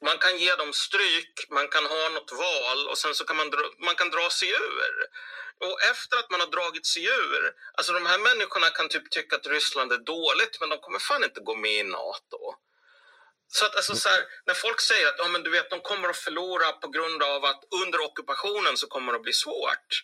[0.03, 3.51] Man kan ge dem stryk, man kan ha något val och sen så kan man,
[3.51, 5.07] dra, man kan dra sig ur.
[5.61, 9.37] Och efter att man har dragit sig ur, alltså de här människorna kan typ tycka
[9.37, 12.55] att Ryssland är dåligt men de kommer fan inte gå med i NATO.
[13.49, 16.09] Så att alltså så här, när folk säger att ja, men du vet, de kommer
[16.09, 20.03] att förlora på grund av att under ockupationen så kommer det att bli svårt.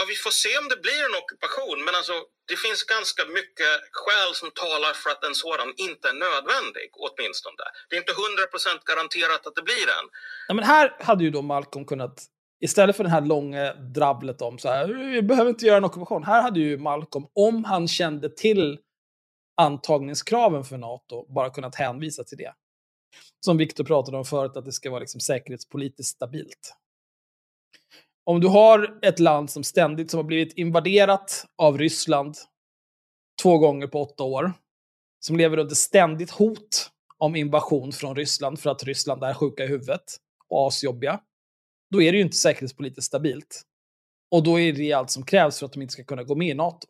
[0.00, 2.16] Ja, vi får se om det blir en ockupation, men alltså,
[2.50, 7.64] det finns ganska mycket skäl som talar för att en sådan inte är nödvändig, åtminstone.
[7.88, 10.06] Det är inte 100% garanterat att det blir en.
[10.48, 12.14] Ja, men här hade ju då Malcolm kunnat,
[12.68, 16.24] istället för det här långa drabblet om så här, vi behöver inte göra en ockupation.
[16.24, 18.78] Här hade ju Malcolm, om han kände till
[19.62, 22.54] antagningskraven för NATO, bara kunnat hänvisa till det.
[23.44, 26.74] Som Viktor pratade om förut, att det ska vara liksom säkerhetspolitiskt stabilt.
[28.30, 32.36] Om du har ett land som ständigt som har blivit invaderat av Ryssland
[33.42, 34.52] två gånger på åtta år,
[35.20, 39.66] som lever under ständigt hot om invasion från Ryssland för att Ryssland är sjuka i
[39.66, 40.02] huvudet
[40.48, 41.20] och asjobbiga,
[41.90, 43.62] då är det ju inte säkerhetspolitiskt stabilt.
[44.30, 46.48] Och då är det allt som krävs för att de inte ska kunna gå med
[46.48, 46.88] i NATO.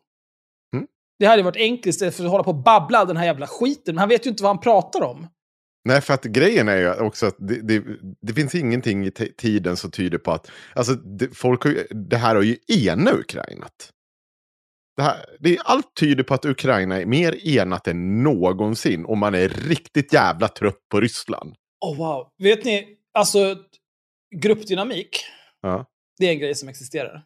[0.75, 0.87] Mm.
[1.19, 3.95] Det hade varit enkelt istället för att hålla på och babbla den här jävla skiten.
[3.95, 5.27] Men han vet ju inte vad han pratar om.
[5.85, 7.83] Nej, för att grejen är ju också att det, det,
[8.21, 10.51] det finns ingenting i tiden som tyder på att...
[10.75, 13.91] Alltså, det, folk har ju, det här har ju ena Ukrainat.
[14.97, 19.35] Det här, det, allt tyder på att Ukraina är mer enat än någonsin och man
[19.35, 21.55] är riktigt jävla trött på Ryssland.
[21.85, 22.27] Oh wow.
[22.37, 23.57] Vet ni, alltså
[24.35, 25.25] gruppdynamik,
[25.61, 25.85] Ja.
[26.19, 27.23] det är en grej som existerar.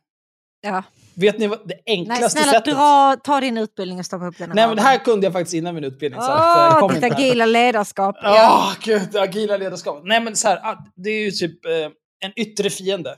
[0.66, 0.84] Ja.
[1.18, 2.74] Vet ni vad det Nej, enklaste snälla sättet...
[2.74, 4.50] dra, ta din utbildning och stoppa upp den.
[4.56, 6.22] Nej, men det här kunde jag faktiskt innan min utbildning.
[6.22, 8.16] så att, kom ditt agila ledarskap.
[8.22, 10.04] Ja, gud, det agila ledarskapet.
[10.06, 11.72] Nej, men så här, det är ju typ eh,
[12.26, 13.16] en yttre fiende.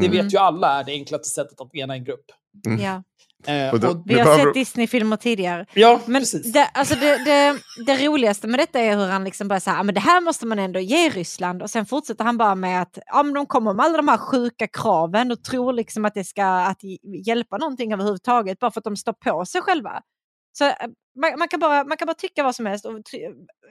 [0.00, 0.10] Det Mm.
[0.24, 2.24] vet ju alla är det enklaste sättet att ena en grupp.
[2.66, 2.80] Mm.
[2.80, 3.02] Ja.
[3.48, 5.66] Eh, Och då- och, Vi Det har behöver- sett Disney-filmer tidigare.
[5.74, 6.52] ja, Men precis.
[6.52, 9.94] det, alltså det, det, det roligaste med detta är hur han liksom börjar säga, men
[9.94, 11.62] det här måste man ändå ge Ryssland.
[11.62, 14.16] Och sen fortsätter han bara med att ja, men de kommer med alla de här
[14.18, 16.78] sjuka kraven och tror liksom att det ska att
[17.26, 20.00] hjälpa någonting överhuvudtaget bara för att de står på sig själva.
[20.58, 20.72] Så eh,
[21.16, 22.84] man, man, kan bara, man kan bara tycka vad som helst.
[22.84, 23.00] Och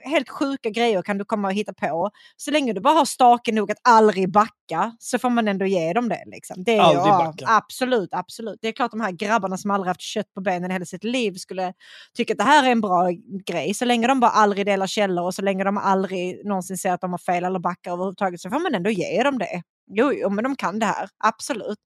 [0.04, 2.10] helt sjuka grejer kan du komma och hitta på.
[2.36, 5.92] Så länge du bara har stake nog att aldrig backa så får man ändå ge
[5.92, 6.22] dem det.
[6.26, 6.64] Liksom.
[6.64, 7.44] det är, Aldrig ja, backa.
[7.48, 8.58] Absolut, absolut.
[8.62, 11.04] Det är klart de här grabbarna som aldrig haft kött på benen i hela sitt
[11.04, 11.72] liv skulle
[12.16, 13.10] tycka att det här är en bra
[13.46, 13.74] grej.
[13.74, 17.00] Så länge de bara aldrig delar källor och så länge de aldrig någonsin säger att
[17.00, 19.62] de har fel eller backar överhuvudtaget så får man ändå ge dem det.
[19.90, 21.08] Jo, jo men de kan det här.
[21.24, 21.78] Absolut.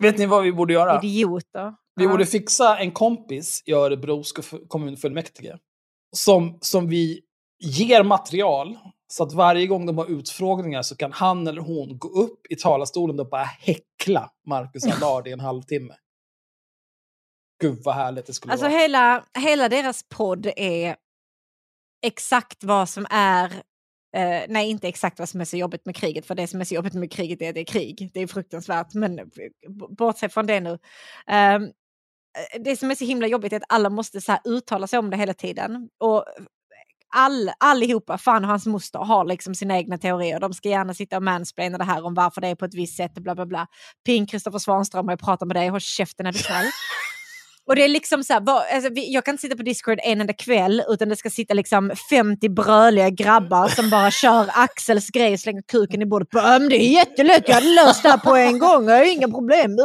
[0.00, 1.00] Vet ni vad vi borde göra?
[1.02, 1.74] Idioter.
[1.94, 4.22] Vi borde fixa en kompis i Örebro
[4.68, 5.58] kommunfullmäktige.
[6.16, 7.20] Som, som vi
[7.58, 8.78] ger material
[9.12, 12.56] så att varje gång de har utfrågningar så kan han eller hon gå upp i
[12.56, 15.94] talarstolen och bara häckla Marcus Allard i en halvtimme.
[17.60, 18.78] Gud vad härligt det skulle Alltså vara.
[18.78, 20.96] hela, hela deras podd är
[22.06, 23.62] exakt vad som är
[24.16, 26.64] Eh, nej, inte exakt vad som är så jobbigt med kriget, för det som är
[26.64, 28.10] så jobbigt med kriget är att det är krig.
[28.14, 29.24] Det är fruktansvärt, men eh,
[29.88, 30.78] bortsett från det nu.
[31.26, 34.86] Ehm, eh, det som är så himla jobbigt är att alla måste så här uttala
[34.86, 35.88] sig om det hela tiden.
[35.98, 36.44] Och eh,
[37.08, 40.40] all, allihopa, fan och hans moster, har liksom sina egna teorier.
[40.40, 42.96] De ska gärna sitta och mansplaina det här om varför det är på ett visst
[42.96, 43.66] sätt, bla bla bla.
[44.06, 46.66] Ping Kristoffer Svanström, jag pratar med dig, håll käften är du snäll.
[47.70, 49.98] Och det är liksom så här, vad- alltså, vi, jag kan inte sitta på Discord
[50.02, 55.10] en enda kväll utan det ska sitta liksom 50 bröliga grabbar som bara kör Axels
[55.10, 56.28] grej och slänger kuken i bordet.
[56.32, 59.28] "Men det är jättelätt, jag hade löst det här på en gång, jag har inga
[59.28, 59.76] problem.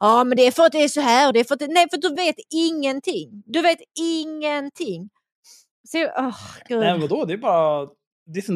[0.00, 1.60] Ja men det är för att det är så här och det är för att
[1.60, 3.42] det, nej för du vet ingenting.
[3.46, 5.08] Du vet ingenting.
[5.88, 6.36] Så, oh,
[6.68, 6.78] gud.
[6.80, 7.24] Nej, men vadå?
[7.24, 7.86] Det är bara...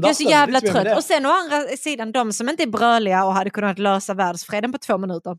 [0.02, 0.96] Jag är så jävla trött.
[0.96, 4.72] Och sen å andra sidan, de som inte är bröliga och hade kunnat lösa världsfreden
[4.72, 5.36] på två minuter.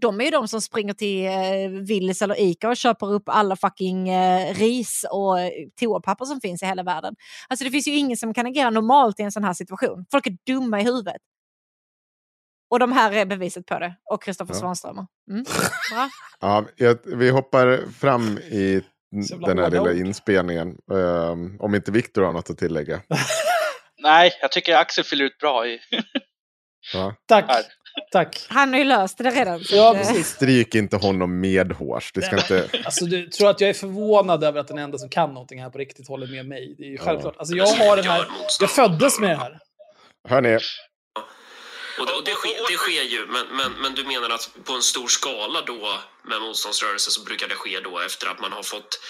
[0.00, 3.56] De är ju de som springer till eh, Willys eller Ica och köper upp alla
[3.56, 5.50] fucking eh, ris och eh,
[5.80, 7.14] toapapper som finns i hela världen.
[7.48, 10.06] Alltså det finns ju ingen som kan agera normalt i en sån här situation.
[10.10, 11.16] Folk är dumma i huvudet.
[12.70, 13.94] Och de här är beviset på det.
[14.04, 14.60] Och Kristoffer Ja.
[14.60, 15.06] Svanströmer.
[15.30, 15.44] Mm.
[16.40, 16.64] Ja,
[17.04, 18.82] vi hoppar fram i
[19.46, 20.78] den här lilla inspelningen.
[20.92, 23.02] Ehm, om inte Viktor har något att tillägga.
[24.02, 25.80] Nej, jag tycker Axel fyller ut bra i...
[27.26, 27.44] Tack.
[27.48, 27.62] Här.
[28.10, 28.46] Tack.
[28.48, 29.60] Han har ju löst det redan.
[29.70, 30.26] Ja, eh, precis.
[30.26, 32.12] Stryk inte honom medhårs.
[32.12, 32.68] Det ska inte...
[32.84, 35.70] Alltså, du tror att jag är förvånad över att den enda som kan någonting här
[35.70, 36.74] på riktigt håller med mig?
[36.78, 37.36] Det är ju självklart.
[37.36, 38.24] Alltså, jag har den här...
[38.60, 39.58] Jag föddes med det här.
[40.28, 40.58] Hörni,
[41.98, 44.82] Och, och det, sker, det sker ju, men, men, men du menar att på en
[44.82, 49.00] stor skala då med motståndsrörelse så brukar det ske då efter att man har fått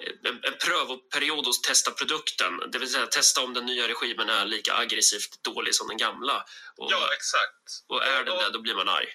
[0.00, 4.28] eh, en, en prövoperiod att testa produkten, det vill säga testa om den nya regimen
[4.28, 6.44] är lika aggressivt dålig som den gamla.
[6.76, 7.66] Och, Ja, exakt.
[7.88, 9.08] och är den det, då blir man arg.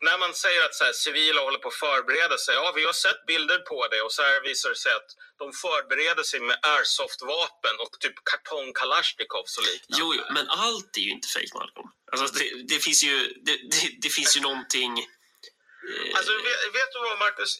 [0.00, 2.92] När man säger att så här, civila håller på att förbereda sig, ja vi har
[2.92, 6.58] sett bilder på det och så här visar det sig att de förbereder sig med
[6.62, 9.96] airsoftvapen och typ kartong kalasjnikovs och liknande.
[10.00, 11.88] Jo, jo, men allt är ju inte fake Malcolm.
[12.12, 13.16] Alltså, det, det finns ju,
[13.46, 14.92] det, det, det finns ju någonting...
[14.98, 17.52] Eh, Alltså vet, vet du vad Marcus?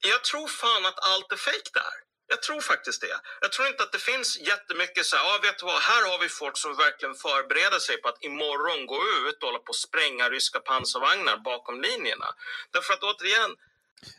[0.00, 2.07] Jag tror fan att allt är fake där.
[2.32, 3.16] Jag tror faktiskt det.
[3.44, 6.18] Jag tror inte att det finns jättemycket så här, ja vet du vad, här har
[6.24, 9.84] vi folk som verkligen förbereder sig på att imorgon gå ut och hålla på att
[9.86, 12.28] spränga ryska pansarvagnar bakom linjerna.
[12.74, 13.50] Därför att återigen,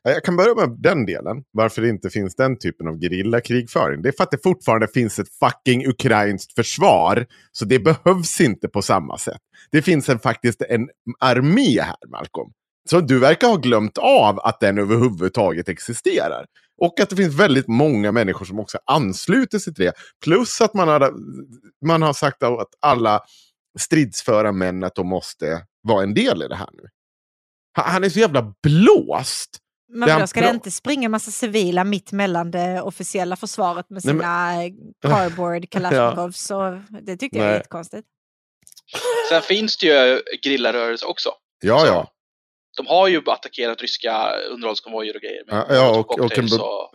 [0.04, 1.44] jag kan börja med den delen.
[1.52, 4.02] Varför det inte finns den typen av gerillakrigföring.
[4.02, 7.26] Det är för att det fortfarande finns ett fucking ukrainskt försvar.
[7.52, 9.42] Så det behövs inte på samma sätt.
[9.72, 12.50] Det finns en, faktiskt en armé här, Malcolm.
[12.90, 16.46] Så du verkar ha glömt av att den överhuvudtaget existerar.
[16.80, 19.94] Och att det finns väldigt många människor som också ansluter sig till det.
[20.24, 21.14] Plus att man har,
[21.86, 23.22] man har sagt att alla
[23.80, 26.84] stridsföra män att de måste vara en del i det här nu.
[27.74, 29.58] Han är så jävla blåst.
[29.92, 34.14] Men då ska det inte springa massa civila mitt mellan det officiella försvaret med Nej,
[34.14, 34.24] men-
[35.02, 36.40] sina cardboard Kalashnikovs.
[36.42, 37.54] Så det tyckte jag Nej.
[37.54, 38.08] är jättekonstigt.
[39.30, 41.30] Sen finns det ju grillarörelse också.
[41.62, 42.08] Ja, ja.
[42.80, 44.12] De har ju attackerat ryska
[44.54, 45.44] underhållskonvojer och grejer.
[45.48, 46.90] med Ja, ja, och- och en bu- och,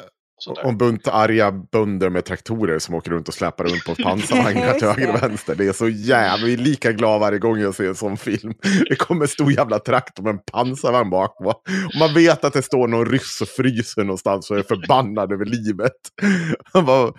[0.50, 3.94] och Och en bunt arga bönder med traktorer som åker runt och släpar runt på
[4.02, 5.54] pansarvagnar till höger och vänster.
[5.54, 6.46] Det är så jävla...
[6.46, 8.52] Vi är lika glada varje gång jag ser en sån film.
[8.88, 11.36] Det kommer en stor jävla traktor med en pansarvagn bak.
[11.44, 11.54] Va?
[11.86, 15.44] Och man vet att det står någon ryss och fryser någonstans och är förbannad över
[15.44, 15.92] livet.
[16.74, 17.12] Man bara,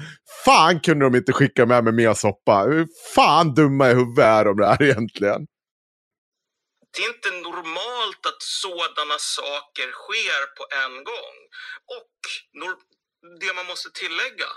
[0.45, 2.63] fan kunde de inte skicka med mig mer soppa?
[2.63, 5.45] Hur fan dumma i huvudet är de där egentligen?
[6.95, 11.37] Det är inte normalt att sådana saker sker på en gång.
[11.85, 12.19] Och
[13.39, 14.47] det man måste tillägga,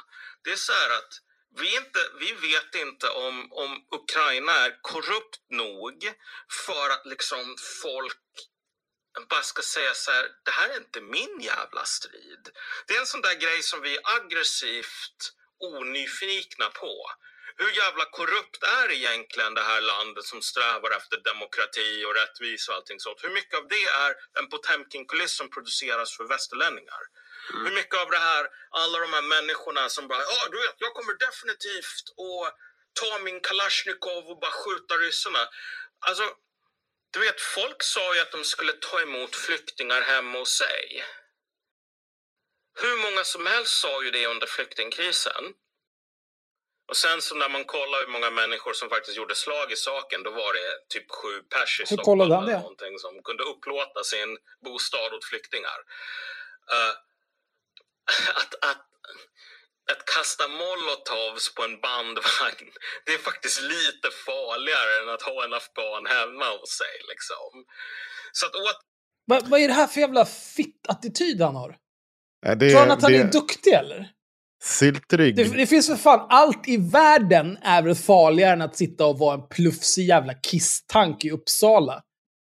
[0.44, 1.12] det är så här att
[1.56, 6.12] vi, inte, vi vet inte om, om Ukraina är korrupt nog
[6.66, 8.16] för att liksom folk
[9.28, 12.48] bara ska säga så här, det här är inte min jävla strid.
[12.86, 17.10] Det är en sån där grej som vi är aggressivt onyfikna på.
[17.60, 22.76] Hur jävla korrupt är egentligen det här landet som strävar efter demokrati och rättvisa och
[22.76, 23.24] allting sånt?
[23.24, 27.02] Hur mycket av det är en Potemkin-kuliss som produceras för västerlänningar?
[27.52, 30.94] Hur mycket av det här, alla de här människorna som bara, ja du vet, jag
[30.94, 32.55] kommer definitivt att
[33.01, 35.48] ta min Kalashnikov och bara skjuta ryssarna.
[36.01, 36.24] Alltså,
[37.12, 41.05] du vet, folk sa ju att de skulle ta emot flyktingar hemma hos sig.
[42.80, 45.55] Hur många som helst sa ju det under flyktingkrisen.
[46.90, 50.23] Och sen så när man kollar hur många människor som faktiskt gjorde slag i saken,
[50.23, 52.60] då var det typ sju pers i Hur Stockholm kollade han eller det?
[52.60, 54.31] någonting som kunde upplåta sin
[54.65, 55.78] bostad åt flyktingar.
[56.74, 56.94] Eh,
[58.40, 58.85] att, att,
[59.93, 62.69] att kasta molotovs på en bandvagn,
[63.05, 66.94] det är faktiskt lite farligare än att ha en afghan hemma hos sig.
[67.12, 67.51] Liksom.
[68.32, 68.81] Så att åt,
[69.31, 70.24] Vad, vad är det här för jävla
[70.56, 71.77] fitt-attityd han har?
[72.47, 74.01] Är det, Tror han att han det, är duktig eller?
[74.62, 75.36] Syltrygg.
[75.36, 79.18] Det, det finns för fan, allt i världen är väl farligare än att sitta och
[79.18, 82.02] vara en plufsig jävla kisstank i Uppsala.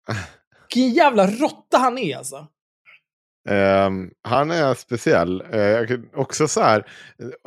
[0.75, 2.47] Vilken jävla råtta han är alltså.
[3.49, 5.43] Ehm, han är speciell.
[5.43, 6.87] Uh, också så här,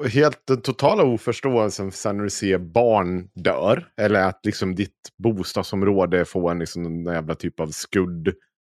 [0.09, 3.87] helt den totala oförståelsen för när du ser barn dör.
[4.01, 4.91] Eller att liksom ditt
[5.23, 7.67] bostadsområde får en liksom, någon jävla typ av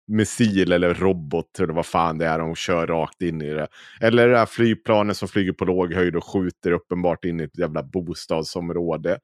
[0.10, 2.40] missil eller robot eller vad fan det är.
[2.40, 3.68] De kör rakt in i det.
[4.02, 7.58] Eller det här flygplanen som flyger på låg höjd och skjuter uppenbart in i ett
[7.58, 9.20] jävla bostadsområde.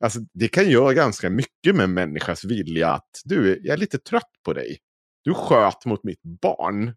[0.00, 3.98] Alltså, det kan göra ganska mycket med en människas vilja att du, jag är lite
[3.98, 4.78] trött på dig.
[5.24, 6.92] Du sköt mot mitt barn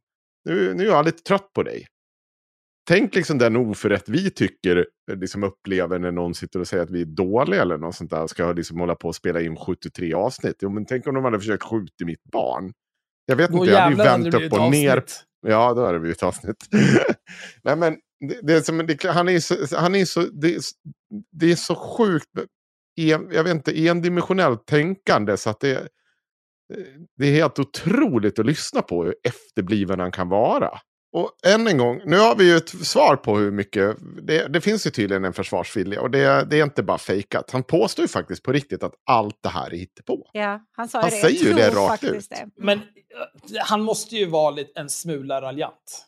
[0.45, 1.87] nu, nu är jag lite trött på dig.
[2.87, 6.89] Tänk liksom den oförrätt vi tycker, eh, liksom upplever när någon sitter och säger att
[6.89, 8.27] vi är dåliga eller något sånt där.
[8.27, 10.55] Ska liksom hålla på och spela in 73 avsnitt.
[10.61, 12.73] Jo, men tänk om de hade försökt skjuta mitt barn.
[13.29, 15.03] Jag vet Då inte, jag hade ju hade vänt upp och ner.
[15.47, 16.67] Ja, då hade det blivit avsnitt.
[17.63, 17.97] Nej, men
[18.29, 20.61] det, det är som, det, han är så, han är så, det,
[21.31, 22.25] det är så sjukt,
[22.97, 25.87] en, jag vet inte, endimensionellt tänkande så att det,
[27.17, 30.79] det är helt otroligt att lyssna på hur efterbliven han kan vara.
[31.11, 34.61] Och än en gång, nu har vi ju ett svar på hur mycket, det, det
[34.61, 37.51] finns ju tydligen en försvarsvilja och det, det är inte bara fejkat.
[37.51, 40.29] Han påstår ju faktiskt på riktigt att allt det här är hittepå.
[40.33, 41.15] Ja, han sa Han det.
[41.15, 42.29] säger ju det rakt ut.
[42.29, 42.49] Det.
[42.57, 42.83] Men eh,
[43.59, 46.05] han måste ju vara lite, en smula raljant.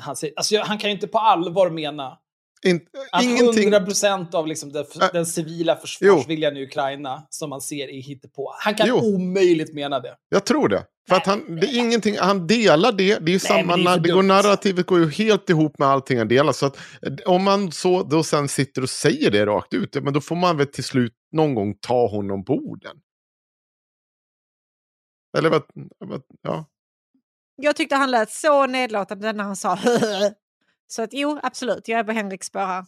[0.00, 2.18] Han, säger, alltså, han kan ju inte på allvar mena
[2.64, 2.80] In,
[3.12, 3.74] att ingenting...
[3.74, 8.54] 100% av liksom den, Äh, den civila försvarsviljan i Ukraina som man ser i hittepå.
[8.58, 8.96] Han kan Jo.
[8.96, 10.16] omöjligt mena det.
[10.28, 10.84] Jag tror det.
[11.08, 13.18] För att han, det är ingenting, han delar det.
[13.18, 15.88] Det, är ju samma, men det är det går, narrativet går ju helt ihop med
[15.88, 16.52] allting han delar.
[16.52, 20.12] Så att eh, om man så då sen sitter och säger det rakt ut, men
[20.12, 22.96] då får man väl till slut någon gång ta honom på orden.
[25.38, 25.62] Eller vad,
[25.98, 26.66] vad ja.
[27.56, 29.78] Jag tyckte han lät så nedlåtande när han sa
[30.86, 32.84] Så att jo, absolut, jag är på Henriks spår här.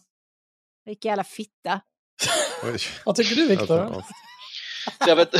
[0.85, 1.81] Vilken jävla fitta.
[3.05, 3.75] Vad tycker du, Viktor?
[4.99, 5.31] Det, jag vet,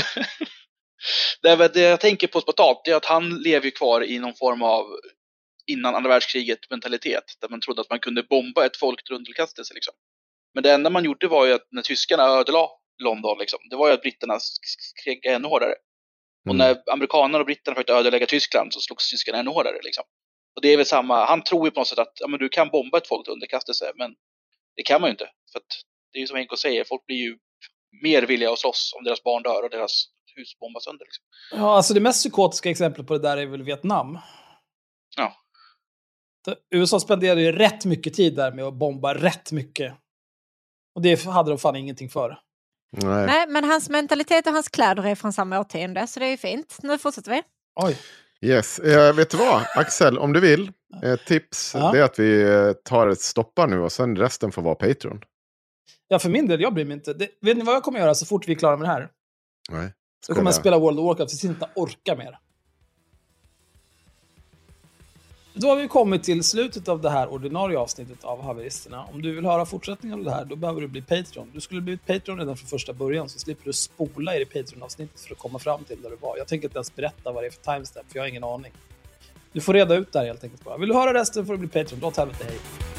[1.41, 4.61] det, det jag tänker på spontant är att han lever ju kvar i någon form
[4.61, 4.85] av
[5.67, 7.23] innan andra världskriget mentalitet.
[7.41, 9.73] Där man trodde att man kunde bomba ett folk till underkastelse.
[9.73, 9.93] Liksom.
[10.53, 12.67] Men det enda man gjorde var ju att när tyskarna ödelade
[13.03, 15.73] London, liksom, det var ju att britterna sk- skrek ännu hårdare.
[16.49, 16.57] Och Mm.
[16.57, 19.79] när amerikanerna och britterna försökte ödelägga Tyskland så slogs tyskarna ännu hårdare.
[19.84, 20.03] Liksom.
[20.57, 22.49] Och det är väl samma, han tror ju på något sätt att ja, men du
[22.49, 24.15] kan bomba ett folk till underkastelse, men
[24.75, 25.29] det kan man ju inte.
[25.51, 25.65] För att
[26.11, 27.38] det är ju som Henko säger, folk blir ju
[28.03, 30.05] mer villiga att slåss om deras barn dör och deras
[30.35, 31.05] hus bombas sönder.
[31.05, 31.23] Liksom.
[31.51, 34.19] Ja, alltså det mest psykotiska exemplet på det där är väl Vietnam.
[35.17, 35.34] Ja.
[36.71, 39.93] USA spenderade ju rätt mycket tid där med att bomba rätt mycket.
[40.95, 42.39] Och det hade de fan ingenting för.
[42.91, 43.25] Nej.
[43.25, 46.38] Nej, men hans mentalitet och hans kläder är från samma årtionde, så det är ju
[46.38, 46.77] fint.
[46.84, 47.43] Nu fortsätter vi.
[47.75, 47.97] Oj.
[48.41, 49.64] Yes, eh, vet du vad?
[49.76, 50.72] Axel, om du vill,
[51.03, 51.91] ett tips Ja.
[51.91, 55.22] det är att vi eh, tar ett stoppar nu och sen resten får vara Patreon.
[56.07, 57.14] Ja, för min del, jag bryr mig inte.
[57.14, 59.09] Det, vet ni vad jag kommer göra så fort vi är klara med det här?
[59.69, 59.93] Nej.
[60.27, 62.39] Då kommer jag spela World of Warcraft tills jag inte orkar mer.
[65.59, 69.05] Då har vi kommit till slutet av det här ordinarie avsnittet av Haveristerna.
[69.13, 71.51] Om du vill höra fortsättningen av det här, då behöver du bli Patreon.
[71.53, 75.19] Du skulle blivit Patreon redan från första början, så slipper du spola i det Patreon-avsnittet
[75.19, 76.38] för att komma fram till där du var.
[76.38, 78.71] Jag tänker inte ens berätta vad det är för timestamp, för jag har ingen aning.
[79.51, 80.77] Du får reda ut det här helt enkelt bara.
[80.77, 81.99] Vill du höra resten får du bli Patreon.
[81.99, 82.96] Dra åt helvete, hej.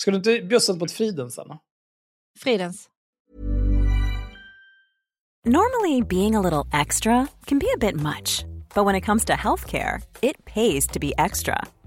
[0.00, 1.58] Ska du inte bjussa på ett Fridens, Anna?
[2.38, 2.88] Fridens.
[5.44, 8.44] Normally, being a little extra can be a bit much,
[8.74, 11.66] but when it comes to healthcare, it pays to be extra.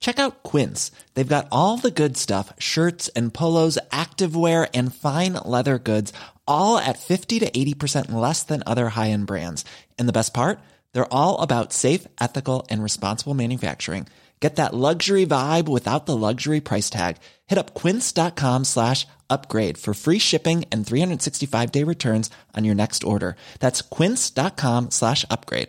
[0.00, 0.90] Check out Quince.
[1.14, 6.12] They've got all the good stuff shirts and polos, activewear, and fine leather goods,
[6.46, 9.64] all at 50 to 80% less than other high end brands.
[9.98, 10.60] And the best part?
[10.92, 14.06] They're all about safe, ethical, and responsible manufacturing.
[14.40, 17.18] Get that luxury vibe without the luxury price tag.
[17.46, 23.04] Hit up quince.com slash upgrade for free shipping and 365 day returns on your next
[23.04, 23.36] order.
[23.60, 25.68] That's quince.com slash upgrade.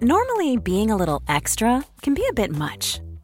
[0.00, 3.00] Normally, being a little extra can be a bit much,